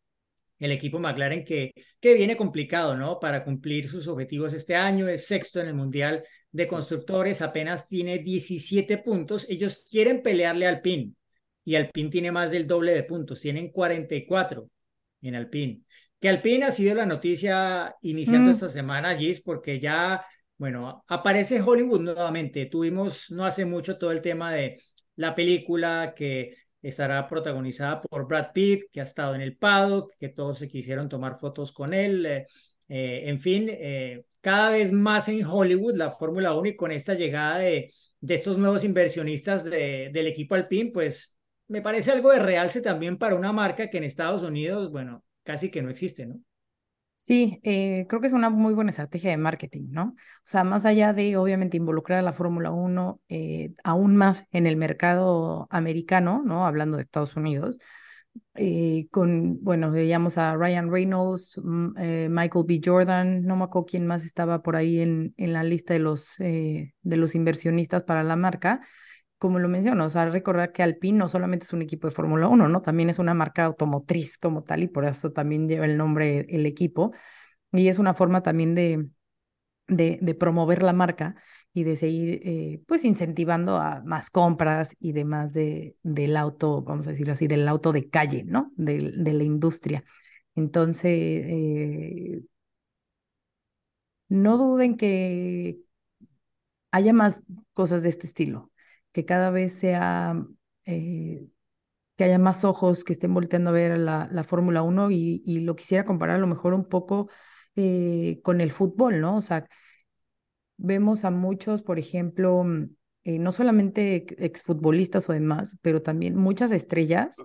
el 0.60 0.72
equipo 0.72 1.00
McLaren 1.00 1.44
que, 1.44 1.74
que 2.00 2.14
viene 2.14 2.38
complicado, 2.38 2.96
¿no? 2.96 3.20
Para 3.20 3.44
cumplir 3.44 3.88
sus 3.88 4.08
objetivos 4.08 4.54
este 4.54 4.76
año, 4.76 5.08
es 5.08 5.28
sexto 5.28 5.60
en 5.60 5.68
el 5.68 5.74
Mundial 5.74 6.24
de 6.52 6.68
Constructores, 6.68 7.42
apenas 7.42 7.88
tiene 7.88 8.20
17 8.20 9.00
puntos, 9.00 9.46
ellos 9.50 9.86
quieren 9.90 10.22
pelearle 10.22 10.68
al 10.68 10.82
PIN 10.82 11.16
y 11.66 11.76
Alpine 11.76 12.10
tiene 12.10 12.32
más 12.32 12.52
del 12.52 12.68
doble 12.68 12.94
de 12.94 13.04
puntos, 13.04 13.42
tienen 13.42 13.72
44 13.72 14.70
en 15.24 15.36
Alpine. 15.36 15.82
Que 16.20 16.30
Alpine 16.30 16.66
ha 16.66 16.72
sido 16.72 16.96
la 16.96 17.06
noticia 17.06 17.96
iniciando 18.02 18.52
mm. 18.52 18.54
esta 18.54 18.70
semana, 18.70 19.18
Gis, 19.18 19.42
porque 19.42 19.80
ya, 19.80 20.24
bueno, 20.58 21.04
aparece 21.08 21.62
Hollywood 21.62 22.02
nuevamente. 22.02 22.68
Tuvimos 22.68 23.32
no 23.32 23.46
hace 23.46 23.66
mucho 23.66 23.98
todo 23.98 24.12
el 24.12 24.22
tema 24.22 24.54
de 24.54 24.80
la 25.16 25.34
película 25.34 26.14
que 26.16 26.56
estará 26.88 27.28
protagonizada 27.28 28.02
por 28.02 28.28
Brad 28.28 28.52
Pitt, 28.54 28.84
que 28.92 29.00
ha 29.00 29.04
estado 29.04 29.36
en 29.36 29.42
el 29.42 29.58
paddock, 29.58 30.12
que 30.20 30.30
todos 30.30 30.60
se 30.60 30.68
quisieron 30.68 31.10
tomar 31.10 31.38
fotos 31.38 31.72
con 31.72 31.94
él. 31.94 32.26
Eh, 32.26 32.48
eh, 32.88 33.24
en 33.26 33.42
fin, 33.42 33.68
eh, 33.70 34.26
cada 34.42 34.70
vez 34.70 34.92
más 34.92 35.28
en 35.30 35.44
Hollywood 35.46 35.96
la 35.96 36.12
Fórmula 36.12 36.54
1 36.54 36.70
y 36.70 36.76
con 36.76 36.92
esta 36.92 37.16
llegada 37.16 37.58
de, 37.60 37.92
de 38.20 38.34
estos 38.36 38.58
nuevos 38.58 38.84
inversionistas 38.84 39.64
de, 39.64 40.12
del 40.14 40.28
equipo 40.28 40.56
Alpine, 40.56 40.92
pues 40.92 41.36
me 41.68 41.82
parece 41.82 42.12
algo 42.12 42.32
de 42.32 42.40
realce 42.40 42.82
también 42.82 43.18
para 43.18 43.36
una 43.36 43.52
marca 43.52 43.90
que 43.90 43.98
en 43.98 44.04
Estados 44.04 44.44
Unidos, 44.44 44.92
bueno, 44.92 45.24
casi 45.44 45.72
que 45.72 45.82
no 45.82 45.90
existe, 45.90 46.28
¿no? 46.28 46.40
Sí, 47.28 47.60
eh, 47.64 48.06
creo 48.08 48.22
que 48.22 48.28
es 48.28 48.34
una 48.34 48.52
muy 48.52 48.76
buena 48.76 48.92
estrategia 48.92 49.32
de 49.32 49.38
marketing, 49.38 49.86
¿no? 49.90 50.04
O 50.10 50.16
sea, 50.44 50.64
más 50.64 50.86
allá 50.86 51.12
de 51.12 51.38
obviamente 51.38 51.76
involucrar 51.76 52.20
a 52.20 52.22
la 52.22 52.34
Fórmula 52.34 52.70
1 52.70 53.20
eh, 53.30 53.74
aún 53.84 54.16
más 54.16 54.46
en 54.52 54.68
el 54.68 54.78
mercado 54.78 55.66
americano, 55.72 56.44
¿no? 56.46 56.68
Hablando 56.68 56.98
de 56.98 57.02
Estados 57.04 57.36
Unidos, 57.36 57.80
eh, 58.56 59.08
con, 59.12 59.64
bueno, 59.64 59.92
veíamos 59.92 60.38
a 60.38 60.56
Ryan 60.56 60.92
Reynolds, 60.92 61.60
mm, 61.64 61.96
Michael 62.30 62.66
B. 62.68 62.82
Jordan, 62.84 63.44
no 63.46 63.56
me 63.56 63.64
acuerdo 63.66 63.88
quién 63.88 64.06
más 64.08 64.24
estaba 64.24 64.62
por 64.62 64.76
ahí 64.76 65.00
en, 65.02 65.34
en 65.38 65.54
la 65.54 65.64
lista 65.64 65.94
de 65.94 66.00
los, 66.00 66.36
de 66.38 66.94
los 67.04 67.36
inversionistas 67.36 68.04
para 68.04 68.24
la 68.24 68.36
marca, 68.36 68.82
como 69.38 69.60
lo 69.60 69.68
menciono, 69.70 70.06
o 70.06 70.10
sea, 70.10 70.30
recordar 70.30 70.72
que 70.72 70.84
Alpine 70.84 71.18
no 71.20 71.30
solamente 71.30 71.66
es 71.66 71.74
un 71.74 71.82
equipo 71.82 72.08
de 72.08 72.14
Fórmula 72.14 72.48
1, 72.48 72.68
¿no? 72.70 72.82
También 72.82 73.10
es 73.10 73.20
una 73.20 73.34
marca 73.34 73.66
automotriz 73.66 74.38
como 74.38 74.64
tal 74.64 74.84
y 74.84 74.88
por 74.88 75.06
eso 75.06 75.32
también 75.32 75.68
lleva 75.68 75.86
el 75.86 75.98
nombre 75.98 76.46
el 76.50 76.66
equipo. 76.66 77.12
Y 77.72 77.90
es 77.90 78.00
una 78.00 78.14
forma 78.14 78.42
también 78.44 78.76
de, 78.76 79.10
de, 79.88 80.36
promover 80.36 80.82
la 80.84 80.94
marca 80.94 81.36
y 81.74 81.84
de 81.84 81.98
seguir, 81.98 82.42
eh, 82.44 82.82
pues, 82.88 83.04
incentivando 83.04 83.78
a 83.78 84.02
más 84.06 84.30
compras 84.30 84.96
y 85.00 85.12
demás 85.14 85.54
de, 85.54 85.96
del 86.04 86.38
auto, 86.38 86.82
vamos 86.84 87.08
a 87.08 87.12
decirlo 87.12 87.34
así, 87.34 87.48
del 87.48 87.68
auto 87.68 87.92
de 87.92 88.10
calle, 88.10 88.44
¿no? 88.46 88.72
De, 88.78 89.12
de 89.16 89.34
la 89.34 89.44
industria. 89.44 90.04
Entonces, 90.56 91.12
eh, 91.14 92.42
no 94.30 94.58
duden 94.58 94.98
que 94.98 95.80
haya 96.92 97.14
más 97.14 97.44
cosas 97.74 98.04
de 98.04 98.10
este 98.10 98.28
estilo 98.28 98.72
que 99.16 99.24
cada 99.24 99.50
vez 99.50 99.74
sea, 99.74 100.46
eh, 100.84 101.48
que 102.18 102.24
haya 102.26 102.38
más 102.38 102.66
ojos 102.66 103.06
que 103.06 103.14
estén 103.14 103.34
volteando 103.34 103.70
a 103.70 103.74
ver 103.74 103.98
la, 103.98 104.28
la 104.30 104.44
Fórmula 104.44 104.82
1 104.82 105.10
y, 105.10 105.42
y, 105.46 105.62
lo 105.62 105.78
quisiera 105.78 106.04
comparar 106.04 106.36
a 106.36 106.40
lo 106.40 106.48
mejor 106.48 106.74
un 106.74 106.84
poco 106.84 107.30
eh, 107.78 108.42
con 108.44 108.60
el 108.60 108.74
fútbol, 108.74 109.22
¿no? 109.22 109.38
O 109.38 109.42
sea, 109.42 109.70
vemos 110.76 111.24
a 111.24 111.32
muchos, 111.32 111.82
por 111.82 111.98
ejemplo, 111.98 112.66
mm, 112.66 112.90
eh, 113.24 113.40
no 113.40 113.54
solamente 113.54 114.26
exfutbolistas 114.46 115.30
o 115.30 115.34
demás, 115.34 115.78
pero 115.82 116.02
también 116.02 116.36
muchas 116.36 116.74
estrellas, 116.74 117.38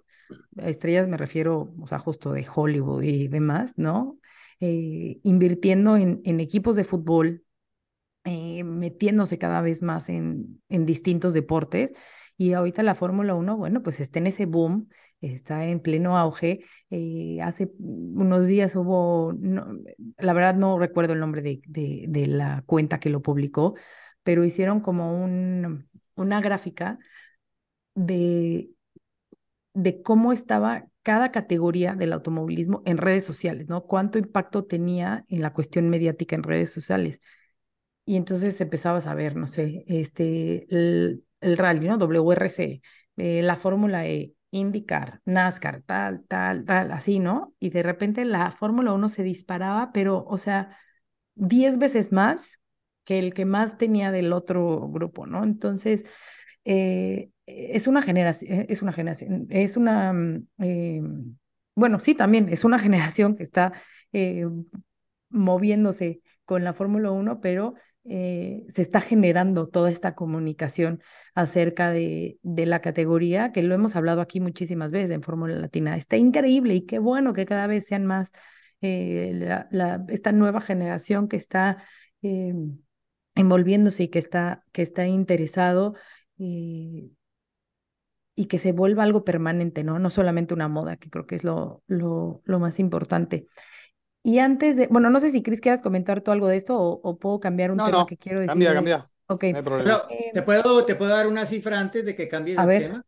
estrellas 0.57 1.07
me 1.07 1.19
refiero, 1.19 1.73
o 1.81 1.87
sea, 1.87 2.01
justo 2.01 2.33
de 2.33 2.49
Hollywood 2.53 3.03
y 3.03 3.29
demás, 3.29 3.75
¿no? 3.77 4.19
invirtiendo 4.59 5.97
en, 5.97 6.21
en 6.25 6.39
equipos 6.41 6.77
de 6.77 6.85
fútbol, 6.85 7.45
eh, 8.25 8.65
metiéndose 8.65 9.39
cada 9.39 9.61
vez 9.61 9.83
más 9.83 10.09
en, 10.09 10.63
en 10.69 10.87
distintos 10.87 11.35
deportes. 11.35 11.93
Y 12.37 12.55
ahorita 12.55 12.83
la 12.83 12.95
Fórmula 12.95 13.35
1, 13.35 13.57
bueno, 13.57 13.83
pues 13.83 14.01
está 14.01 14.19
en 14.19 14.27
ese 14.27 14.47
boom, 14.47 14.89
está 15.21 15.67
en 15.67 15.81
pleno 15.81 16.17
auge. 16.17 16.61
Eh, 16.91 17.39
hace 17.43 17.71
unos 17.79 18.47
días 18.47 18.75
hubo, 18.77 19.35
la 20.19 20.33
verdad 20.33 20.55
no 20.55 20.79
recuerdo 20.79 21.13
el 21.13 21.21
nombre 21.21 21.43
de, 21.43 21.61
de, 21.67 22.07
de, 22.09 22.27
la 22.27 22.63
cuenta 22.67 23.01
que 23.01 23.11
lo 23.11 23.21
publicó, 23.23 23.75
pero 24.23 24.45
hicieron 24.45 24.81
como 24.81 25.23
un, 25.23 25.89
una 26.15 26.41
gráfica 26.41 26.99
de, 27.95 28.71
de 29.75 30.03
cómo 30.03 30.33
estaba 30.33 30.87
cada 31.03 31.33
categoría 31.33 31.95
del 31.95 32.13
automovilismo 32.13 32.83
en 32.85 32.99
redes 32.99 33.25
sociales, 33.25 33.69
¿no? 33.69 33.85
Cuánto 33.85 34.19
impacto 34.19 34.65
tenía 34.65 35.25
en 35.29 35.43
la 35.43 35.53
cuestión 35.53 35.89
mediática 35.89 36.37
en 36.37 36.43
redes 36.43 36.71
sociales. 36.73 37.21
Y 38.11 38.17
entonces 38.17 38.61
empezabas 38.61 39.07
a 39.07 39.15
ver, 39.15 39.37
no 39.37 39.47
sé, 39.47 39.85
este, 39.87 40.67
el, 40.69 41.23
rally, 41.41 41.87
¿no? 41.87 41.97
WRC, 41.97 42.83
eh, 43.17 43.41
la 43.41 43.55
Fórmula 43.55 44.05
E, 44.05 44.35
IndyCar, 44.51 45.21
NASCAR, 45.27 45.83
tal, 45.83 46.25
tal, 46.27 46.65
tal, 46.65 46.91
así, 46.91 47.21
¿no? 47.21 47.55
Y 47.61 47.71
de 47.71 47.85
repente 47.85 48.25
la 48.25 48.51
Fórmula 48.51 48.93
1 48.95 49.09
se 49.11 49.23
disparaba, 49.23 49.93
pero, 49.93 50.25
o 50.27 50.39
sea, 50.39 50.77
10 51.37 51.79
veces 51.79 52.11
más 52.11 52.61
que 53.05 53.21
el 53.21 53.33
que 53.33 53.45
más 53.45 53.79
tenía 53.79 54.11
del 54.11 54.33
otro 54.33 54.89
grupo, 54.89 55.27
¿no? 55.27 55.45
Entonces, 55.45 56.05
eh, 56.65 57.31
es 57.47 57.87
una 57.87 58.03
generación, 58.03 58.53
eh, 58.53 58.67
es 58.71 58.83
una 58.83 58.93
generación, 58.93 59.47
es 59.51 59.77
una, 59.77 60.13
bueno, 61.77 62.01
sí, 62.01 62.17
también 62.17 62.49
es 62.49 62.65
una 62.65 62.79
generación 62.81 63.37
que 63.37 63.45
está 63.45 63.73
moviéndose 65.29 66.23
con 66.45 66.65
la 66.65 66.73
Fórmula 66.73 67.13
1, 67.13 67.41
pero 67.41 67.75
eh, 68.05 68.65
se 68.69 68.83
está 68.83 69.01
generando 69.01 69.69
toda 69.69 69.91
esta 69.91 70.15
comunicación 70.15 71.03
acerca 71.35 71.91
de, 71.91 72.39
de, 72.43 72.67
la 72.67 72.81
categoría, 72.81 73.53
que 73.53 73.63
lo 73.63 73.75
hemos 73.75 73.97
hablado 73.97 74.21
aquí 74.21 74.41
muchísimas 74.41 74.91
veces 74.91 75.11
en 75.11 75.23
Fórmula 75.23 75.55
Latina. 75.57 75.97
Está 75.97 76.17
increíble 76.17 76.75
y 76.75 76.87
qué 76.87 76.99
bueno 76.99 77.33
que 77.33 77.47
cada 77.47 77.67
vez 77.67 77.87
sean 77.87 78.07
más 78.07 78.33
eh, 78.81 79.33
la, 79.71 80.05
esta 80.09 80.33
nueva 80.33 80.61
generación 80.61 81.29
que 81.29 81.37
está 81.37 81.83
eh, 82.23 82.55
envolviéndose 83.35 84.05
y 84.05 84.09
que 84.09 84.19
está, 84.19 84.65
que 84.73 84.83
está 84.83 85.07
interesado. 85.07 85.95
y 86.37 87.13
y 88.41 88.47
que 88.47 88.59
se 88.59 88.73
vuelva 88.73 89.03
algo 89.03 89.23
permanente, 89.23 89.85
¿no? 89.85 89.99
No 89.99 90.09
solamente 90.09 90.55
una 90.55 90.67
moda, 90.67 90.97
que 90.97 91.11
creo 91.11 91.27
que 91.27 91.35
es 91.35 91.45
lo, 91.45 91.83
lo, 91.87 92.41
lo 92.45 92.59
más 92.59 92.79
importante. 92.79 93.49
Y 94.23 94.39
antes 94.39 94.77
de, 94.77 94.87
bueno, 94.89 95.09
no 95.11 95.21
sé 95.21 95.31
si 95.31 95.43
Cris 95.43 95.61
quieras 95.61 95.83
comentar 95.83 96.21
tú 96.21 96.31
algo 96.31 96.47
de 96.49 96.57
esto 96.57 96.79
o, 96.79 97.01
o 97.03 97.19
puedo 97.19 97.41
cambiar 97.41 97.71
un 97.73 97.81
No, 97.81 97.85
tema 97.85 98.05
no, 98.05 98.07
que 98.07 98.19
quiero 98.19 98.41
decir. 98.41 98.63
cambia, 98.63 98.75
cambia. 98.75 99.11
Ok, 99.27 99.45
No 99.49 99.59
hay 99.59 99.63
problema. 99.65 99.93
Pero, 99.93 100.07
Eh, 100.11 100.31
¿te 100.33 100.43
puedo, 100.43 100.85
te 100.85 100.95
puedo 100.97 101.11
dar 101.13 101.27
una 101.27 101.47
cifra 101.47 101.79
antes 101.81 102.05
de 102.05 102.15
que 102.15 102.29
cambies 102.29 102.61
A 102.61 102.65
el 102.65 102.67
ver. 102.67 102.75
tema? 102.75 103.05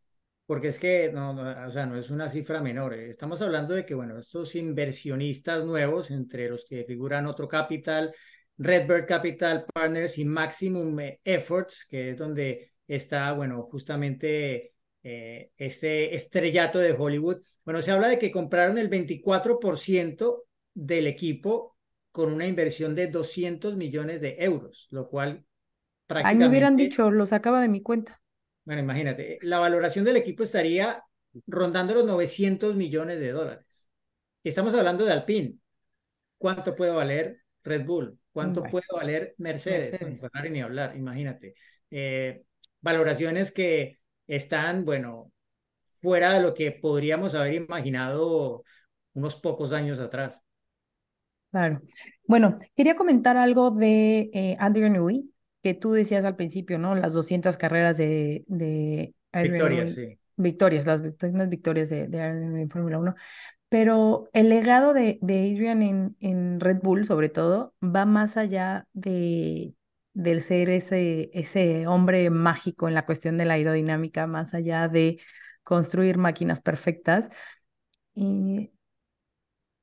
Porque 0.47 0.69
es 0.69 0.79
que 0.79 1.11
no, 1.13 1.33
no, 1.35 1.67
o 1.67 1.71
sea, 1.71 1.87
no 1.87 1.97
es 1.99 2.11
una 2.11 2.29
cifra 2.29 2.61
menor. 2.63 2.95
eh. 2.95 3.11
Estamos 3.11 3.43
hablando 3.43 3.75
de 3.75 3.85
que, 3.87 3.95
bueno, 3.95 4.19
estos 4.19 4.55
inversionistas 4.55 5.65
nuevos, 5.65 6.11
entre 6.11 6.49
los 6.49 6.65
que 6.65 6.85
figuran 6.85 7.27
Otro 7.27 7.49
Capital, 7.49 8.13
Redbird 8.59 9.07
Capital 9.07 9.65
Partners 9.73 10.19
y 10.19 10.25
Maximum 10.25 10.99
eh, 11.01 11.21
Efforts, 11.25 11.87
que 11.89 12.11
es 12.11 12.19
donde 12.19 12.73
está, 12.87 13.33
bueno, 13.33 13.63
justamente 13.71 14.75
eh, 15.03 15.51
este 15.57 16.15
estrellato 16.15 16.79
de 16.79 16.93
Hollywood. 16.93 17.39
Bueno, 17.65 17.83
se 17.83 17.91
habla 17.93 18.09
de 18.09 18.19
que 18.19 18.31
compraron 18.33 18.79
el 18.79 18.89
24% 18.89 20.45
del 20.75 21.07
equipo 21.07 21.77
con 22.13 22.33
una 22.33 22.47
inversión 22.47 22.95
de 22.95 23.09
200 23.09 23.77
millones 23.77 24.21
de 24.21 24.37
euros, 24.41 24.89
lo 24.91 25.09
cual 25.09 25.45
Ay, 26.21 26.35
me 26.37 26.49
hubieran 26.49 26.77
prácticamente 26.77 26.77
dicho, 26.77 27.11
lo 27.13 27.27
sacaba 27.27 27.61
de 27.61 27.69
mi 27.69 27.81
cuenta. 27.83 28.21
bueno, 28.65 28.81
imagínate, 28.83 29.39
la 29.43 29.59
valoración 29.59 30.05
del 30.05 30.17
equipo 30.17 30.43
estaría 30.45 31.03
rondando 31.47 31.95
los 31.95 32.05
900 32.07 32.77
millones 32.77 33.19
de 33.21 33.33
dólares. 33.33 33.91
Estamos 34.45 34.75
hablando 34.75 35.05
de 35.05 35.13
Alpine. 35.13 35.57
¿Cuánto 36.39 36.77
puede 36.77 36.93
valer 36.93 37.43
Red 37.65 37.87
Bull? 37.87 38.19
¿Cuánto 38.33 38.63
Bueno, 38.63 38.71
puede 38.71 38.87
valer 38.95 39.35
Mercedes? 39.39 40.01
Ni 40.51 40.61
hablar, 40.63 40.97
imagínate. 40.97 41.55
Eh, 41.91 42.45
valoraciones 42.81 43.53
que 43.53 44.01
están, 44.27 44.85
bueno, 44.85 45.33
fuera 46.01 46.35
de 46.35 46.43
lo 46.43 46.55
que 46.55 46.73
podríamos 46.73 47.35
haber 47.35 47.55
imaginado 47.55 48.65
unos 49.15 49.37
pocos 49.37 49.73
años 49.73 50.01
atrás. 50.01 50.43
Claro. 51.53 51.83
Bueno, 52.27 52.59
quería 52.77 52.97
comentar 52.97 53.37
algo 53.37 53.71
de 53.71 54.31
eh, 54.33 54.57
Adrian 54.59 54.95
Newey, 54.95 55.31
que 55.63 55.75
tú 55.75 55.93
decías 55.93 56.25
al 56.25 56.37
principio, 56.37 56.79
¿no? 56.79 56.95
Las 56.95 57.13
200 57.13 57.59
carreras 57.59 57.99
de, 57.99 58.45
de 58.49 59.15
Adrian 59.33 59.63
Victoria, 59.63 59.85
Newey. 59.85 59.95
sí. 59.95 60.19
Victorias, 60.37 60.87
las 60.87 61.03
victorias, 61.03 61.49
victorias 61.51 61.91
de, 61.91 62.09
de 62.09 62.23
Adrian 62.23 62.49
Newey 62.49 62.63
en 62.63 62.71
Fórmula 62.71 62.99
1. 62.99 63.15
Pero 63.69 64.29
el 64.33 64.49
legado 64.49 64.95
de, 64.95 65.19
de 65.23 65.35
Adrian 65.53 65.83
en, 65.83 66.17
en 66.21 66.61
Red 66.61 66.79
Bull, 66.83 67.05
sobre 67.07 67.29
todo, 67.29 67.75
va 67.83 68.07
más 68.07 68.37
allá 68.39 68.87
de, 68.95 69.75
del 70.15 70.41
ser 70.43 70.71
ese, 70.71 71.31
ese 71.35 71.87
hombre 71.87 72.31
mágico 72.31 72.89
en 72.89 72.95
la 72.95 73.07
cuestión 73.07 73.39
de 73.39 73.45
la 73.47 73.55
aerodinámica, 73.55 74.27
más 74.27 74.55
allá 74.55 74.89
de 74.89 75.21
construir 75.65 76.19
máquinas 76.19 76.61
perfectas. 76.63 77.31
Y 78.15 78.71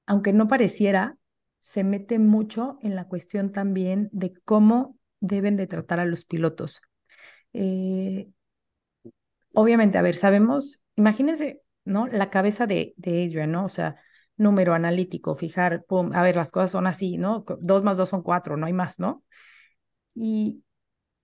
aunque 0.07 0.33
no 0.33 0.47
pareciera, 0.47 1.17
se 1.59 1.83
mete 1.83 2.19
mucho 2.19 2.77
en 2.81 2.95
la 2.95 3.07
cuestión 3.07 3.51
también 3.51 4.09
de 4.11 4.33
cómo 4.45 4.97
deben 5.19 5.57
de 5.57 5.67
tratar 5.67 5.99
a 5.99 6.05
los 6.05 6.25
pilotos. 6.25 6.81
Eh, 7.53 8.29
obviamente, 9.53 9.97
a 9.97 10.01
ver, 10.01 10.15
sabemos, 10.15 10.81
imagínense, 10.95 11.61
¿no? 11.85 12.07
La 12.07 12.29
cabeza 12.29 12.67
de, 12.67 12.93
de 12.97 13.25
Adrian, 13.25 13.51
¿no? 13.51 13.65
O 13.65 13.69
sea, 13.69 13.95
número 14.37 14.73
analítico, 14.73 15.35
fijar, 15.35 15.83
pum, 15.85 16.11
a 16.13 16.21
ver, 16.23 16.35
las 16.35 16.51
cosas 16.51 16.71
son 16.71 16.87
así, 16.87 17.17
¿no? 17.17 17.45
Dos 17.59 17.83
más 17.83 17.97
dos 17.97 18.09
son 18.09 18.21
cuatro, 18.23 18.57
no 18.57 18.65
hay 18.65 18.73
más, 18.73 18.99
¿no? 18.99 19.23
Y, 20.15 20.63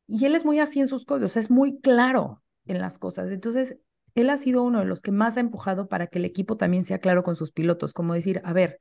y 0.08 0.26
él 0.26 0.36
es 0.36 0.46
muy 0.46 0.60
así 0.60 0.80
en 0.80 0.88
sus 0.88 1.06
sea, 1.06 1.42
es 1.42 1.52
muy 1.52 1.80
claro 1.82 2.44
en 2.68 2.80
las 2.80 3.00
cosas. 3.00 3.32
Entonces, 3.32 3.78
él 4.16 4.30
ha 4.30 4.38
sido 4.38 4.64
uno 4.64 4.80
de 4.80 4.86
los 4.86 5.02
que 5.02 5.12
más 5.12 5.38
ha 5.38 5.42
empujado 5.42 5.88
para 5.90 6.08
que 6.08 6.20
el 6.20 6.26
equipo 6.26 6.58
también 6.58 6.86
sea 6.86 7.00
claro 7.00 7.24
con 7.24 7.36
sus 7.36 7.52
pilotos, 7.52 7.94
como 7.94 8.14
decir, 8.14 8.42
a 8.46 8.54
ver, 8.54 8.80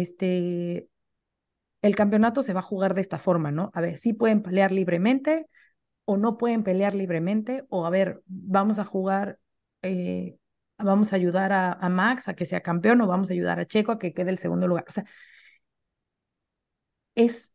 este, 0.00 0.88
el 1.82 1.96
campeonato 1.96 2.42
se 2.42 2.52
va 2.54 2.60
a 2.60 2.62
jugar 2.62 2.94
de 2.94 3.00
esta 3.00 3.18
forma, 3.18 3.50
¿no? 3.52 3.70
A 3.74 3.80
ver, 3.80 3.98
sí 3.98 4.12
pueden 4.12 4.42
pelear 4.42 4.72
libremente 4.72 5.48
o 6.06 6.16
no 6.16 6.38
pueden 6.38 6.64
pelear 6.64 6.94
libremente, 6.94 7.64
o 7.70 7.86
a 7.86 7.90
ver, 7.90 8.22
vamos 8.26 8.78
a 8.78 8.84
jugar, 8.84 9.38
eh, 9.82 10.36
vamos 10.78 11.12
a 11.12 11.16
ayudar 11.16 11.52
a, 11.52 11.72
a 11.72 11.88
Max 11.90 12.28
a 12.28 12.34
que 12.34 12.46
sea 12.46 12.62
campeón 12.62 13.00
o 13.02 13.06
vamos 13.08 13.30
a 13.30 13.34
ayudar 13.34 13.60
a 13.60 13.66
Checo 13.66 13.92
a 13.92 13.98
que 13.98 14.14
quede 14.14 14.30
el 14.30 14.38
segundo 14.38 14.68
lugar. 14.68 14.84
O 14.88 14.92
sea, 14.92 15.04
es 17.14 17.52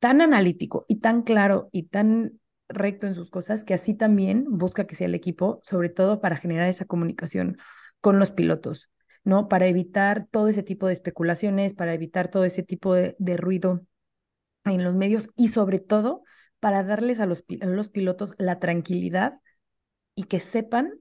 tan 0.00 0.20
analítico 0.20 0.84
y 0.88 1.00
tan 1.00 1.22
claro 1.22 1.68
y 1.72 1.84
tan 1.84 2.40
recto 2.68 3.06
en 3.06 3.14
sus 3.14 3.30
cosas 3.30 3.64
que 3.64 3.74
así 3.74 3.94
también 3.94 4.46
busca 4.48 4.86
que 4.86 4.96
sea 4.96 5.06
el 5.06 5.14
equipo, 5.14 5.60
sobre 5.62 5.88
todo 5.88 6.20
para 6.20 6.36
generar 6.36 6.68
esa 6.68 6.84
comunicación 6.84 7.58
con 8.00 8.18
los 8.18 8.30
pilotos, 8.30 8.90
¿no? 9.24 9.48
Para 9.48 9.66
evitar 9.66 10.26
todo 10.30 10.48
ese 10.48 10.62
tipo 10.62 10.86
de 10.86 10.92
especulaciones, 10.94 11.74
para 11.74 11.94
evitar 11.94 12.30
todo 12.30 12.44
ese 12.44 12.62
tipo 12.62 12.94
de, 12.94 13.16
de 13.18 13.36
ruido 13.36 13.86
en 14.64 14.84
los 14.84 14.94
medios 14.94 15.30
y 15.36 15.48
sobre 15.48 15.78
todo 15.78 16.22
para 16.60 16.82
darles 16.84 17.20
a 17.20 17.26
los, 17.26 17.44
a 17.60 17.66
los 17.66 17.88
pilotos 17.88 18.34
la 18.38 18.58
tranquilidad 18.58 19.40
y 20.14 20.24
que 20.24 20.40
sepan 20.40 20.94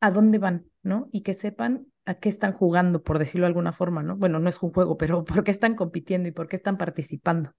a 0.00 0.10
dónde 0.10 0.38
van, 0.38 0.66
¿no? 0.82 1.08
Y 1.12 1.22
que 1.22 1.34
sepan 1.34 1.86
a 2.04 2.14
qué 2.14 2.28
están 2.28 2.52
jugando, 2.52 3.02
por 3.02 3.18
decirlo 3.18 3.44
de 3.44 3.48
alguna 3.48 3.72
forma, 3.72 4.02
¿no? 4.02 4.16
Bueno, 4.16 4.38
no 4.38 4.48
es 4.48 4.62
un 4.62 4.72
juego, 4.72 4.96
pero 4.96 5.24
por 5.26 5.44
qué 5.44 5.50
están 5.50 5.74
compitiendo 5.76 6.28
y 6.28 6.32
por 6.32 6.48
qué 6.48 6.56
están 6.56 6.78
participando. 6.78 7.52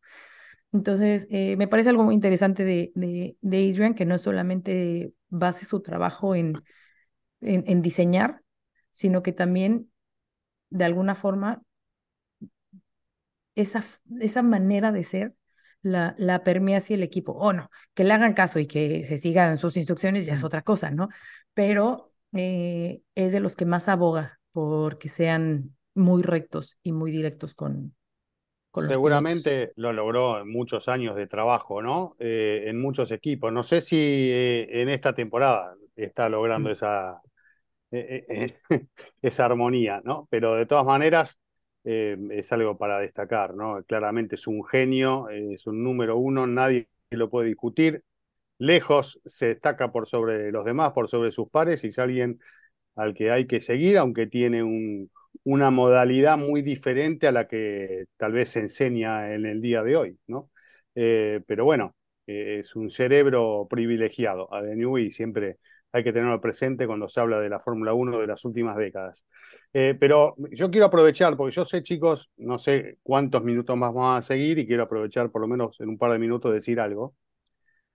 Entonces, 0.74 1.28
eh, 1.32 1.58
me 1.58 1.68
parece 1.68 1.90
algo 1.90 2.04
muy 2.04 2.16
interesante 2.16 2.64
de, 2.66 2.92
de, 2.96 3.38
de 3.42 3.58
Adrian, 3.72 3.96
que 3.96 4.06
no 4.06 4.18
solamente 4.18 5.14
base 5.30 5.66
su 5.66 5.82
trabajo 5.82 6.36
en, 6.36 6.56
en 7.42 7.82
diseñar, 7.82 8.42
sino 8.92 9.24
que 9.24 9.32
también, 9.34 9.92
de 10.76 10.86
alguna 10.86 11.16
forma, 11.16 11.64
esa, 13.56 13.84
esa 14.20 14.44
manera 14.44 14.92
de 14.92 15.04
ser 15.04 15.36
la, 15.82 16.16
la 16.18 16.44
permea 16.44 16.80
hacia 16.80 16.96
el 16.96 17.04
equipo. 17.04 17.34
O 17.34 17.54
no, 17.54 17.70
que 17.94 18.04
le 18.04 18.14
hagan 18.14 18.34
caso 18.34 18.60
y 18.60 18.68
que 18.68 19.06
se 19.08 19.18
sigan 19.18 19.58
sus 19.58 19.78
instrucciones 19.78 20.26
ya 20.26 20.34
es 20.34 20.44
otra 20.44 20.62
cosa, 20.64 20.92
¿no? 20.92 21.10
Pero 21.54 22.14
eh, 22.34 23.02
es 23.16 23.32
de 23.32 23.40
los 23.40 23.56
que 23.56 23.66
más 23.66 23.88
aboga 23.88 24.40
porque 24.52 25.10
sean 25.10 25.76
muy 25.94 26.24
rectos 26.24 26.78
y 26.84 26.92
muy 26.92 27.12
directos 27.12 27.54
con. 27.54 27.96
Seguramente 28.78 29.72
lo 29.78 29.94
logró 29.94 30.42
en 30.42 30.52
muchos 30.52 30.90
años 30.90 31.16
de 31.16 31.28
trabajo, 31.28 31.82
¿no? 31.82 32.16
Eh, 32.20 32.66
en 32.68 32.82
muchos 32.82 33.10
equipos. 33.12 33.54
No 33.54 33.64
sé 33.64 33.80
si 33.80 33.96
eh, 33.98 34.82
en 34.82 34.90
esta 34.90 35.14
temporada 35.14 35.76
está 35.96 36.28
logrando 36.28 36.70
Mm. 36.70 36.74
esa, 36.74 37.22
eh, 37.96 38.26
eh, 38.30 38.58
eh, 38.70 38.88
esa 39.22 39.46
armonía, 39.46 40.02
¿no? 40.04 40.28
Pero 40.30 40.56
de 40.56 40.66
todas 40.66 40.86
maneras 40.86 41.40
es 41.88 42.52
algo 42.52 42.78
para 42.80 42.98
destacar, 43.00 43.54
¿no? 43.56 43.84
Claramente 43.84 44.36
es 44.36 44.48
un 44.48 44.66
genio, 44.66 45.30
es 45.30 45.68
un 45.68 45.84
número 45.84 46.18
uno, 46.18 46.48
nadie 46.48 46.90
lo 47.12 47.30
puede 47.30 47.48
discutir. 47.50 48.04
Lejos 48.58 49.22
se 49.26 49.48
destaca 49.50 49.92
por 49.92 50.08
sobre 50.08 50.52
los 50.52 50.66
demás, 50.66 50.94
por 50.94 51.10
sobre 51.10 51.32
sus 51.32 51.50
pares, 51.50 51.84
y 51.84 51.90
es 51.90 52.00
alguien 52.00 52.40
al 52.96 53.14
que 53.14 53.32
hay 53.32 53.48
que 53.48 53.62
seguir, 53.62 53.98
aunque 54.00 54.28
tiene 54.28 54.64
un, 54.64 55.12
una 55.44 55.72
modalidad 55.72 56.38
muy 56.40 56.64
diferente 56.64 57.28
a 57.28 57.32
la 57.32 57.48
que 57.48 58.06
tal 58.18 58.34
vez 58.34 58.50
se 58.50 58.62
enseña 58.62 59.34
en 59.36 59.46
el 59.46 59.62
día 59.62 59.84
de 59.84 59.96
hoy, 59.98 60.20
¿no? 60.28 60.50
Pero 60.94 61.66
bueno, 61.66 61.96
es 62.26 62.76
un 62.76 62.90
cerebro 62.90 63.68
privilegiado, 63.70 64.52
a 64.54 64.64
siempre 65.12 65.60
hay 65.96 66.04
que 66.04 66.14
tenerlo 66.14 66.42
presente 66.42 66.88
cuando 66.88 67.08
se 67.10 67.20
habla 67.22 67.40
de 67.40 67.50
la 67.50 67.60
Fórmula 67.60 67.94
1 67.94 68.20
de 68.20 68.28
las 68.28 68.46
últimas 68.46 68.78
décadas. 68.78 69.26
Eh, 69.74 69.96
pero 70.00 70.36
yo 70.52 70.70
quiero 70.72 70.88
aprovechar, 70.88 71.38
porque 71.38 71.56
yo 71.56 71.66
sé, 71.66 71.84
chicos, 71.84 72.32
no 72.38 72.60
sé 72.60 73.00
cuántos 73.04 73.44
minutos 73.44 73.78
más 73.78 73.94
vamos 73.94 74.20
a 74.20 74.22
seguir 74.22 74.60
y 74.60 74.68
quiero 74.68 74.84
aprovechar 74.84 75.32
por 75.32 75.42
lo 75.42 75.48
menos 75.48 75.80
en 75.82 75.90
un 75.90 75.98
par 75.98 76.12
de 76.12 76.20
minutos 76.20 76.54
decir 76.54 76.80
algo 76.80 77.16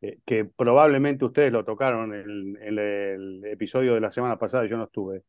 eh, 0.03 0.19
que 0.25 0.45
probablemente 0.47 1.25
ustedes 1.25 1.53
lo 1.53 1.65
tocaron 1.65 2.15
en, 2.15 2.57
en 2.63 2.79
el 2.79 3.43
episodio 3.47 3.95
de 3.95 4.01
la 4.01 4.11
semana 4.13 4.39
pasada, 4.39 4.67
yo 4.67 4.77
no 4.77 4.85
estuve. 4.85 5.25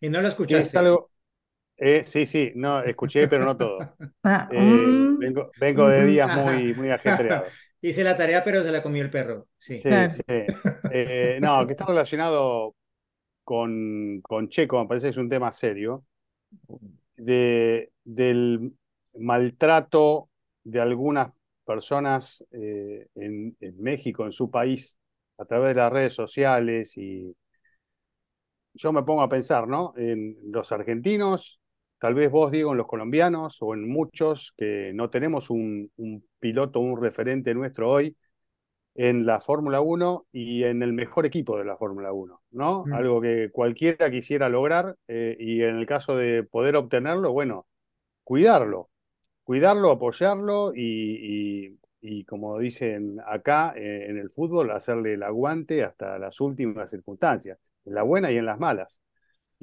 Y 0.00 0.08
no 0.08 0.20
lo 0.22 0.28
es 0.46 0.74
escuchaste. 0.74 0.76
algo, 0.76 1.10
eh, 1.78 2.04
sí, 2.06 2.26
sí, 2.26 2.52
no, 2.56 2.82
escuché, 2.82 3.28
pero 3.28 3.44
no 3.46 3.58
todo. 3.58 3.92
Ah, 4.24 4.50
Eh, 4.50 4.88
mm, 4.90 5.16
vengo, 5.18 5.52
vengo 5.56 5.88
de 5.88 6.04
ujú. 6.04 6.06
días 6.06 6.30
muy, 6.32 6.74
muy 6.74 6.90
ajetreados. 6.90 7.54
Hice 7.88 8.02
la 8.04 8.16
tarea, 8.16 8.42
pero 8.44 8.62
se 8.62 8.72
la 8.72 8.82
comió 8.82 9.02
el 9.02 9.10
perro. 9.10 9.48
Sí. 9.58 9.80
Sí, 9.80 9.88
Claro. 9.88 10.10
sí. 10.10 10.22
Eh, 10.88 11.38
no, 11.40 11.66
que 11.66 11.72
está 11.72 11.86
relacionado 11.86 12.76
con, 13.44 14.20
con 14.22 14.48
Checo, 14.48 14.80
me 14.82 14.88
parece 14.88 15.06
que 15.08 15.10
es 15.12 15.16
un 15.18 15.28
tema 15.28 15.52
serio, 15.52 16.04
de, 17.16 17.92
del 18.04 18.72
maltrato 19.18 20.30
de 20.64 20.80
algunas 20.80 21.30
personas 21.64 22.44
eh, 22.52 23.06
en, 23.14 23.56
en 23.60 23.82
México, 23.82 24.24
en 24.24 24.32
su 24.32 24.50
país, 24.50 24.98
a 25.38 25.44
través 25.44 25.68
de 25.68 25.74
las 25.80 25.92
redes 25.92 26.14
sociales 26.14 26.96
y 26.96 27.34
yo 28.74 28.92
me 28.92 29.02
pongo 29.02 29.22
a 29.22 29.28
pensar, 29.28 29.68
¿no? 29.68 29.94
En 29.96 30.36
los 30.50 30.72
argentinos, 30.72 31.60
tal 31.98 32.14
vez 32.14 32.30
vos, 32.30 32.50
Diego, 32.52 32.72
en 32.72 32.78
los 32.78 32.86
colombianos 32.86 33.58
o 33.62 33.74
en 33.74 33.88
muchos 33.88 34.52
que 34.56 34.92
no 34.94 35.10
tenemos 35.10 35.50
un, 35.50 35.90
un 35.96 36.24
piloto, 36.40 36.80
un 36.80 37.00
referente 37.00 37.54
nuestro 37.54 37.90
hoy 37.90 38.16
en 38.94 39.26
la 39.26 39.40
Fórmula 39.40 39.80
1 39.80 40.26
y 40.32 40.64
en 40.64 40.82
el 40.82 40.92
mejor 40.92 41.26
equipo 41.26 41.58
de 41.58 41.64
la 41.64 41.76
Fórmula 41.76 42.12
1, 42.12 42.42
¿no? 42.52 42.84
Mm. 42.86 42.92
Algo 42.94 43.20
que 43.20 43.50
cualquiera 43.50 44.10
quisiera 44.10 44.48
lograr 44.48 44.96
eh, 45.08 45.36
y 45.38 45.62
en 45.62 45.76
el 45.78 45.86
caso 45.86 46.16
de 46.16 46.44
poder 46.44 46.76
obtenerlo, 46.76 47.32
bueno, 47.32 47.66
cuidarlo, 48.24 48.90
cuidarlo, 49.44 49.90
apoyarlo 49.92 50.72
y, 50.74 51.68
y- 51.70 51.80
y 52.06 52.24
como 52.26 52.58
dicen 52.58 53.18
acá 53.26 53.74
eh, 53.76 54.06
en 54.10 54.18
el 54.18 54.30
fútbol, 54.30 54.70
hacerle 54.72 55.14
el 55.14 55.22
aguante 55.24 55.84
hasta 55.84 56.18
las 56.18 56.40
últimas 56.40 56.90
circunstancias, 56.90 57.58
en 57.86 57.94
la 57.94 58.02
buena 58.04 58.30
y 58.32 58.36
en 58.38 58.46
las 58.46 58.60
malas. 58.60 59.00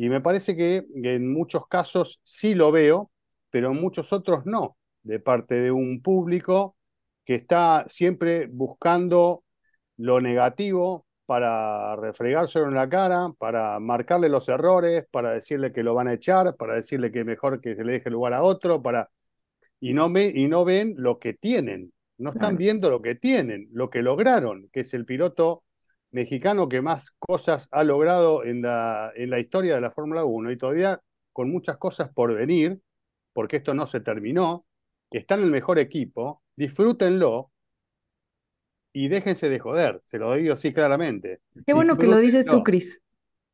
Y 0.01 0.09
me 0.09 0.19
parece 0.19 0.57
que, 0.57 0.83
en 0.95 1.31
muchos 1.31 1.67
casos 1.67 2.21
sí 2.23 2.55
lo 2.55 2.71
veo, 2.71 3.11
pero 3.51 3.69
en 3.69 3.79
muchos 3.79 4.11
otros 4.11 4.47
no, 4.47 4.75
de 5.03 5.19
parte 5.19 5.53
de 5.61 5.69
un 5.69 6.01
público 6.01 6.75
que 7.23 7.35
está 7.35 7.85
siempre 7.87 8.47
buscando 8.47 9.43
lo 9.97 10.19
negativo 10.19 11.05
para 11.27 11.95
refregárselo 11.97 12.67
en 12.67 12.73
la 12.73 12.89
cara, 12.89 13.31
para 13.37 13.79
marcarle 13.79 14.27
los 14.27 14.49
errores, 14.49 15.05
para 15.11 15.33
decirle 15.33 15.71
que 15.71 15.83
lo 15.83 15.93
van 15.93 16.07
a 16.07 16.13
echar, 16.13 16.55
para 16.55 16.73
decirle 16.73 17.11
que 17.11 17.23
mejor 17.23 17.61
que 17.61 17.75
se 17.75 17.83
le 17.83 17.91
deje 17.91 18.09
lugar 18.09 18.33
a 18.33 18.41
otro, 18.41 18.81
para... 18.81 19.07
y, 19.79 19.93
no 19.93 20.11
ve, 20.11 20.33
y 20.35 20.47
no 20.47 20.65
ven 20.65 20.95
lo 20.97 21.19
que 21.19 21.35
tienen, 21.35 21.93
no 22.17 22.31
están 22.31 22.57
viendo 22.57 22.89
lo 22.89 23.03
que 23.03 23.13
tienen, 23.13 23.69
lo 23.71 23.91
que 23.91 24.01
lograron, 24.01 24.67
que 24.73 24.79
es 24.79 24.95
el 24.95 25.05
piloto 25.05 25.63
mexicano 26.11 26.67
que 26.69 26.81
más 26.81 27.11
cosas 27.11 27.67
ha 27.71 27.83
logrado 27.83 28.43
en 28.43 28.61
la, 28.61 29.11
en 29.15 29.29
la 29.29 29.39
historia 29.39 29.75
de 29.75 29.81
la 29.81 29.91
Fórmula 29.91 30.25
1 30.25 30.51
y 30.51 30.57
todavía 30.57 31.01
con 31.33 31.49
muchas 31.49 31.77
cosas 31.77 32.09
por 32.09 32.33
venir, 32.33 32.81
porque 33.33 33.57
esto 33.57 33.73
no 33.73 33.87
se 33.87 34.01
terminó, 34.01 34.65
está 35.09 35.35
en 35.35 35.43
el 35.43 35.51
mejor 35.51 35.79
equipo, 35.79 36.41
disfrútenlo 36.55 37.51
y 38.93 39.07
déjense 39.07 39.49
de 39.49 39.59
joder, 39.59 40.01
se 40.05 40.17
lo 40.17 40.33
digo 40.33 40.53
así 40.53 40.73
claramente. 40.73 41.39
Qué 41.65 41.73
bueno 41.73 41.97
que 41.97 42.07
lo 42.07 42.17
dices 42.17 42.45
tú. 42.45 42.63
Cris, 42.63 43.01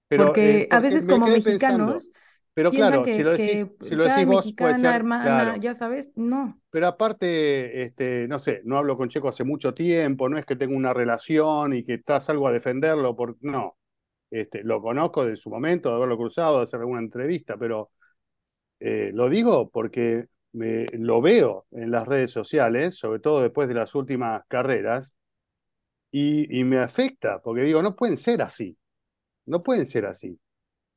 porque 0.09 0.61
eh, 0.61 0.67
a 0.71 0.79
veces 0.79 1.05
me 1.05 1.13
como 1.13 1.25
pensando, 1.27 1.49
mexicanos 1.49 2.11
pero 2.57 2.71
claro, 2.71 3.03
que, 3.03 3.15
si 3.15 3.21
lo 3.21 3.31
decís, 3.33 3.67
si 3.81 3.95
lo 3.95 4.03
decís 4.03 4.25
vos 4.25 4.51
puede 4.57 4.71
mexicana, 4.71 4.77
ser, 4.79 4.95
hermana, 4.95 5.23
claro. 5.23 5.55
ya 5.57 5.75
sabes, 5.75 6.11
no. 6.15 6.59
Pero 6.71 6.87
aparte, 6.87 7.83
este, 7.83 8.27
no 8.27 8.39
sé, 8.39 8.61
no 8.63 8.79
hablo 8.79 8.97
con 8.97 9.09
Checo 9.09 9.27
hace 9.27 9.43
mucho 9.43 9.75
tiempo, 9.75 10.27
no 10.27 10.39
es 10.39 10.45
que 10.47 10.55
tenga 10.55 10.75
una 10.75 10.91
relación 10.91 11.75
y 11.75 11.83
que 11.83 11.93
estás 11.93 12.31
algo 12.31 12.47
a 12.47 12.51
defenderlo, 12.51 13.15
por, 13.15 13.37
no. 13.41 13.77
Este, 14.31 14.63
lo 14.63 14.81
conozco 14.81 15.23
de 15.23 15.37
su 15.37 15.51
momento, 15.51 15.89
de 15.89 15.97
haberlo 15.97 16.17
cruzado, 16.17 16.57
de 16.57 16.63
hacer 16.63 16.79
alguna 16.79 16.99
entrevista, 16.99 17.57
pero 17.57 17.91
eh, 18.79 19.11
lo 19.13 19.29
digo 19.29 19.69
porque 19.69 20.25
me, 20.53 20.87
lo 20.93 21.21
veo 21.21 21.67
en 21.69 21.91
las 21.91 22.07
redes 22.07 22.31
sociales, 22.31 22.97
sobre 22.97 23.19
todo 23.19 23.43
después 23.43 23.67
de 23.67 23.75
las 23.75 23.93
últimas 23.93 24.41
carreras, 24.47 25.15
y, 26.09 26.59
y 26.59 26.63
me 26.63 26.79
afecta, 26.79 27.39
porque 27.39 27.61
digo, 27.61 27.83
no 27.83 27.95
pueden 27.95 28.17
ser 28.17 28.41
así, 28.41 28.75
no 29.45 29.61
pueden 29.61 29.85
ser 29.85 30.07
así, 30.07 30.39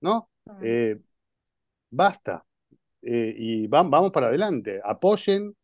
¿no? 0.01 0.31
Eh, 0.63 0.99
basta, 1.91 2.45
eh, 3.03 3.35
y 3.37 3.67
van- 3.69 3.91
vamos 3.91 4.13
para 4.13 4.29
adelante, 4.29 4.81
apoyen, 4.85 5.55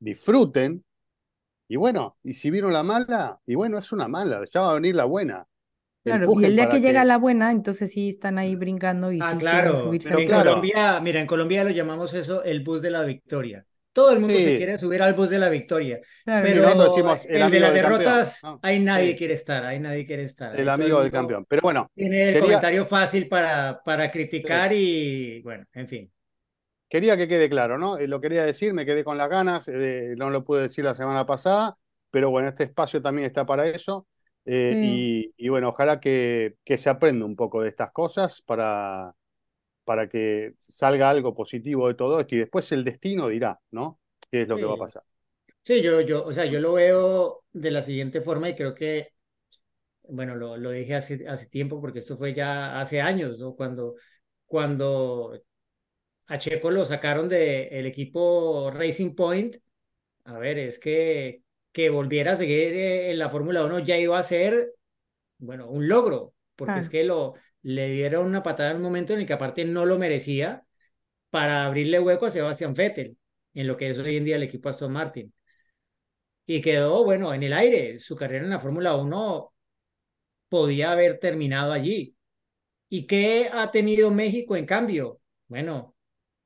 disfruten, 0.00 0.84
y 1.68 1.76
bueno, 1.76 2.18
y 2.24 2.34
si 2.34 2.50
vieron 2.50 2.72
la 2.72 2.82
mala, 2.84 3.40
y 3.46 3.54
bueno, 3.56 3.78
es 3.78 3.92
una 3.92 4.08
mala, 4.08 4.44
ya 4.52 4.62
va 4.62 4.72
a 4.72 4.74
venir 4.74 4.94
la 4.96 5.04
buena. 5.06 5.46
Claro, 6.04 6.28
y 6.32 6.44
el 6.44 6.56
día 6.56 6.68
que 6.68 6.80
llega 6.80 7.04
la 7.04 7.18
buena, 7.18 7.50
entonces 7.52 7.92
sí 7.92 8.08
están 8.08 8.38
ahí 8.38 8.56
brincando 8.56 9.12
y 9.12 9.22
Ah, 9.26 9.36
sí 9.36 9.44
quieren 9.44 9.76
claro. 9.76 9.78
subirse 9.78 10.18
en 10.20 10.24
claro. 10.24 10.72
Colombia, 10.72 10.98
mira, 11.00 11.20
en 11.20 11.26
Colombia 11.26 11.62
lo 11.64 11.70
llamamos 11.70 12.14
eso 12.14 12.42
el 12.42 12.60
bus 12.64 12.82
de 12.82 12.90
la 12.90 13.02
victoria. 13.04 13.64
Todo 13.92 14.12
el 14.12 14.20
mundo 14.20 14.34
se 14.34 14.50
Sí. 14.52 14.56
quiere 14.56 14.78
subir 14.78 15.02
al 15.02 15.14
bus 15.14 15.30
de 15.30 15.38
la 15.40 15.48
victoria, 15.48 16.00
Claro, 16.24 16.46
pero 16.46 16.62
nosotros 16.62 16.88
decimos 16.94 17.24
el 17.26 17.30
el 17.32 17.38
de 17.38 17.42
amigo 17.42 17.60
las 17.60 17.72
del 17.74 17.82
campeón, 17.82 17.98
derrotas, 18.04 18.40
¿no? 18.44 18.60
ahí 18.62 18.78
nadie 18.80 19.10
Sí. 19.12 19.16
quiere 19.16 19.34
estar, 19.34 19.64
ahí 19.64 19.80
nadie 19.80 20.06
quiere 20.06 20.22
estar. 20.24 20.50
el 20.50 20.56
todo 20.56 20.62
el 20.62 20.68
amigo 20.68 21.02
del 21.02 21.10
campeón. 21.10 21.44
Pero 21.48 21.62
bueno, 21.62 21.90
Tiene 21.94 22.20
el 22.22 22.26
Quería- 22.34 22.40
comentario 22.42 22.84
fácil 22.84 23.28
para, 23.28 23.80
para 23.84 24.10
criticar 24.10 24.72
y 24.72 25.42
bueno, 25.42 25.64
en 25.72 25.88
fin. 25.88 26.12
quería 26.88 27.16
que 27.16 27.26
quede 27.28 27.48
claro, 27.48 27.78
¿no? 27.78 27.98
Eh, 27.98 28.06
Lo 28.06 28.20
quería 28.20 28.44
decir, 28.44 28.72
me 28.74 28.84
quedé 28.86 29.02
con 29.04 29.18
las 29.18 29.28
ganas, 29.28 29.66
eh, 29.68 30.14
no 30.16 30.30
lo 30.30 30.44
pude 30.44 30.62
decir 30.62 30.84
la 30.84 30.94
semana 30.94 31.26
pasada, 31.26 31.76
pero 32.10 32.30
bueno, 32.30 32.48
este 32.48 32.64
espacio 32.64 33.02
también 33.02 33.26
está 33.26 33.44
para 33.46 33.66
eso. 33.66 34.06
eh, 34.46 34.72
Sí. 34.74 35.32
y, 35.36 35.46
y 35.46 35.48
bueno, 35.50 35.68
ojalá 35.68 36.00
que, 36.00 36.54
que 36.64 36.78
se 36.78 36.88
aprenda 36.88 37.26
un 37.26 37.36
poco 37.36 37.60
de 37.62 37.68
estas 37.68 37.92
cosas 37.92 38.40
para, 38.42 39.12
para 39.90 40.08
que 40.08 40.54
salga 40.68 41.10
algo 41.10 41.34
positivo 41.34 41.88
de 41.88 41.94
todo 41.94 42.20
esto 42.20 42.36
y 42.36 42.38
después 42.38 42.70
el 42.72 42.84
destino 42.84 43.28
dirá, 43.28 43.60
¿no? 43.72 44.00
¿Qué 44.30 44.42
es 44.42 44.48
lo 44.48 44.58
que 44.60 44.66
va 44.66 44.74
a 44.74 44.78
Sí. 44.78 44.86
pasar? 44.86 45.02
Sí, 45.62 45.82
yo, 45.82 46.00
yo, 46.02 46.24
o 46.26 46.32
sea, 46.32 46.46
yo 46.46 46.60
lo 46.60 46.74
veo 46.74 47.44
de 47.52 47.70
la 47.72 47.82
siguiente 47.82 48.22
forma 48.22 48.48
y 48.50 48.56
creo 48.56 48.74
que, 48.74 49.14
bueno, 50.04 50.36
lo, 50.36 50.56
lo 50.56 50.70
dije 50.72 50.96
hace, 50.96 51.28
hace 51.28 51.46
tiempo 51.48 51.80
porque 51.80 52.00
esto 52.00 52.16
fue 52.18 52.34
ya 52.34 52.80
hace 52.80 53.00
años, 53.02 53.38
¿no? 53.38 53.54
Cuando, 53.56 53.96
cuando 54.46 55.40
a 56.26 56.38
Checo 56.38 56.70
lo 56.70 56.84
sacaron 56.84 57.28
del 57.28 57.86
equipo 57.86 58.70
Racing 58.72 59.14
Point, 59.16 59.56
a 60.24 60.38
ver, 60.38 60.58
es 60.58 60.78
que 60.78 61.42
que 61.72 61.90
volviera 61.90 62.32
a 62.32 62.36
seguir 62.36 62.74
eh, 62.74 63.10
en 63.12 63.18
la 63.18 63.30
Fórmula 63.30 63.64
1 63.64 63.80
ya 63.80 63.98
iba 63.98 64.18
a 64.18 64.22
ser, 64.24 64.74
bueno, 65.38 65.68
un 65.68 65.88
logro, 65.88 66.34
porque 66.56 66.78
es 66.80 66.88
que 66.88 67.04
lo, 67.04 67.34
le 67.62 67.90
dieron 67.90 68.26
una 68.26 68.42
patada 68.42 68.70
en 68.70 68.76
un 68.78 68.82
momento 68.82 69.12
en 69.12 69.20
el 69.20 69.26
que 69.26 69.32
aparte 69.32 69.64
no 69.64 69.84
lo 69.86 69.98
merecía 69.98 70.64
para 71.30 71.66
abrirle 71.66 72.00
hueco 72.00 72.26
a 72.26 72.30
Sebastián 72.30 72.74
Vettel, 72.74 73.16
en 73.54 73.66
lo 73.66 73.76
que 73.76 73.90
es 73.90 73.98
hoy 73.98 74.16
en 74.16 74.24
día 74.24 74.36
el 74.36 74.42
equipo 74.42 74.68
Aston 74.68 74.92
Martin. 74.92 75.32
Y 76.46 76.60
quedó, 76.60 77.04
bueno, 77.04 77.32
en 77.32 77.42
el 77.42 77.52
aire. 77.52 78.00
Su 78.00 78.16
carrera 78.16 78.44
en 78.44 78.50
la 78.50 78.58
Fórmula 78.58 78.96
1 78.96 79.52
podía 80.48 80.92
haber 80.92 81.18
terminado 81.20 81.72
allí. 81.72 82.16
¿Y 82.88 83.06
qué 83.06 83.48
ha 83.52 83.70
tenido 83.70 84.10
México 84.10 84.56
en 84.56 84.66
cambio? 84.66 85.20
Bueno, 85.46 85.94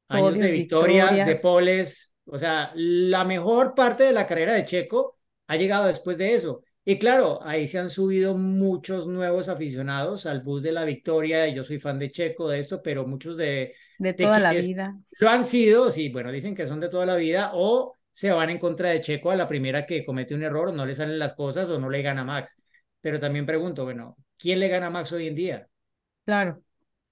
años 0.08 0.34
de 0.34 0.52
victorias, 0.52 1.26
de 1.26 1.36
poles. 1.36 2.14
O 2.26 2.38
sea, 2.38 2.70
la 2.74 3.24
mejor 3.24 3.74
parte 3.74 4.04
de 4.04 4.12
la 4.12 4.26
carrera 4.26 4.52
de 4.52 4.66
Checo 4.66 5.18
ha 5.46 5.56
llegado 5.56 5.86
después 5.86 6.18
de 6.18 6.34
eso. 6.34 6.62
Y 6.86 6.98
claro, 6.98 7.42
ahí 7.42 7.66
se 7.66 7.78
han 7.78 7.88
subido 7.88 8.36
muchos 8.36 9.06
nuevos 9.06 9.48
aficionados 9.48 10.26
al 10.26 10.42
bus 10.42 10.62
de 10.62 10.72
la 10.72 10.84
victoria. 10.84 11.48
Yo 11.48 11.64
soy 11.64 11.78
fan 11.78 11.98
de 11.98 12.10
Checo, 12.10 12.48
de 12.48 12.58
esto, 12.58 12.82
pero 12.82 13.06
muchos 13.06 13.36
de, 13.38 13.74
De 13.98 14.12
de 14.12 14.12
toda 14.12 14.38
la 14.38 14.52
vida. 14.52 14.94
lo 15.18 15.30
han 15.30 15.44
sido, 15.44 15.90
sí, 15.90 16.10
bueno, 16.10 16.30
dicen 16.30 16.54
que 16.54 16.66
son 16.66 16.80
de 16.80 16.90
toda 16.90 17.06
la 17.06 17.16
vida 17.16 17.52
o 17.54 17.94
se 18.12 18.30
van 18.30 18.50
en 18.50 18.58
contra 18.58 18.90
de 18.90 19.00
Checo 19.00 19.30
a 19.30 19.36
la 19.36 19.48
primera 19.48 19.86
que 19.86 20.04
comete 20.04 20.34
un 20.34 20.42
error, 20.42 20.72
no 20.74 20.84
le 20.84 20.94
salen 20.94 21.18
las 21.18 21.32
cosas 21.32 21.70
o 21.70 21.78
no 21.78 21.88
le 21.88 22.02
gana 22.02 22.22
Max. 22.22 22.62
Pero 23.00 23.18
también 23.18 23.46
pregunto, 23.46 23.84
bueno, 23.84 24.16
¿quién 24.38 24.60
le 24.60 24.68
gana 24.68 24.86
a 24.86 24.90
Max 24.90 25.10
hoy 25.12 25.26
en 25.26 25.34
día? 25.34 25.68
Claro. 26.24 26.62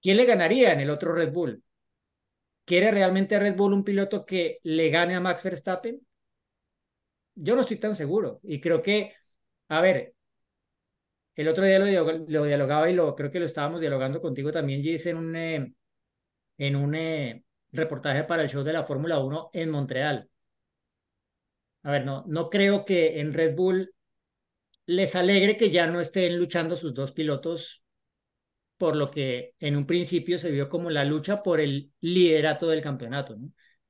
¿Quién 0.01 0.17
le 0.17 0.25
ganaría 0.25 0.73
en 0.73 0.81
el 0.81 0.89
otro 0.89 1.13
Red 1.13 1.31
Bull? 1.31 1.63
¿Quiere 2.65 2.91
realmente 2.91 3.39
Red 3.39 3.55
Bull 3.55 3.73
un 3.73 3.83
piloto 3.83 4.25
que 4.25 4.59
le 4.63 4.89
gane 4.89 5.15
a 5.15 5.19
Max 5.19 5.43
Verstappen? 5.43 5.99
Yo 7.35 7.55
no 7.55 7.61
estoy 7.61 7.77
tan 7.77 7.95
seguro 7.95 8.39
y 8.43 8.61
creo 8.61 8.81
que, 8.81 9.13
a 9.77 9.81
ver, 9.81 10.13
el 11.35 11.47
otro 11.47 11.65
día 11.65 11.79
lo, 11.79 11.85
dialog- 11.87 12.25
lo 12.27 12.45
dialogaba 12.45 12.89
y 12.89 12.93
lo 12.93 13.15
creo 13.15 13.31
que 13.31 13.39
lo 13.39 13.45
estábamos 13.45 13.81
dialogando 13.81 14.21
contigo 14.21 14.51
también, 14.51 14.81
Gis, 14.83 15.05
en 15.07 15.17
un, 15.17 15.35
eh, 15.35 15.73
en 16.59 16.75
un 16.75 16.95
eh, 16.95 17.45
reportaje 17.71 18.23
para 18.25 18.43
el 18.43 18.49
show 18.49 18.63
de 18.63 18.73
la 18.73 18.85
Fórmula 18.85 19.19
1 19.19 19.51
en 19.53 19.69
Montreal. 19.71 20.29
A 21.83 21.91
ver, 21.91 22.05
no, 22.05 22.23
no 22.27 22.49
creo 22.49 22.85
que 22.85 23.19
en 23.19 23.33
Red 23.33 23.55
Bull 23.55 23.93
les 24.87 25.15
alegre 25.15 25.57
que 25.57 25.71
ya 25.71 25.87
no 25.87 26.01
estén 26.01 26.37
luchando 26.39 26.75
sus 26.75 26.93
dos 26.93 27.11
pilotos 27.13 27.83
por 28.77 28.95
lo 28.95 29.11
que 29.11 29.55
en 29.59 29.77
un 29.77 29.85
principio 29.87 30.37
se 30.39 30.51
vio 30.51 30.69
como 30.69 30.89
la 30.89 31.05
lucha 31.05 31.43
por 31.43 31.59
el 31.61 31.91
liderato 32.01 32.67
del 32.67 32.81
campeonato. 32.81 33.37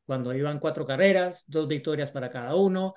Cuando 0.06 0.34
iban 0.34 0.60
cuatro 0.60 0.86
carreras, 0.86 1.46
dos 1.48 1.68
victorias 1.68 2.12
para 2.12 2.32
cada 2.32 2.56
uno, 2.56 2.96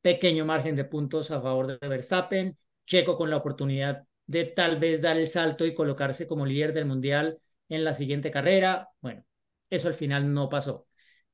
pequeño 0.00 0.44
margen 0.44 0.76
de 0.76 0.84
puntos 0.84 1.30
a 1.30 1.40
favor 1.40 1.78
de 1.78 1.88
Verstappen, 1.88 2.56
Checo 2.86 3.16
con 3.16 3.30
la 3.30 3.38
oportunidad 3.38 4.04
de 4.26 4.44
tal 4.44 4.78
vez 4.78 5.00
dar 5.00 5.16
el 5.16 5.28
salto 5.28 5.66
y 5.66 5.74
colocarse 5.74 6.26
como 6.26 6.46
líder 6.46 6.72
del 6.72 6.86
mundial 6.86 7.38
en 7.68 7.84
la 7.84 7.94
siguiente 7.94 8.30
carrera. 8.30 8.88
Bueno, 9.00 9.24
eso 9.70 9.88
al 9.88 9.94
final 9.94 10.32
no 10.32 10.48
pasó. 10.48 10.86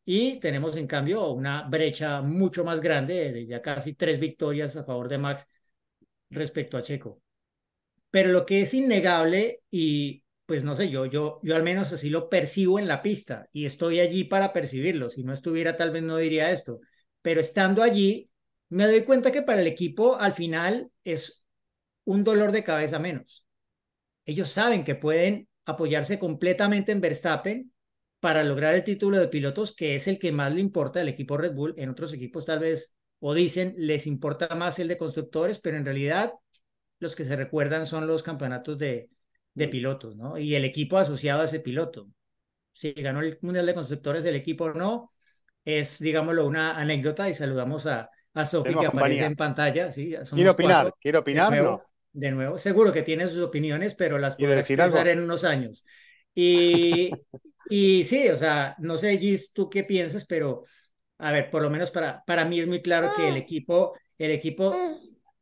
Y 0.04 0.40
tenemos 0.40 0.76
en 0.76 0.86
cambio 0.86 1.30
una 1.30 1.68
brecha 1.68 2.22
mucho 2.22 2.64
más 2.64 2.80
grande 2.80 3.32
de 3.32 3.46
ya 3.46 3.60
casi 3.62 3.94
tres 3.94 4.18
victorias 4.18 4.76
a 4.76 4.84
favor 4.84 5.08
de 5.08 5.18
Max 5.18 5.46
respecto 6.30 6.76
a 6.76 6.82
Checo. 6.82 7.20
Pero 8.10 8.30
lo 8.32 8.46
que 8.46 8.62
es 8.62 8.74
innegable 8.74 9.62
y 9.70 10.24
pues 10.46 10.64
no 10.64 10.74
sé, 10.74 10.90
yo, 10.90 11.06
yo, 11.06 11.38
yo 11.44 11.54
al 11.54 11.62
menos 11.62 11.92
así 11.92 12.10
lo 12.10 12.28
percibo 12.28 12.80
en 12.80 12.88
la 12.88 13.02
pista 13.02 13.48
y 13.52 13.66
estoy 13.66 14.00
allí 14.00 14.24
para 14.24 14.52
percibirlo. 14.52 15.08
Si 15.08 15.22
no 15.22 15.32
estuviera, 15.32 15.76
tal 15.76 15.92
vez 15.92 16.02
no 16.02 16.16
diría 16.16 16.50
esto. 16.50 16.80
Pero 17.22 17.40
estando 17.40 17.82
allí, 17.82 18.30
me 18.68 18.86
doy 18.86 19.04
cuenta 19.04 19.32
que 19.32 19.42
para 19.42 19.60
el 19.60 19.66
equipo 19.66 20.16
al 20.16 20.32
final 20.32 20.90
es 21.04 21.44
un 22.04 22.24
dolor 22.24 22.52
de 22.52 22.64
cabeza 22.64 22.98
menos. 22.98 23.46
Ellos 24.24 24.50
saben 24.50 24.84
que 24.84 24.94
pueden 24.94 25.48
apoyarse 25.64 26.18
completamente 26.18 26.92
en 26.92 27.00
Verstappen 27.00 27.72
para 28.20 28.44
lograr 28.44 28.74
el 28.74 28.84
título 28.84 29.18
de 29.18 29.28
pilotos, 29.28 29.74
que 29.74 29.94
es 29.94 30.06
el 30.06 30.18
que 30.18 30.32
más 30.32 30.52
le 30.52 30.60
importa 30.60 31.00
al 31.00 31.08
equipo 31.08 31.36
Red 31.36 31.54
Bull. 31.54 31.74
En 31.78 31.90
otros 31.90 32.12
equipos 32.12 32.44
tal 32.44 32.60
vez 32.60 32.94
o 33.18 33.34
dicen 33.34 33.74
les 33.76 34.06
importa 34.06 34.54
más 34.54 34.78
el 34.78 34.88
de 34.88 34.98
constructores, 34.98 35.58
pero 35.58 35.76
en 35.76 35.84
realidad 35.84 36.32
los 36.98 37.16
que 37.16 37.24
se 37.24 37.36
recuerdan 37.36 37.86
son 37.86 38.06
los 38.06 38.22
campeonatos 38.22 38.78
de, 38.78 39.10
de 39.54 39.68
pilotos, 39.68 40.16
¿no? 40.16 40.38
Y 40.38 40.54
el 40.54 40.64
equipo 40.64 40.98
asociado 40.98 41.40
a 41.40 41.44
ese 41.44 41.60
piloto. 41.60 42.08
Si 42.72 42.92
ganó 42.92 43.20
el 43.20 43.38
Mundial 43.42 43.66
de 43.66 43.74
Constructores, 43.74 44.24
el 44.24 44.36
equipo 44.36 44.64
o 44.64 44.74
no, 44.74 45.12
es, 45.64 45.98
digámoslo, 45.98 46.46
una 46.46 46.76
anécdota 46.76 47.28
y 47.28 47.34
saludamos 47.34 47.86
a, 47.86 48.10
a 48.34 48.46
Sofi 48.46 48.74
que 48.74 48.86
aparece 48.86 49.24
en 49.24 49.36
pantalla. 49.36 49.92
¿sí? 49.92 50.14
quiero 50.32 50.52
opinar, 50.52 50.94
quiero 51.00 51.20
opinar, 51.20 51.50
de 51.50 51.56
nuevo, 51.60 51.82
De 52.12 52.30
nuevo, 52.30 52.58
seguro 52.58 52.92
que 52.92 53.02
tiene 53.02 53.28
sus 53.28 53.42
opiniones, 53.42 53.94
pero 53.94 54.18
las 54.18 54.36
podrá 54.36 54.60
expresar 54.60 55.08
en 55.08 55.20
unos 55.20 55.44
años. 55.44 55.84
Y, 56.34 57.10
y 57.68 58.04
sí, 58.04 58.28
o 58.28 58.36
sea, 58.36 58.76
no 58.78 58.96
sé, 58.96 59.18
Gis, 59.18 59.52
tú 59.52 59.68
qué 59.68 59.84
piensas, 59.84 60.24
pero 60.24 60.64
a 61.18 61.32
ver, 61.32 61.50
por 61.50 61.62
lo 61.62 61.70
menos 61.70 61.90
para, 61.90 62.24
para 62.24 62.44
mí 62.44 62.60
es 62.60 62.66
muy 62.66 62.80
claro 62.80 63.12
que 63.14 63.28
el 63.28 63.36
equipo, 63.36 63.94
el 64.16 64.30
equipo, 64.30 64.74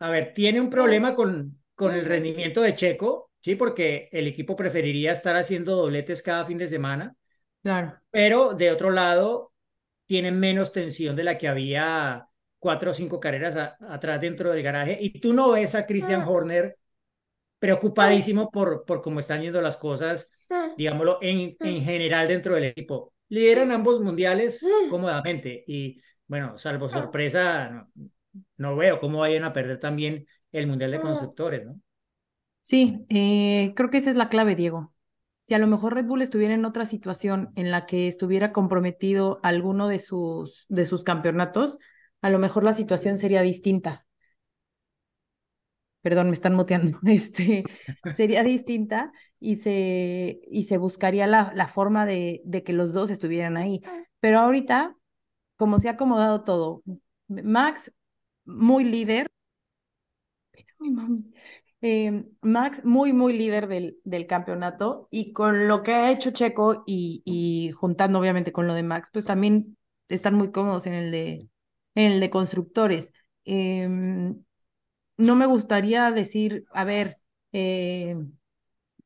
a 0.01 0.11
ver, 0.11 0.33
tiene 0.35 0.61
un 0.61 0.71
problema 0.71 1.15
con, 1.15 1.61
con 1.75 1.95
el 1.95 2.05
rendimiento 2.05 2.61
de 2.61 2.75
Checo, 2.75 3.31
sí, 3.41 3.55
porque 3.55 4.09
el 4.11 4.27
equipo 4.27 4.57
preferiría 4.57 5.13
estar 5.13 5.37
haciendo 5.37 5.77
dobletes 5.77 6.23
cada 6.23 6.45
fin 6.45 6.59
de 6.59 6.67
semana. 6.67 7.15
Claro. 7.63 7.95
Pero 8.11 8.55
de 8.55 8.73
otro 8.73 8.91
lado, 8.91 9.48
tiene 10.09 10.33
menos 10.33 10.73
tensión 10.73 11.15
de 11.15 11.23
la 11.23 11.39
que 11.39 11.47
había 11.47 12.27
cuatro 12.59 12.91
o 12.91 12.95
cinco 12.95 13.21
carreras 13.21 13.55
atrás 13.57 14.21
dentro 14.21 14.51
del 14.51 14.65
garaje. 14.65 14.99
Y 15.01 15.21
tú 15.21 15.33
no 15.33 15.53
ves 15.53 15.77
a 15.77 15.87
Christian 15.87 16.23
Horner 16.27 16.77
preocupadísimo 17.61 18.51
por, 18.51 18.85
por 18.85 19.03
cómo 19.03 19.21
están 19.21 19.43
yendo 19.43 19.61
las 19.61 19.77
cosas, 19.77 20.33
digámoslo, 20.77 21.19
en, 21.21 21.57
en 21.61 21.83
general 21.83 22.27
dentro 22.27 22.55
del 22.55 22.65
equipo 22.65 23.13
lideran 23.29 23.71
ambos 23.73 24.01
mundiales 24.01 24.67
cómodamente 24.89 25.65
y 25.67 26.01
bueno, 26.27 26.59
salvo 26.59 26.87
ah. 26.87 26.91
sorpresa, 26.91 27.89
no, 28.57 28.77
veo 28.77 29.01
cómo 29.01 29.21
vayan 29.21 29.45
a 29.45 29.53
perder 29.53 29.81
también 29.81 30.27
el 30.53 30.67
Mundial 30.67 30.91
de 30.91 30.97
ah. 30.99 31.01
Constructores, 31.01 31.67
¿no? 31.67 31.81
Sí, 32.61 33.07
eh, 33.09 33.73
creo 33.75 33.89
que 33.89 33.97
esa 33.97 34.11
es 34.11 34.17
la 34.17 34.29
clave, 34.29 34.55
Diego. 34.55 34.93
Si 35.49 35.55
a 35.55 35.59
lo 35.59 35.67
mejor 35.67 35.95
Red 35.95 36.05
Bull 36.05 36.21
estuviera 36.21 36.53
en 36.53 36.67
otra 36.67 36.85
situación 36.85 37.53
en 37.57 37.71
la 37.71 37.87
que 37.87 38.07
estuviera 38.07 38.53
comprometido 38.53 39.41
alguno 39.43 39.89
de 39.89 39.99
sus, 39.99 40.67
de 40.69 40.85
sus 40.85 41.05
campeonatos, 41.05 41.79
a 42.21 42.29
lo 42.29 42.39
mejor 42.39 42.65
la 42.65 42.75
situación 42.75 43.17
sería 43.17 43.41
distinta. 43.41 44.05
Perdón, 46.03 46.27
me 46.27 46.35
están 46.35 46.55
moteando. 46.55 46.99
Este, 47.07 47.65
sería 48.15 48.43
distinta 48.43 49.11
y 49.41 49.57
se, 49.57 50.39
y 50.51 50.65
se 50.65 50.77
buscaría 50.77 51.27
la, 51.27 51.51
la 51.55 51.67
forma 51.67 52.05
de, 52.05 52.43
de, 52.45 52.63
que 52.63 52.75
los 52.75 52.93
dos 52.93 53.09
estuvieran 53.09 53.57
ahí. 53.57 53.81
Pero 54.21 54.41
ahorita, 54.41 54.97
como 55.57 55.79
se 55.79 55.89
ha 55.89 55.93
acomodado 55.93 56.45
todo, 56.45 56.83
Max, 57.27 57.91
muy 58.45 58.85
líder. 58.85 59.31
Eh, 61.81 62.25
Max, 62.43 62.85
muy, 62.85 63.13
muy 63.13 63.33
líder 63.39 63.69
del, 63.69 63.99
del 64.05 64.27
campeonato 64.27 65.07
y 65.13 65.33
con 65.33 65.69
lo 65.69 65.83
que 65.85 65.93
ha 65.95 66.11
hecho 66.11 66.33
Checo 66.33 66.83
y, 66.87 67.23
y 67.25 67.71
juntando 67.73 68.19
obviamente 68.19 68.51
con 68.53 68.67
lo 68.67 68.75
de 68.75 68.83
Max, 68.83 69.11
pues 69.13 69.25
también 69.25 69.77
están 70.09 70.35
muy 70.35 70.51
cómodos 70.51 70.87
en 70.87 70.95
el 70.95 71.11
de, 71.13 71.49
en 71.95 72.13
el 72.13 72.21
de 72.21 72.31
constructores. 72.31 73.13
Em, 73.45 74.43
no 75.19 75.37
me 75.37 75.47
gustaría 75.47 76.11
decir, 76.13 76.65
a 76.73 76.85
ver, 76.85 77.19
eh, 77.53 78.17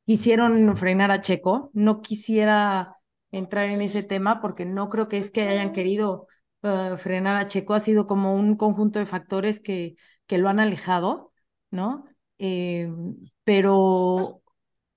quisieron 0.06 0.76
frenar 0.76 1.10
a 1.10 1.20
Checo. 1.20 1.70
No 1.74 2.00
quisiera 2.02 2.96
entrar 3.30 3.66
en 3.68 3.82
ese 3.82 4.02
tema 4.02 4.40
porque 4.40 4.64
no 4.66 4.88
creo 4.88 5.08
que 5.08 5.18
es 5.18 5.30
que 5.30 5.42
hayan 5.48 5.72
querido 5.72 6.26
uh, 6.62 6.96
frenar 6.96 7.36
a 7.36 7.46
Checo. 7.46 7.74
Ha 7.74 7.80
sido 7.80 8.06
como 8.06 8.34
un 8.34 8.56
conjunto 8.56 8.98
de 8.98 9.06
factores 9.06 9.60
que, 9.60 9.96
que 10.26 10.38
lo 10.38 10.48
han 10.48 10.60
alejado, 10.60 11.32
¿no? 11.70 12.04
Eh, 12.44 12.90
pero, 13.44 14.42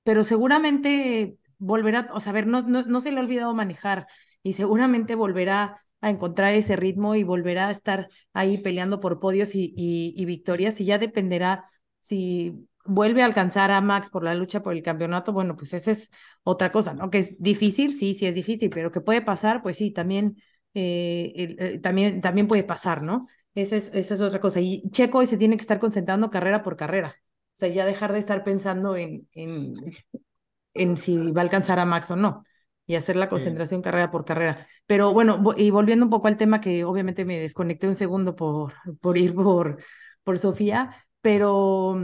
pero 0.04 0.24
seguramente 0.24 1.38
volverá, 1.58 2.10
o 2.14 2.20
sea, 2.20 2.34
ver, 2.34 2.48
no, 2.48 2.62
no, 2.64 2.84
no 2.84 3.00
se 3.02 3.12
le 3.12 3.20
ha 3.20 3.24
olvidado 3.24 3.54
manejar 3.54 4.08
y 4.44 4.54
seguramente 4.54 5.16
volverá 5.16 5.78
a 6.02 6.10
encontrar 6.10 6.54
ese 6.54 6.76
ritmo 6.76 7.16
y 7.16 7.24
volverá 7.24 7.68
a 7.68 7.72
estar 7.72 8.08
ahí 8.34 8.58
peleando 8.60 9.00
por 9.00 9.20
podios 9.20 9.56
y, 9.56 9.74
y, 9.78 10.14
y 10.18 10.26
victorias 10.26 10.80
y 10.82 10.86
ya 10.86 10.98
dependerá 11.00 11.66
si 12.02 12.68
vuelve 12.86 13.22
a 13.24 13.26
alcanzar 13.26 13.72
a 13.72 13.82
Max 13.82 14.10
por 14.10 14.24
la 14.24 14.36
lucha 14.36 14.62
por 14.62 14.74
el 14.74 14.84
campeonato, 14.84 15.34
bueno, 15.34 15.56
pues 15.56 15.74
esa 15.74 15.92
es 15.92 16.12
otra 16.44 16.72
cosa, 16.72 16.94
¿no? 16.94 17.10
Que 17.10 17.20
es 17.20 17.36
difícil, 17.42 17.94
sí, 17.94 18.14
sí 18.14 18.26
es 18.28 18.36
difícil, 18.36 18.70
pero 18.70 18.92
que 18.92 19.02
puede 19.02 19.22
pasar, 19.22 19.62
pues 19.64 19.78
sí, 19.78 19.92
también, 19.92 20.38
eh, 20.74 21.56
eh, 21.60 21.80
también, 21.80 22.22
también 22.22 22.48
puede 22.48 22.64
pasar, 22.64 23.02
¿no? 23.04 23.26
Esa 23.56 23.76
es, 23.78 23.94
esa 23.96 24.14
es 24.16 24.22
otra 24.22 24.40
cosa. 24.40 24.60
Y 24.62 24.84
Checo 24.92 25.20
hoy 25.20 25.26
se 25.28 25.38
tiene 25.38 25.56
que 25.58 25.62
estar 25.62 25.80
concentrando 25.80 26.30
carrera 26.30 26.62
por 26.64 26.76
carrera. 26.76 27.16
O 27.56 27.58
sea, 27.58 27.70
ya 27.70 27.86
dejar 27.86 28.14
de 28.14 28.20
estar 28.20 28.44
pensando 28.44 28.98
en, 28.98 29.28
en, 29.32 29.76
en 30.74 30.98
si 30.98 31.32
va 31.32 31.42
a 31.42 31.44
alcanzar 31.44 31.80
a 31.80 31.86
Max 31.86 32.12
o 32.12 32.16
no 32.16 32.44
y 32.88 32.96
hacer 32.96 33.16
la 33.16 33.30
concentración 33.30 33.82
carrera 33.82 34.12
por 34.12 34.26
carrera. 34.26 34.68
Pero 34.86 35.12
bueno, 35.14 35.42
y 35.58 35.72
volviendo 35.72 36.06
un 36.06 36.12
poco 36.12 36.28
al 36.28 36.38
tema 36.38 36.62
que 36.62 36.84
obviamente 36.84 37.26
me 37.26 37.40
desconecté 37.40 37.88
un 37.88 37.96
segundo 37.96 38.36
por, 38.36 38.74
por 39.02 39.18
ir 39.18 39.34
por, 39.34 39.80
por 40.24 40.38
Sofía, 40.38 40.96
pero 41.22 41.98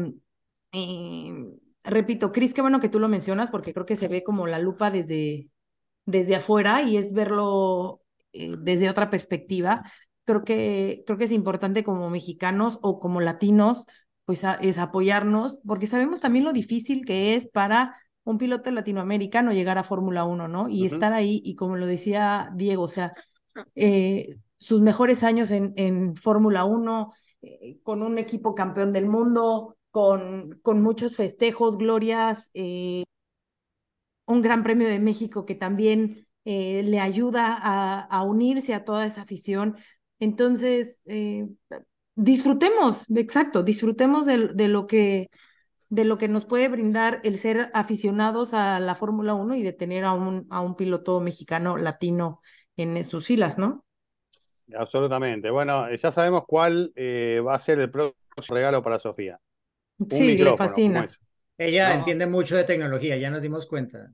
Em, 0.71 1.57
repito, 1.83 2.31
Cris, 2.31 2.53
qué 2.53 2.61
bueno 2.61 2.79
que 2.79 2.89
tú 2.89 2.99
lo 2.99 3.09
mencionas 3.09 3.49
porque 3.49 3.73
creo 3.73 3.85
que 3.85 3.95
se 3.95 4.07
ve 4.07 4.23
como 4.23 4.47
la 4.47 4.59
lupa 4.59 4.91
desde, 4.91 5.49
desde 6.05 6.35
afuera 6.35 6.81
y 6.83 6.97
es 6.97 7.13
verlo 7.13 8.01
eh, 8.33 8.55
desde 8.59 8.89
otra 8.89 9.09
perspectiva. 9.09 9.83
Creo 10.25 10.43
que, 10.43 11.03
creo 11.05 11.17
que 11.17 11.25
es 11.25 11.31
importante 11.31 11.83
como 11.83 12.09
mexicanos 12.09 12.79
o 12.81 12.99
como 12.99 13.21
latinos, 13.21 13.85
pues 14.31 14.45
es 14.61 14.77
apoyarnos, 14.77 15.57
porque 15.67 15.87
sabemos 15.87 16.21
también 16.21 16.45
lo 16.45 16.53
difícil 16.53 17.03
que 17.05 17.35
es 17.35 17.47
para 17.47 17.97
un 18.23 18.37
piloto 18.37 18.71
latinoamericano 18.71 19.51
llegar 19.51 19.77
a 19.77 19.83
Fórmula 19.83 20.23
1, 20.23 20.47
¿no? 20.47 20.69
Y 20.69 20.85
estar 20.85 21.11
ahí, 21.11 21.41
y 21.43 21.55
como 21.55 21.75
lo 21.75 21.85
decía 21.85 22.49
Diego, 22.55 22.83
o 22.83 22.87
sea, 22.87 23.13
eh, 23.75 24.37
sus 24.55 24.79
mejores 24.79 25.23
años 25.23 25.51
en, 25.51 25.73
en 25.75 26.15
Fórmula 26.15 26.63
1, 26.63 27.11
eh, 27.41 27.79
con 27.83 28.03
un 28.03 28.19
equipo 28.19 28.55
campeón 28.55 28.93
del 28.93 29.05
mundo, 29.05 29.75
con, 29.89 30.61
con 30.61 30.81
muchos 30.81 31.17
festejos, 31.17 31.77
glorias, 31.77 32.51
eh, 32.53 33.03
un 34.27 34.41
Gran 34.41 34.63
Premio 34.63 34.87
de 34.87 34.99
México 34.99 35.45
que 35.45 35.55
también 35.55 36.25
eh, 36.45 36.83
le 36.83 37.01
ayuda 37.01 37.53
a, 37.53 37.99
a, 37.99 38.23
unirse 38.23 38.73
a 38.73 38.85
toda 38.85 39.05
esa 39.05 39.23
afición. 39.23 39.75
Entonces, 40.19 41.01
eh, 41.03 41.49
disfrutemos, 42.23 43.05
exacto, 43.09 43.63
disfrutemos 43.63 44.25
de, 44.25 44.49
de, 44.53 44.67
lo 44.67 44.87
que, 44.87 45.29
de 45.89 46.05
lo 46.05 46.17
que 46.17 46.27
nos 46.27 46.45
puede 46.45 46.69
brindar 46.69 47.19
el 47.23 47.37
ser 47.37 47.69
aficionados 47.73 48.53
a 48.53 48.79
la 48.79 48.95
Fórmula 48.95 49.33
1 49.33 49.55
y 49.55 49.63
de 49.63 49.73
tener 49.73 50.03
a 50.03 50.13
un, 50.13 50.47
a 50.49 50.61
un 50.61 50.75
piloto 50.75 51.19
mexicano 51.19 51.77
latino 51.77 52.41
en 52.77 53.03
sus 53.03 53.25
filas, 53.25 53.57
¿no? 53.57 53.85
Absolutamente. 54.75 55.49
Bueno, 55.49 55.93
ya 55.93 56.11
sabemos 56.11 56.43
cuál 56.47 56.93
va 56.95 57.55
a 57.55 57.59
ser 57.59 57.79
el 57.79 57.91
próximo 57.91 58.15
regalo 58.55 58.81
para 58.81 58.99
Sofía 58.99 59.39
sí, 60.09 60.37
le 60.37 60.57
fascina. 60.57 61.07
Ella 61.57 61.93
entiende 61.93 62.25
mucho 62.25 62.55
de 62.55 62.63
tecnología, 62.63 63.17
ya 63.17 63.29
nos 63.29 63.41
dimos 63.41 63.65
cuenta. 63.65 64.11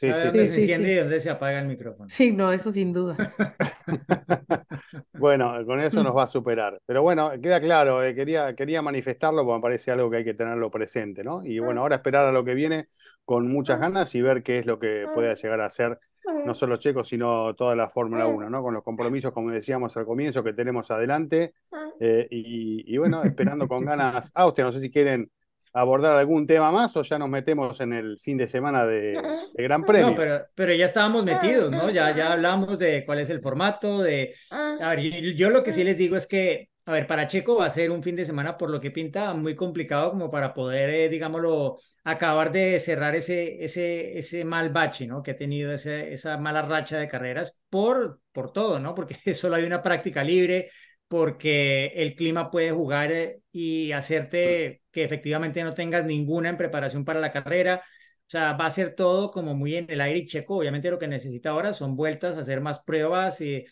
Sí, 0.00 0.06
sí, 0.06 0.18
dónde 0.24 0.46
se 0.46 0.60
enciende 0.60 0.92
y 0.92 0.96
dónde 0.96 1.20
se 1.20 1.28
apaga 1.28 1.58
el 1.58 1.66
micrófono. 1.66 2.08
Sí, 2.08 2.32
no, 2.32 2.50
eso 2.50 2.72
sin 2.72 2.90
duda. 2.90 3.18
bueno, 5.12 5.52
con 5.66 5.78
eso 5.78 6.02
nos 6.02 6.16
va 6.16 6.22
a 6.22 6.26
superar. 6.26 6.80
Pero 6.86 7.02
bueno, 7.02 7.30
queda 7.42 7.60
claro, 7.60 8.02
eh, 8.02 8.14
quería, 8.14 8.54
quería 8.54 8.80
manifestarlo 8.80 9.44
porque 9.44 9.58
me 9.58 9.62
parece 9.62 9.90
algo 9.90 10.10
que 10.10 10.16
hay 10.16 10.24
que 10.24 10.32
tenerlo 10.32 10.70
presente, 10.70 11.22
¿no? 11.22 11.44
Y 11.44 11.58
bueno, 11.58 11.82
ahora 11.82 11.96
esperar 11.96 12.24
a 12.24 12.32
lo 12.32 12.42
que 12.42 12.54
viene 12.54 12.88
con 13.26 13.46
muchas 13.52 13.78
ganas 13.78 14.14
y 14.14 14.22
ver 14.22 14.42
qué 14.42 14.60
es 14.60 14.64
lo 14.64 14.78
que 14.78 15.06
puede 15.14 15.34
llegar 15.34 15.60
a 15.60 15.68
ser 15.68 15.98
no 16.46 16.54
solo 16.54 16.78
Checo, 16.78 17.04
sino 17.04 17.54
toda 17.54 17.76
la 17.76 17.90
Fórmula 17.90 18.26
1, 18.26 18.48
¿no? 18.48 18.62
Con 18.62 18.72
los 18.72 18.82
compromisos, 18.82 19.32
como 19.32 19.50
decíamos 19.50 19.94
al 19.98 20.06
comienzo, 20.06 20.42
que 20.42 20.54
tenemos 20.54 20.90
adelante. 20.90 21.52
Eh, 22.00 22.26
y, 22.30 22.96
bueno, 22.96 23.22
esperando 23.22 23.68
con 23.68 23.84
ganas. 23.84 24.32
Ah, 24.34 24.46
usted 24.46 24.62
no 24.62 24.72
sé 24.72 24.80
si 24.80 24.90
quieren 24.90 25.30
abordar 25.72 26.14
algún 26.14 26.46
tema 26.46 26.70
más 26.70 26.96
o 26.96 27.02
ya 27.02 27.18
nos 27.18 27.28
metemos 27.28 27.80
en 27.80 27.92
el 27.92 28.18
fin 28.20 28.36
de 28.36 28.48
semana 28.48 28.86
de, 28.86 29.14
Gran 29.54 29.84
Premio. 29.84 30.10
No, 30.10 30.16
pero, 30.16 30.44
pero 30.54 30.74
ya 30.74 30.86
estábamos 30.86 31.24
metidos, 31.24 31.70
¿no? 31.70 31.90
Ya, 31.90 32.14
ya 32.14 32.32
hablamos 32.32 32.78
de 32.78 33.04
cuál 33.04 33.20
es 33.20 33.30
el 33.30 33.40
formato, 33.40 34.02
de... 34.02 34.34
A 34.50 34.90
ver, 34.90 35.00
yo 35.34 35.50
lo 35.50 35.62
que 35.62 35.72
sí 35.72 35.84
les 35.84 35.96
digo 35.96 36.16
es 36.16 36.26
que 36.26 36.70
a 36.90 36.92
ver, 36.92 37.06
para 37.06 37.28
Checo 37.28 37.56
va 37.56 37.66
a 37.66 37.70
ser 37.70 37.90
un 37.92 38.02
fin 38.02 38.16
de 38.16 38.24
semana, 38.24 38.56
por 38.56 38.68
lo 38.68 38.80
que 38.80 38.90
pinta, 38.90 39.32
muy 39.32 39.54
complicado 39.54 40.10
como 40.10 40.28
para 40.28 40.52
poder, 40.52 40.90
eh, 40.90 41.08
digámoslo, 41.08 41.78
acabar 42.02 42.50
de 42.50 42.80
cerrar 42.80 43.14
ese, 43.14 43.62
ese, 43.64 44.18
ese 44.18 44.44
mal 44.44 44.70
bache, 44.70 45.06
¿no? 45.06 45.22
Que 45.22 45.32
ha 45.32 45.36
tenido 45.36 45.72
ese, 45.72 46.12
esa 46.12 46.36
mala 46.38 46.62
racha 46.62 46.98
de 46.98 47.06
carreras 47.06 47.60
por, 47.68 48.20
por 48.32 48.52
todo, 48.52 48.80
¿no? 48.80 48.94
Porque 48.94 49.14
solo 49.34 49.54
hay 49.56 49.64
una 49.64 49.82
práctica 49.82 50.24
libre, 50.24 50.68
porque 51.10 51.86
el 51.96 52.14
clima 52.14 52.52
puede 52.52 52.70
jugar 52.70 53.10
eh, 53.10 53.42
y 53.50 53.90
hacerte 53.92 54.82
que 54.92 55.02
efectivamente 55.04 55.64
no 55.64 55.74
tengas 55.74 56.04
ninguna 56.06 56.50
en 56.50 56.56
preparación 56.56 57.04
para 57.04 57.18
la 57.20 57.32
carrera. 57.32 57.82
O 57.84 58.30
sea, 58.30 58.52
va 58.54 58.66
a 58.66 58.70
ser 58.70 58.94
todo 58.94 59.32
como 59.32 59.56
muy 59.56 59.74
en 59.74 59.90
el 59.90 60.00
aire 60.00 60.24
Checo. 60.26 60.56
Obviamente 60.58 60.88
lo 60.90 61.00
que 61.00 61.08
necesita 61.08 61.50
ahora 61.50 61.72
son 61.72 61.96
vueltas, 61.96 62.36
hacer 62.36 62.60
más 62.60 62.80
pruebas 62.84 63.40
y 63.40 63.64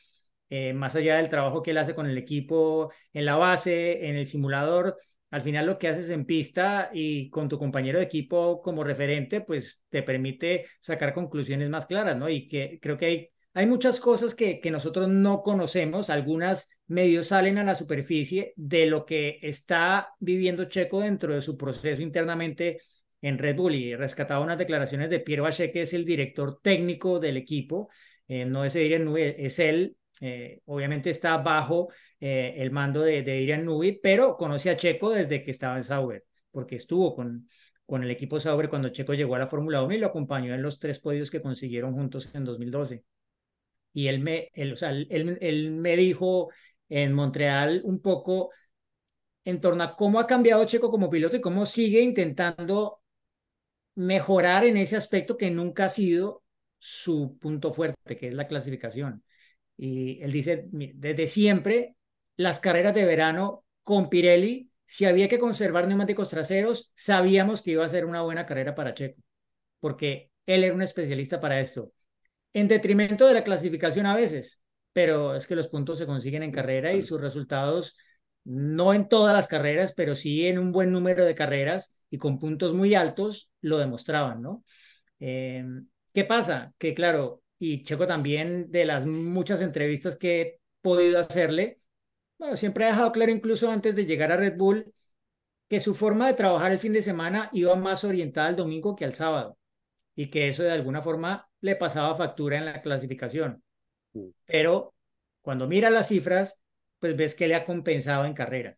eh, 0.51 0.73
más 0.73 0.97
allá 0.97 1.19
del 1.19 1.29
trabajo 1.29 1.63
que 1.63 1.71
él 1.71 1.79
hace 1.79 1.95
con 1.95 2.09
el 2.09 2.19
equipo 2.19 2.93
en 3.13 3.25
la 3.25 3.37
base, 3.37 4.09
en 4.09 4.17
el 4.17 4.27
simulador, 4.27 4.97
al 5.31 5.43
final 5.43 5.67
lo 5.67 5.79
que 5.79 5.89
haces 5.89 6.11
en 6.11 6.27
pista 6.27 6.91
y 6.93 7.31
con 7.31 7.49
tu 7.49 7.57
compañero 7.59 7.99
de 8.01 8.07
equipo 8.07 8.61
como 8.63 8.83
referente, 8.83 9.43
pues 9.43 9.85
te 9.91 10.03
permite 10.03 10.67
sacar 10.81 11.15
conclusiones 11.15 11.69
más 11.71 11.87
claras, 11.87 12.17
¿no? 12.17 12.29
Y 12.29 12.49
que 12.49 12.81
creo 12.83 12.97
que 12.97 13.07
hay, 13.07 13.31
hay 13.59 13.67
muchas 13.67 13.99
cosas 13.99 14.37
que, 14.37 14.61
que 14.61 14.71
nosotros 14.71 15.09
no 15.09 15.43
conocemos, 15.43 16.11
algunas 16.11 16.71
medios 16.87 17.27
salen 17.27 17.59
a 17.59 17.65
la 17.65 17.75
superficie 17.75 18.53
de 18.55 18.87
lo 18.87 19.05
que 19.05 19.41
está 19.43 20.15
viviendo 20.21 20.67
Checo 20.67 21.01
dentro 21.01 21.35
de 21.35 21.41
su 21.41 21.57
proceso 21.57 22.01
internamente 22.01 22.81
en 23.21 23.37
Red 23.37 23.57
Bull 23.57 23.75
y 23.75 23.97
rescataba 23.97 24.45
unas 24.45 24.59
declaraciones 24.59 25.11
de 25.11 25.19
Pierre 25.19 25.43
Bache, 25.43 25.73
que 25.73 25.83
es 25.83 25.93
el 25.93 26.05
director 26.05 26.61
técnico 26.63 27.19
del 27.19 27.37
equipo, 27.37 27.89
eh, 28.29 28.45
no 28.45 28.65
es 28.65 28.77
Adrian 28.77 29.13
es 29.17 29.59
él, 29.59 29.97
eh, 30.21 30.61
obviamente 30.67 31.11
está 31.11 31.37
bajo 31.39 31.89
eh, 32.21 32.55
el 32.59 32.71
mando 32.71 33.03
de, 33.03 33.23
de 33.25 33.39
Adrian 33.39 33.67
pero 34.01 34.37
conoce 34.37 34.71
a 34.71 34.77
Checo 34.77 35.11
desde 35.11 35.43
que 35.43 35.51
estaba 35.51 35.75
en 35.75 35.83
Sauber, 35.83 36.25
porque 36.53 36.77
estuvo 36.77 37.13
con, 37.17 37.49
con 37.85 38.05
el 38.05 38.11
equipo 38.13 38.39
Sauber 38.39 38.69
cuando 38.69 38.91
Checo 38.91 39.15
llegó 39.15 39.35
a 39.35 39.41
la 39.41 39.49
Fórmula 39.49 39.83
1 39.83 39.97
y 39.97 39.99
lo 39.99 40.07
acompañó 40.07 40.55
en 40.55 40.63
los 40.63 40.79
tres 40.79 41.01
podios 41.01 41.29
que 41.29 41.43
consiguieron 41.43 41.93
juntos 41.95 42.33
en 42.37 42.45
2012. 42.45 43.03
Y 43.99 44.07
él 44.07 44.21
me, 44.21 44.49
él, 44.55 44.75
o 44.75 44.77
sea, 44.77 44.91
él, 44.91 45.39
él 45.41 45.71
me 45.73 45.97
dijo 45.97 46.51
en 46.89 47.13
Montreal 47.13 47.81
un 47.83 48.01
poco 48.01 48.51
en 49.43 49.61
torno 49.61 49.83
a 49.83 49.97
cómo 49.97 50.21
ha 50.21 50.27
cambiado 50.29 50.65
Checo 50.67 50.89
como 50.89 51.11
piloto 51.11 51.37
y 51.37 51.41
cómo 51.41 51.67
sigue 51.67 52.01
intentando 52.01 53.03
mejorar 53.97 54.65
en 54.65 54.77
ese 54.77 54.95
aspecto 54.97 55.37
que 55.37 55.51
nunca 55.51 55.87
ha 55.87 55.89
sido 55.89 56.45
su 56.79 57.37
punto 57.41 57.73
fuerte, 57.73 58.17
que 58.17 58.29
es 58.29 58.35
la 58.35 58.47
clasificación. 58.47 59.25
Y 59.77 60.23
él 60.23 60.31
dice, 60.31 60.67
desde 60.71 61.27
siempre, 61.27 61.97
las 62.37 62.61
carreras 62.61 62.95
de 62.95 63.05
verano 63.05 63.65
con 63.83 64.09
Pirelli, 64.11 64.71
si 64.87 65.07
había 65.07 65.29
que 65.29 65.41
conservar 65.41 65.89
neumáticos 65.89 66.29
traseros, 66.31 66.93
sabíamos 66.95 67.63
que 67.63 67.73
iba 67.73 67.85
a 67.85 67.89
ser 67.89 68.05
una 68.05 68.23
buena 68.23 68.47
carrera 68.47 68.77
para 68.77 68.95
Checo, 68.95 69.21
porque 69.81 70.31
él 70.47 70.63
era 70.63 70.75
un 70.77 70.83
especialista 70.83 71.41
para 71.41 71.59
esto. 71.59 71.93
En 72.53 72.69
detrimento 72.69 73.27
de 73.27 73.35
la 73.35 73.45
clasificación 73.45 74.07
a 74.07 74.17
veces, 74.17 74.65
pero 74.93 75.35
es 75.35 75.47
que 75.47 75.57
los 75.57 75.69
puntos 75.69 75.99
se 75.99 76.07
consiguen 76.07 76.43
en 76.43 76.53
carrera 76.53 76.93
y 76.93 77.03
sus 77.03 77.21
resultados, 77.21 77.97
no 78.45 78.95
en 78.95 79.09
todas 79.09 79.35
las 79.35 79.47
carreras, 79.47 79.93
pero 79.95 80.15
sí 80.15 80.47
en 80.47 80.59
un 80.59 80.73
buen 80.73 80.91
número 80.93 81.25
de 81.25 81.35
carreras 81.35 81.99
y 82.11 82.19
con 82.19 82.39
puntos 82.39 82.73
muy 82.75 82.95
altos, 82.95 83.51
lo 83.61 83.79
demostraban, 83.79 84.41
¿no? 84.43 84.65
Eh, 85.21 85.65
¿Qué 86.15 86.25
pasa? 86.25 86.73
Que 86.79 86.95
claro, 86.95 87.43
y 87.59 87.83
Checo 87.83 88.07
también 88.07 88.71
de 88.71 88.85
las 88.85 89.07
muchas 89.07 89.61
entrevistas 89.61 90.17
que 90.17 90.41
he 90.41 90.61
podido 90.81 91.19
hacerle, 91.19 91.81
bueno, 92.39 92.57
siempre 92.57 92.85
ha 92.85 92.89
dejado 92.89 93.13
claro 93.13 93.33
incluso 93.33 93.71
antes 93.71 93.97
de 93.97 94.07
llegar 94.07 94.33
a 94.33 94.37
Red 94.37 94.57
Bull 94.57 94.93
que 95.69 95.81
su 95.81 95.95
forma 95.95 96.27
de 96.29 96.35
trabajar 96.35 96.73
el 96.73 96.79
fin 96.79 96.93
de 96.93 97.03
semana 97.03 97.51
iba 97.53 97.75
más 97.77 98.05
orientada 98.05 98.49
al 98.49 98.57
domingo 98.57 98.97
que 98.97 99.05
al 99.05 99.15
sábado 99.15 99.59
y 100.15 100.31
que 100.31 100.49
eso 100.49 100.63
de 100.63 100.73
alguna 100.73 101.03
forma 101.03 101.48
le 101.61 101.77
pasaba 101.77 102.15
factura 102.15 102.59
en 102.59 102.67
la 102.67 102.81
clasificación. 102.83 103.63
Pero 104.47 104.95
cuando 105.43 105.67
mira 105.67 105.91
las 105.91 106.09
cifras, 106.09 106.61
pues 106.99 107.17
ves 107.17 107.35
que 107.35 107.49
le 107.49 107.55
ha 107.55 107.65
compensado 107.65 108.25
en 108.25 108.35
carrera. 108.35 108.77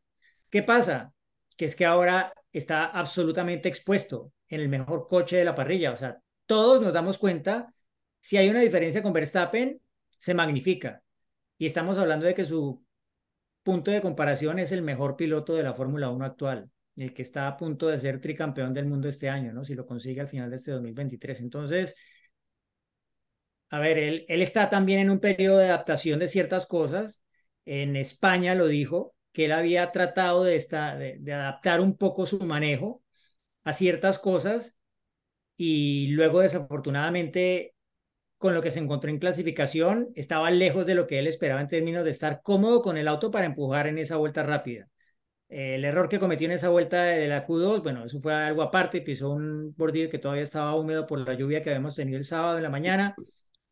¿Qué 0.49 0.63
pasa? 0.63 1.13
Que 1.57 1.65
es 1.65 1.77
que 1.77 1.87
ahora 1.87 2.33
está 2.53 2.87
absolutamente 2.87 3.69
expuesto 3.69 4.33
en 4.49 4.61
el 4.61 4.69
mejor 4.69 5.07
coche 5.09 5.37
de 5.37 5.45
la 5.45 5.55
parrilla. 5.55 5.93
O 5.93 5.97
sea, 5.97 6.19
todos 6.47 6.83
nos 6.83 6.93
damos 6.93 7.19
cuenta, 7.19 7.73
si 8.19 8.37
hay 8.37 8.49
una 8.49 8.61
diferencia 8.61 9.03
con 9.03 9.13
Verstappen, 9.13 9.81
se 10.19 10.35
magnifica. 10.35 11.03
Y 11.57 11.67
estamos 11.67 11.99
hablando 11.99 12.27
de 12.27 12.35
que 12.35 12.45
su 12.45 12.85
punto 13.63 13.91
de 13.91 14.01
comparación 14.01 14.59
es 14.59 14.73
el 14.73 14.83
mejor 14.83 15.17
piloto 15.17 15.55
de 15.55 15.63
la 15.63 15.75
Fórmula 15.75 16.11
1 16.11 16.25
actual, 16.25 16.71
el 16.97 17.15
que 17.15 17.23
está 17.23 17.47
a 17.47 17.57
punto 17.57 17.89
de 17.89 18.01
ser 18.01 18.21
tricampeón 18.21 18.75
del 18.75 18.87
mundo 18.87 19.09
este 19.09 19.29
año, 19.29 19.53
¿no? 19.53 19.65
Si 19.65 19.75
lo 19.75 19.87
consigue 19.87 20.21
al 20.21 20.29
final 20.29 20.51
de 20.51 20.57
este 20.57 20.73
2023. 20.73 21.41
Entonces, 21.41 21.95
a 23.71 23.79
ver, 23.79 23.99
él, 23.99 24.25
está 24.29 24.69
también 24.69 25.01
en 25.01 25.11
un 25.11 25.21
periodo 25.21 25.59
de 25.59 25.67
adaptación 25.67 26.19
de 26.19 26.29
ciertas 26.29 26.67
cosas. 26.67 27.23
En 27.65 27.97
España 27.97 28.55
lo 28.55 28.67
dijo, 28.67 29.15
que 29.33 29.47
él 29.47 29.53
había 29.53 29.93
tratado 29.93 30.45
de, 30.45 31.19
de, 31.21 31.33
adaptar 31.33 31.81
un 31.81 31.97
poco 31.97 32.27
su 32.27 32.45
manejo 32.45 33.03
a 33.65 33.73
ciertas 33.73 34.19
cosas 34.19 34.79
y 35.57 36.09
luego 36.09 36.41
desafortunadamente 36.41 37.75
con 38.39 38.55
lo 38.55 38.63
que 38.63 38.71
se 38.71 38.81
encontró 38.81 39.11
en 39.11 39.19
clasificación 39.19 40.11
estaba 40.15 40.51
lejos 40.51 40.87
de 40.87 40.95
lo 40.95 41.07
que 41.07 41.19
él 41.19 41.27
esperaba 41.27 41.61
en 41.61 41.69
términos 41.69 42.05
de 42.05 42.11
estar 42.11 42.41
cómodo 42.43 42.83
con 42.83 42.97
el 42.97 43.07
auto 43.09 43.31
para 43.31 43.47
empujar 43.47 43.87
en 43.87 43.99
esa 43.99 44.17
vuelta 44.17 44.43
rápida. 44.43 44.89
El 45.49 45.85
error 45.85 46.09
que 46.09 46.21
cometió 46.21 46.47
en 46.47 46.53
esa 46.53 46.69
vuelta 46.71 47.03
de 47.03 47.29
la 47.29 47.47
Q2, 47.47 47.83
bueno, 47.83 48.05
eso 48.05 48.21
fue 48.21 48.33
algo 48.35 48.63
aparte, 48.63 49.03
pisó 49.03 49.31
un 49.31 49.75
bordillo 49.77 50.09
que 50.09 50.19
todavía 50.19 50.45
estaba 50.45 50.75
húmedo 50.77 51.07
por 51.07 51.19
la 51.21 51.35
lluvia 51.35 51.63
que 51.63 51.71
habíamos 51.71 51.97
tenido 51.97 52.19
el 52.19 52.25
sábado 52.25 52.57
en 52.57 52.63
la 52.63 52.71
mañana. 52.71 53.15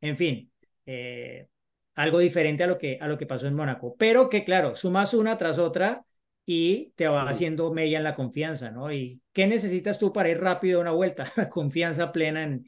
En 0.01 0.17
fin, 0.17 0.51
eh, 0.87 1.49
algo 1.95 2.19
diferente 2.19 2.65
a 2.65 2.67
lo 2.67 2.79
que, 2.79 2.99
a 3.01 3.09
lo 3.09 3.19
que 3.19 3.27
pasó 3.27 3.47
en 3.47 3.55
Mónaco. 3.55 3.97
Pero 3.99 4.29
que, 4.29 4.45
claro, 4.45 4.77
sumas 4.77 5.15
una 5.15 5.37
tras 5.37 5.59
otra 5.59 6.05
y 6.47 6.93
te 6.97 7.09
va 7.09 7.29
haciendo 7.29 7.73
mella 7.73 7.99
en 7.99 8.05
la 8.05 8.15
confianza, 8.15 8.71
¿no? 8.71 8.93
¿Y 8.93 9.21
qué 9.33 9.47
necesitas 9.47 9.99
tú 9.99 10.13
para 10.13 10.29
ir 10.31 10.41
rápido 10.41 10.79
a 10.79 10.83
una 10.83 10.93
vuelta? 10.93 11.25
confianza 11.51 12.13
plena 12.13 12.45
en, 12.45 12.65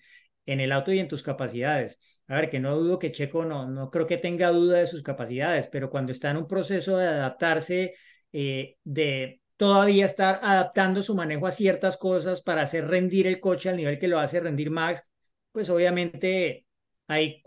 en 0.46 0.60
el 0.60 0.72
auto 0.72 0.92
y 0.92 0.98
en 0.98 1.08
tus 1.08 1.22
capacidades. 1.22 2.00
A 2.26 2.34
ver, 2.36 2.50
que 2.50 2.60
no 2.60 2.76
dudo 2.76 2.98
que 2.98 3.12
Checo 3.12 3.44
no, 3.44 3.68
no 3.68 3.90
creo 3.90 4.06
que 4.06 4.16
tenga 4.18 4.48
duda 4.50 4.78
de 4.78 4.86
sus 4.86 5.02
capacidades, 5.02 5.68
pero 5.68 5.90
cuando 5.90 6.12
está 6.12 6.30
en 6.30 6.36
un 6.38 6.46
proceso 6.46 6.96
de 6.96 7.06
adaptarse, 7.06 7.94
eh, 8.32 8.76
de 8.84 9.40
todavía 9.56 10.04
estar 10.04 10.40
adaptando 10.42 11.02
su 11.02 11.14
manejo 11.14 11.46
a 11.46 11.52
ciertas 11.52 11.96
cosas 11.96 12.40
para 12.40 12.62
hacer 12.62 12.86
rendir 12.86 13.26
el 13.26 13.40
coche 13.40 13.68
al 13.68 13.76
nivel 13.76 13.98
que 13.98 14.08
lo 14.08 14.18
hace 14.18 14.40
rendir 14.40 14.70
Max, 14.70 15.10
pues 15.52 15.68
obviamente 15.70 16.66
hay, 17.10 17.42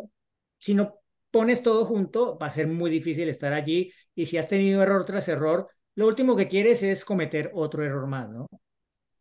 si 0.60 0.74
no 0.74 1.00
pones 1.32 1.64
todo 1.64 1.86
junto, 1.86 2.38
va 2.38 2.48
a 2.48 2.52
ser 2.52 2.68
muy 2.68 2.92
difícil 2.92 3.30
estar 3.30 3.54
allí. 3.54 3.92
Y 4.14 4.26
si 4.26 4.38
has 4.38 4.48
tenido 4.50 4.84
error 4.84 5.06
tras 5.06 5.28
error, 5.30 5.70
lo 5.96 6.08
último 6.08 6.36
que 6.36 6.50
quieres 6.50 6.84
es 6.84 7.06
cometer 7.06 7.50
otro 7.54 7.84
error 7.84 8.08
más, 8.08 8.30
¿no? 8.30 8.48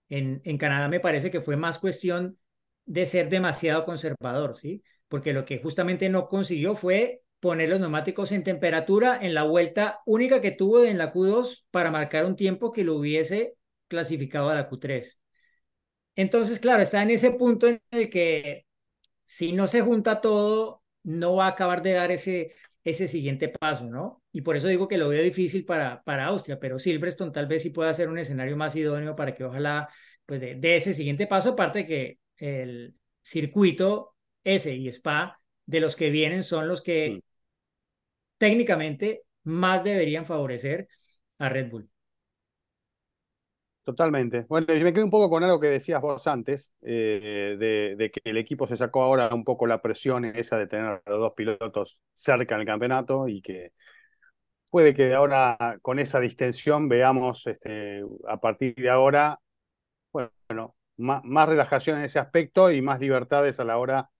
En, 0.08 0.42
en 0.44 0.58
Canadá 0.58 0.88
me 0.88 1.00
parece 1.00 1.30
que 1.30 1.40
fue 1.40 1.56
más 1.56 1.78
cuestión 1.78 2.38
de 2.84 3.06
ser 3.06 3.28
demasiado 3.30 3.84
conservador, 3.84 4.58
¿sí? 4.58 4.82
Porque 5.08 5.32
lo 5.32 5.44
que 5.44 5.58
justamente 5.58 6.08
no 6.08 6.28
consiguió 6.28 6.74
fue 6.74 7.22
poner 7.40 7.68
los 7.68 7.80
neumáticos 7.80 8.32
en 8.32 8.44
temperatura 8.44 9.18
en 9.20 9.34
la 9.34 9.44
vuelta 9.44 10.00
única 10.06 10.40
que 10.40 10.50
tuvo 10.50 10.84
en 10.84 10.98
la 10.98 11.12
Q2 11.12 11.66
para 11.70 11.90
marcar 11.90 12.24
un 12.26 12.36
tiempo 12.36 12.72
que 12.72 12.84
lo 12.84 12.96
hubiese 12.96 13.54
clasificado 13.88 14.48
a 14.48 14.54
la 14.54 14.68
Q3. 14.68 15.20
Entonces, 16.16 16.58
claro, 16.58 16.82
está 16.82 17.02
en 17.02 17.10
ese 17.10 17.30
punto 17.30 17.68
en 17.68 17.80
el 17.90 18.10
que 18.10 18.66
si 19.24 19.52
no 19.52 19.66
se 19.66 19.80
junta 19.82 20.20
todo, 20.20 20.82
no 21.04 21.36
va 21.36 21.46
a 21.46 21.50
acabar 21.50 21.82
de 21.82 21.92
dar 21.92 22.10
ese, 22.10 22.52
ese 22.84 23.08
siguiente 23.08 23.48
paso, 23.48 23.88
¿no? 23.88 24.22
Y 24.32 24.42
por 24.42 24.56
eso 24.56 24.68
digo 24.68 24.88
que 24.88 24.98
lo 24.98 25.08
veo 25.08 25.22
difícil 25.22 25.64
para, 25.64 26.02
para 26.02 26.26
Austria, 26.26 26.58
pero 26.58 26.78
Silverstone 26.78 27.32
tal 27.32 27.46
vez 27.46 27.62
sí 27.62 27.70
pueda 27.70 27.92
ser 27.94 28.08
un 28.08 28.18
escenario 28.18 28.56
más 28.56 28.74
idóneo 28.76 29.14
para 29.14 29.34
que 29.34 29.44
ojalá, 29.44 29.88
pues, 30.26 30.40
de, 30.40 30.76
ese 30.76 30.94
siguiente 30.94 31.26
paso, 31.26 31.50
aparte 31.50 31.86
que 31.86 32.18
el 32.36 32.94
circuito 33.22 34.16
ese 34.44 34.74
y 34.74 34.88
Spa, 34.88 35.38
de 35.66 35.80
los 35.80 35.94
que 35.96 36.10
vienen, 36.10 36.42
son 36.42 36.66
los 36.68 36.82
que 36.82 37.10
mm. 37.10 37.20
técnicamente 38.38 39.22
más 39.44 39.84
deberían 39.84 40.26
favorecer 40.26 40.88
a 41.38 41.48
Red 41.48 41.70
Bull. 41.70 41.91
Totalmente. 43.84 44.46
Bueno, 44.48 44.72
y 44.72 44.84
me 44.84 44.92
quedo 44.92 45.04
un 45.04 45.10
poco 45.10 45.28
con 45.28 45.42
algo 45.42 45.58
que 45.58 45.66
decías 45.66 46.00
vos 46.00 46.26
antes, 46.28 46.72
eh, 46.82 47.56
de, 47.98 48.10
que 48.10 48.20
el 48.24 48.36
equipo 48.36 48.66
se 48.68 48.76
sacó 48.76 49.02
ahora 49.02 49.34
un 49.34 49.42
poco 49.42 49.66
la 49.66 49.82
presión 49.82 50.24
esa 50.24 50.56
de 50.56 50.68
tener 50.68 50.86
a 50.86 51.10
los 51.10 51.18
dos 51.18 51.32
pilotos 51.34 52.04
cerca 52.14 52.56
del 52.56 52.66
campeonato 52.66 53.26
y 53.26 53.42
que 53.42 53.72
puede 54.70 54.94
que 54.94 55.12
ahora 55.14 55.78
con 55.82 55.98
esa 55.98 56.20
distensión 56.20 56.88
veamos 56.88 57.46
este, 57.48 58.04
a 58.28 58.40
partir 58.40 58.74
de 58.76 58.88
ahora, 58.88 59.40
bueno, 60.12 60.76
más, 60.96 61.48
relajación 61.48 61.98
en 61.98 62.04
ese 62.04 62.20
aspecto 62.20 62.70
y 62.70 62.80
más 62.82 63.00
libertades 63.00 63.58
a 63.58 63.64
la 63.64 63.78
hora 63.78 64.10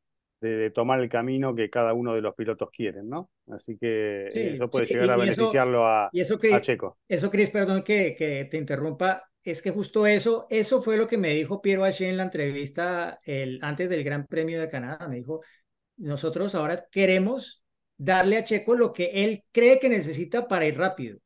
de, 0.41 0.71
tomar 0.71 0.99
el 0.99 1.09
camino 1.09 1.55
que 1.55 1.71
cada 1.71 1.95
uno 1.95 2.15
de 2.15 2.21
los 2.21 2.35
pilotos 2.35 2.69
quieren, 2.73 3.09
¿no? 3.09 3.31
Así 3.47 3.79
que 3.79 4.27
eso 4.55 4.69
puede 4.69 4.87
llegar 4.87 5.13
a 5.13 5.17
beneficiarlo 5.17 5.87
a, 5.87 6.07
a, 6.07 6.61
Checo. 6.61 6.99
Eso, 7.07 7.31
Cris, 7.31 7.51
perdón 7.51 7.85
que, 7.85 8.17
que 8.19 8.47
te 8.51 8.57
interrumpa, 8.57 9.23
es 9.51 9.63
que 9.63 9.71
justo 9.71 10.07
eso, 10.07 10.47
eso 10.51 10.83
fue 10.83 10.97
lo 10.97 11.07
que 11.07 11.19
me 11.19 11.31
dijo 11.31 11.61
Piero 11.61 11.85
Haché 11.85 12.09
en 12.09 12.17
la 12.17 12.25
entrevista 12.25 13.19
el, 13.25 13.59
antes 13.63 13.89
del 13.89 14.05
Gran 14.05 14.27
Premio 14.27 14.61
de 14.61 14.69
Canadá. 14.69 15.09
Me 15.09 15.17
dijo, 15.17 15.41
nosotros 15.97 16.55
ahora 16.55 16.87
queremos 16.91 17.63
darle 17.97 18.37
a 18.39 18.45
Checo 18.45 18.75
lo 18.75 18.93
que 18.93 19.25
él 19.25 19.45
cree 19.53 19.79
que 19.79 19.89
necesita 19.89 20.49
para 20.49 20.67
ir 20.67 20.77
rápido. 20.77 21.19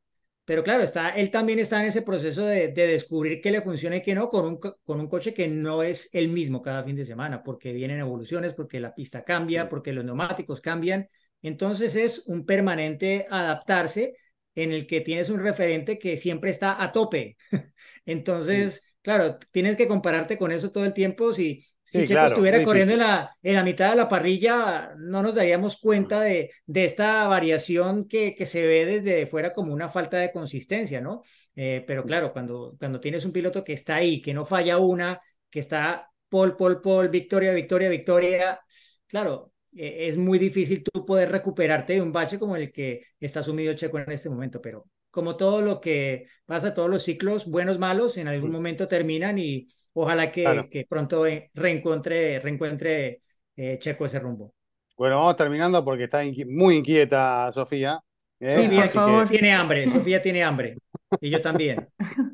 Pero 0.45 0.63
claro, 0.63 0.81
está, 0.81 1.09
él 1.09 1.29
también 1.29 1.59
está 1.59 1.81
en 1.81 1.87
ese 1.87 2.03
proceso 2.03 2.45
de, 2.45 2.69
descubrir 2.69 3.41
qué 3.41 3.51
le 3.51 3.61
funciona 3.61 3.97
y 3.97 4.01
qué 4.01 4.15
no 4.15 4.29
con 4.29 4.45
un, 4.45 4.57
con 4.57 4.99
un 4.99 5.09
coche 5.09 5.33
que 5.33 5.47
no 5.49 5.83
es 5.83 6.09
el 6.13 6.29
mismo 6.29 6.61
cada 6.61 6.85
fin 6.85 6.95
de 6.95 7.03
semana, 7.03 7.43
porque 7.43 7.73
vienen 7.73 7.99
evoluciones, 7.99 8.53
porque 8.53 8.79
la 8.79 8.95
pista 8.95 9.25
cambia, 9.25 9.67
porque 9.67 9.91
los 9.91 10.05
neumáticos 10.05 10.61
cambian. 10.61 11.05
Entonces 11.41 11.95
es 11.95 12.23
un 12.27 12.45
permanente 12.45 13.25
adaptarse 13.29 14.15
en 14.57 14.71
el 14.73 14.87
que 14.87 15.01
tienes 15.01 15.29
un 15.29 15.39
referente 15.39 15.99
que 15.99 16.17
siempre 16.17 16.49
está 16.49 16.81
a 16.81 16.91
tope. 16.91 17.37
Entonces, 18.05 18.81
claro, 19.01 19.37
tienes 19.51 19.75
que 19.75 19.87
compararte 19.87 20.37
con 20.37 20.51
eso 20.51 20.71
todo 20.71 20.85
el 20.85 20.93
tiempo. 20.93 21.31
Si, 21.33 21.63
si 21.83 21.99
Sí, 21.99 22.05
Checo 22.05 22.13
claro, 22.13 22.27
estuviera 22.27 22.63
corriendo 22.63 22.93
en 22.93 22.99
la, 22.99 23.31
en 23.41 23.55
la 23.55 23.63
mitad 23.63 23.91
de 23.91 23.95
la 23.95 24.09
parrilla, 24.09 24.93
no 24.97 25.21
nos 25.21 25.35
daríamos 25.35 25.77
cuenta 25.77 26.21
de, 26.21 26.49
de 26.65 26.85
esta 26.85 27.27
variación 27.27 28.07
que, 28.07 28.35
que 28.35 28.45
se 28.45 28.65
ve 28.65 28.85
desde 28.85 29.27
fuera 29.27 29.53
como 29.53 29.73
una 29.73 29.87
falta 29.89 30.17
de 30.17 30.31
consistencia, 30.31 30.99
¿no? 31.01 31.21
Eh, 31.55 31.83
pero 31.87 32.03
claro, 32.03 32.33
cuando, 32.33 32.75
cuando 32.79 32.99
tienes 32.99 33.25
un 33.25 33.31
piloto 33.31 33.63
que 33.63 33.73
está 33.73 33.95
ahí, 33.95 34.21
que 34.21 34.33
no 34.33 34.43
falla 34.43 34.77
una, 34.79 35.19
que 35.49 35.59
está 35.59 36.09
pol, 36.29 36.57
pol, 36.57 36.81
pol, 36.81 37.09
victoria, 37.09 37.53
victoria, 37.53 37.89
victoria, 37.89 38.59
claro, 39.07 39.53
eh, 39.77 40.07
es 40.07 40.17
muy 40.17 40.39
difícil 40.39 40.83
tú 40.83 41.05
poder 41.05 41.31
recuperarte 41.31 41.93
de 41.93 42.01
un 42.01 42.11
bache 42.11 42.39
como 42.39 42.55
el 42.55 42.71
que 42.71 43.01
está 43.19 43.43
sumido 43.43 43.73
Checo 43.73 43.99
en 43.99 44.11
este 44.11 44.29
momento, 44.29 44.61
pero 44.61 44.85
como 45.11 45.35
todo 45.37 45.61
lo 45.61 45.79
que 45.81 46.27
pasa, 46.45 46.73
todos 46.73 46.89
los 46.89 47.03
ciclos, 47.03 47.45
buenos, 47.47 47.79
malos, 47.79 48.17
en 48.17 48.27
algún 48.27 48.51
momento 48.51 48.87
terminan 48.87 49.37
y 49.39 49.67
ojalá 49.93 50.31
que, 50.31 50.43
Claro. 50.43 50.67
que 50.69 50.85
pronto 50.87 51.25
eh, 51.25 51.49
reencuentre, 51.53 52.39
reencuentre 52.39 53.21
eh, 53.55 53.77
Checo 53.79 54.05
ese 54.05 54.19
rumbo. 54.19 54.53
Bueno, 54.97 55.17
vamos 55.17 55.35
terminando 55.35 55.83
porque 55.85 56.05
está 56.05 56.23
inqui- 56.25 56.45
muy 56.47 56.75
inquieta 56.77 57.51
Sofía. 57.51 57.99
¿eh? 58.39 58.53
Sí, 58.53 58.63
por 58.63 58.63
Sofía 58.65 58.83
que- 58.83 58.89
favor. 58.89 59.29
tiene 59.29 59.53
hambre, 59.53 59.89
Sofía 59.89 60.21
tiene 60.21 60.43
hambre. 60.43 60.75
Y 61.21 61.29
yo 61.29 61.41
también. 61.41 61.87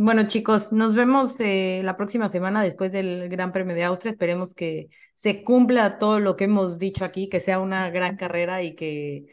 Bueno, 0.00 0.28
chicos, 0.28 0.72
nos 0.72 0.94
vemos 0.94 1.34
eh, 1.40 1.80
la 1.84 1.96
próxima 1.96 2.28
semana 2.28 2.62
después 2.62 2.92
del 2.92 3.28
Gran 3.28 3.50
Premio 3.52 3.74
de 3.74 3.82
Austria. 3.82 4.12
Esperemos 4.12 4.54
que 4.54 4.90
se 5.14 5.42
cumpla 5.42 5.98
todo 5.98 6.20
lo 6.20 6.36
que 6.36 6.44
hemos 6.44 6.78
dicho 6.78 7.04
aquí, 7.04 7.28
que 7.28 7.40
sea 7.40 7.58
una 7.58 7.90
gran 7.90 8.16
carrera 8.16 8.62
y 8.62 8.76
que, 8.76 9.26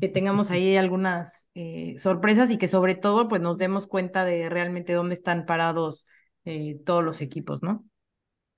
que 0.00 0.08
tengamos 0.08 0.50
ahí 0.50 0.76
algunas 0.76 1.48
eh, 1.54 1.96
sorpresas 1.98 2.50
y 2.50 2.56
que 2.58 2.66
sobre 2.66 2.94
todo 2.94 3.28
pues 3.28 3.42
nos 3.42 3.58
demos 3.58 3.86
cuenta 3.86 4.24
de 4.24 4.48
realmente 4.48 4.94
dónde 4.94 5.14
están 5.14 5.44
parados 5.44 6.06
eh, 6.46 6.80
todos 6.86 7.04
los 7.04 7.20
equipos, 7.20 7.62
¿no? 7.62 7.84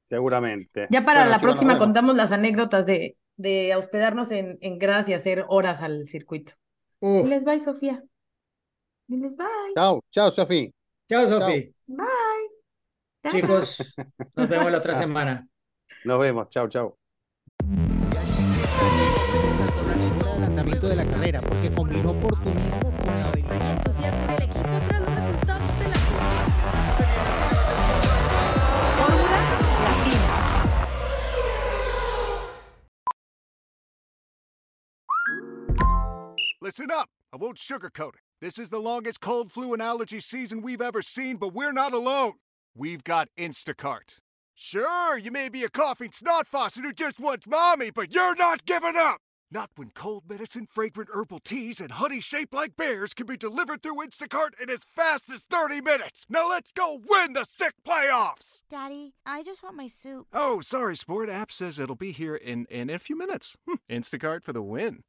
Seguramente. 0.09 0.89
Ya 0.89 1.05
para 1.05 1.21
Bueno, 1.21 1.31
la 1.31 1.37
chicos, 1.37 1.41
próxima 1.41 1.79
contamos 1.79 2.17
las 2.17 2.33
anécdotas 2.33 2.87
de, 2.87 3.17
de 3.37 3.75
hospedarnos 3.77 4.31
en, 4.31 4.59
en 4.61 4.79
Gras 4.79 5.09
y 5.09 5.15
hacer 5.15 5.45
horas 5.49 5.83
al 5.83 6.07
circuito. 6.07 6.53
Uf. 7.01 7.23
Diles 7.25 7.45
bye, 7.45 7.61
Sofía. 7.61 8.03
Diles 9.09 9.35
bye. 9.37 9.75
Chao, 9.75 10.03
chao, 10.11 10.31
Sofía. 10.31 10.71
Chao, 11.09 11.27
Sofi. 11.27 11.75
Bye. 11.87 13.31
Chicos, 13.31 13.95
nos 14.37 14.49
vemos 14.49 14.71
la 14.73 14.79
otra 14.79 14.95
semana. 14.95 15.47
Nos 16.05 16.19
vemos. 16.21 16.49
Chao, 16.51 16.69
chao. 16.69 16.99
saltó 19.57 19.83
la 19.87 19.95
línea 19.95 20.23
de 20.23 20.31
adelantamiento 20.31 20.89
de 20.89 20.97
la 20.97 21.07
carrera 21.07 21.41
porque 21.41 21.73
combinó 21.75 22.11
oportunismo 22.11 22.81
con 22.81 23.07
la 23.07 23.15
Hay 23.15 23.23
habilidad. 23.43 23.77
entusiasmo 23.79 24.23
en 24.25 24.31
el 24.31 24.43
equipo 24.43 24.81
tras 24.87 25.01
los 25.01 25.15
resultados 25.15 25.79
de 25.79 25.89
la 25.89 25.95
Fórmula 28.99 29.39
Latina. 29.85 31.29
Listen 36.61 36.91
up. 36.91 37.09
I 37.33 37.37
won't 37.37 37.59
sugarcoat 37.59 38.15
it. 38.15 38.28
This 38.41 38.57
is 38.57 38.69
the 38.69 38.79
longest 38.79 39.21
cold, 39.21 39.51
flu, 39.51 39.73
and 39.73 39.83
allergy 39.83 40.21
season 40.21 40.63
we've 40.63 40.81
ever 40.81 41.03
seen, 41.03 41.39
but 41.39 41.53
we're 41.53 41.73
not 41.73 41.93
alone. 41.93 42.35
We've 42.73 43.03
got 43.03 43.29
Instacart. 43.37 44.21
Sure, 44.55 45.19
you 45.19 45.33
may 45.33 45.49
be 45.49 45.65
a 45.65 45.69
coughing 45.69 46.13
snot 46.13 46.47
faucet 46.47 46.85
who 46.85 46.93
just 46.93 47.19
wants 47.19 47.49
mommy, 47.49 47.91
but 47.91 48.15
you're 48.15 48.37
not 48.37 48.65
giving 48.65 48.95
up! 48.97 49.23
Not 49.51 49.71
when 49.75 49.91
cold 49.91 50.23
medicine, 50.29 50.69
fragrant 50.71 51.11
herbal 51.13 51.41
teas, 51.41 51.81
and 51.81 51.91
honey 51.91 52.21
shaped 52.21 52.55
like 52.55 52.77
bears 52.77 53.13
can 53.13 53.27
be 53.27 53.37
delivered 53.37 53.83
through 53.83 54.07
Instacart 54.07 54.51
in 54.63 54.71
as 54.71 54.85
fast 54.85 55.29
as 55.31 55.41
30 55.41 55.81
minutes. 55.81 56.25
Now 56.29 56.49
let's 56.49 56.71
go 56.71 57.01
win 57.09 57.33
the 57.33 57.45
sick 57.45 57.75
playoffs! 57.85 58.63
Daddy, 58.71 59.15
I 59.27 59.43
just 59.43 59.65
want 59.65 59.75
my 59.75 59.89
soup. 59.89 60.29
Oh, 60.33 60.61
sorry, 60.61 60.95
Sport. 60.95 61.29
App 61.29 61.51
says 61.51 61.81
it'll 61.81 61.97
be 61.97 62.13
here 62.13 62.37
in, 62.37 62.67
in 62.67 62.89
a 62.89 63.01
few 63.01 63.19
minutes. 63.19 63.57
Hmm, 63.67 63.77
Instacart 63.91 64.45
for 64.45 64.53
the 64.53 64.63
win. 64.63 65.03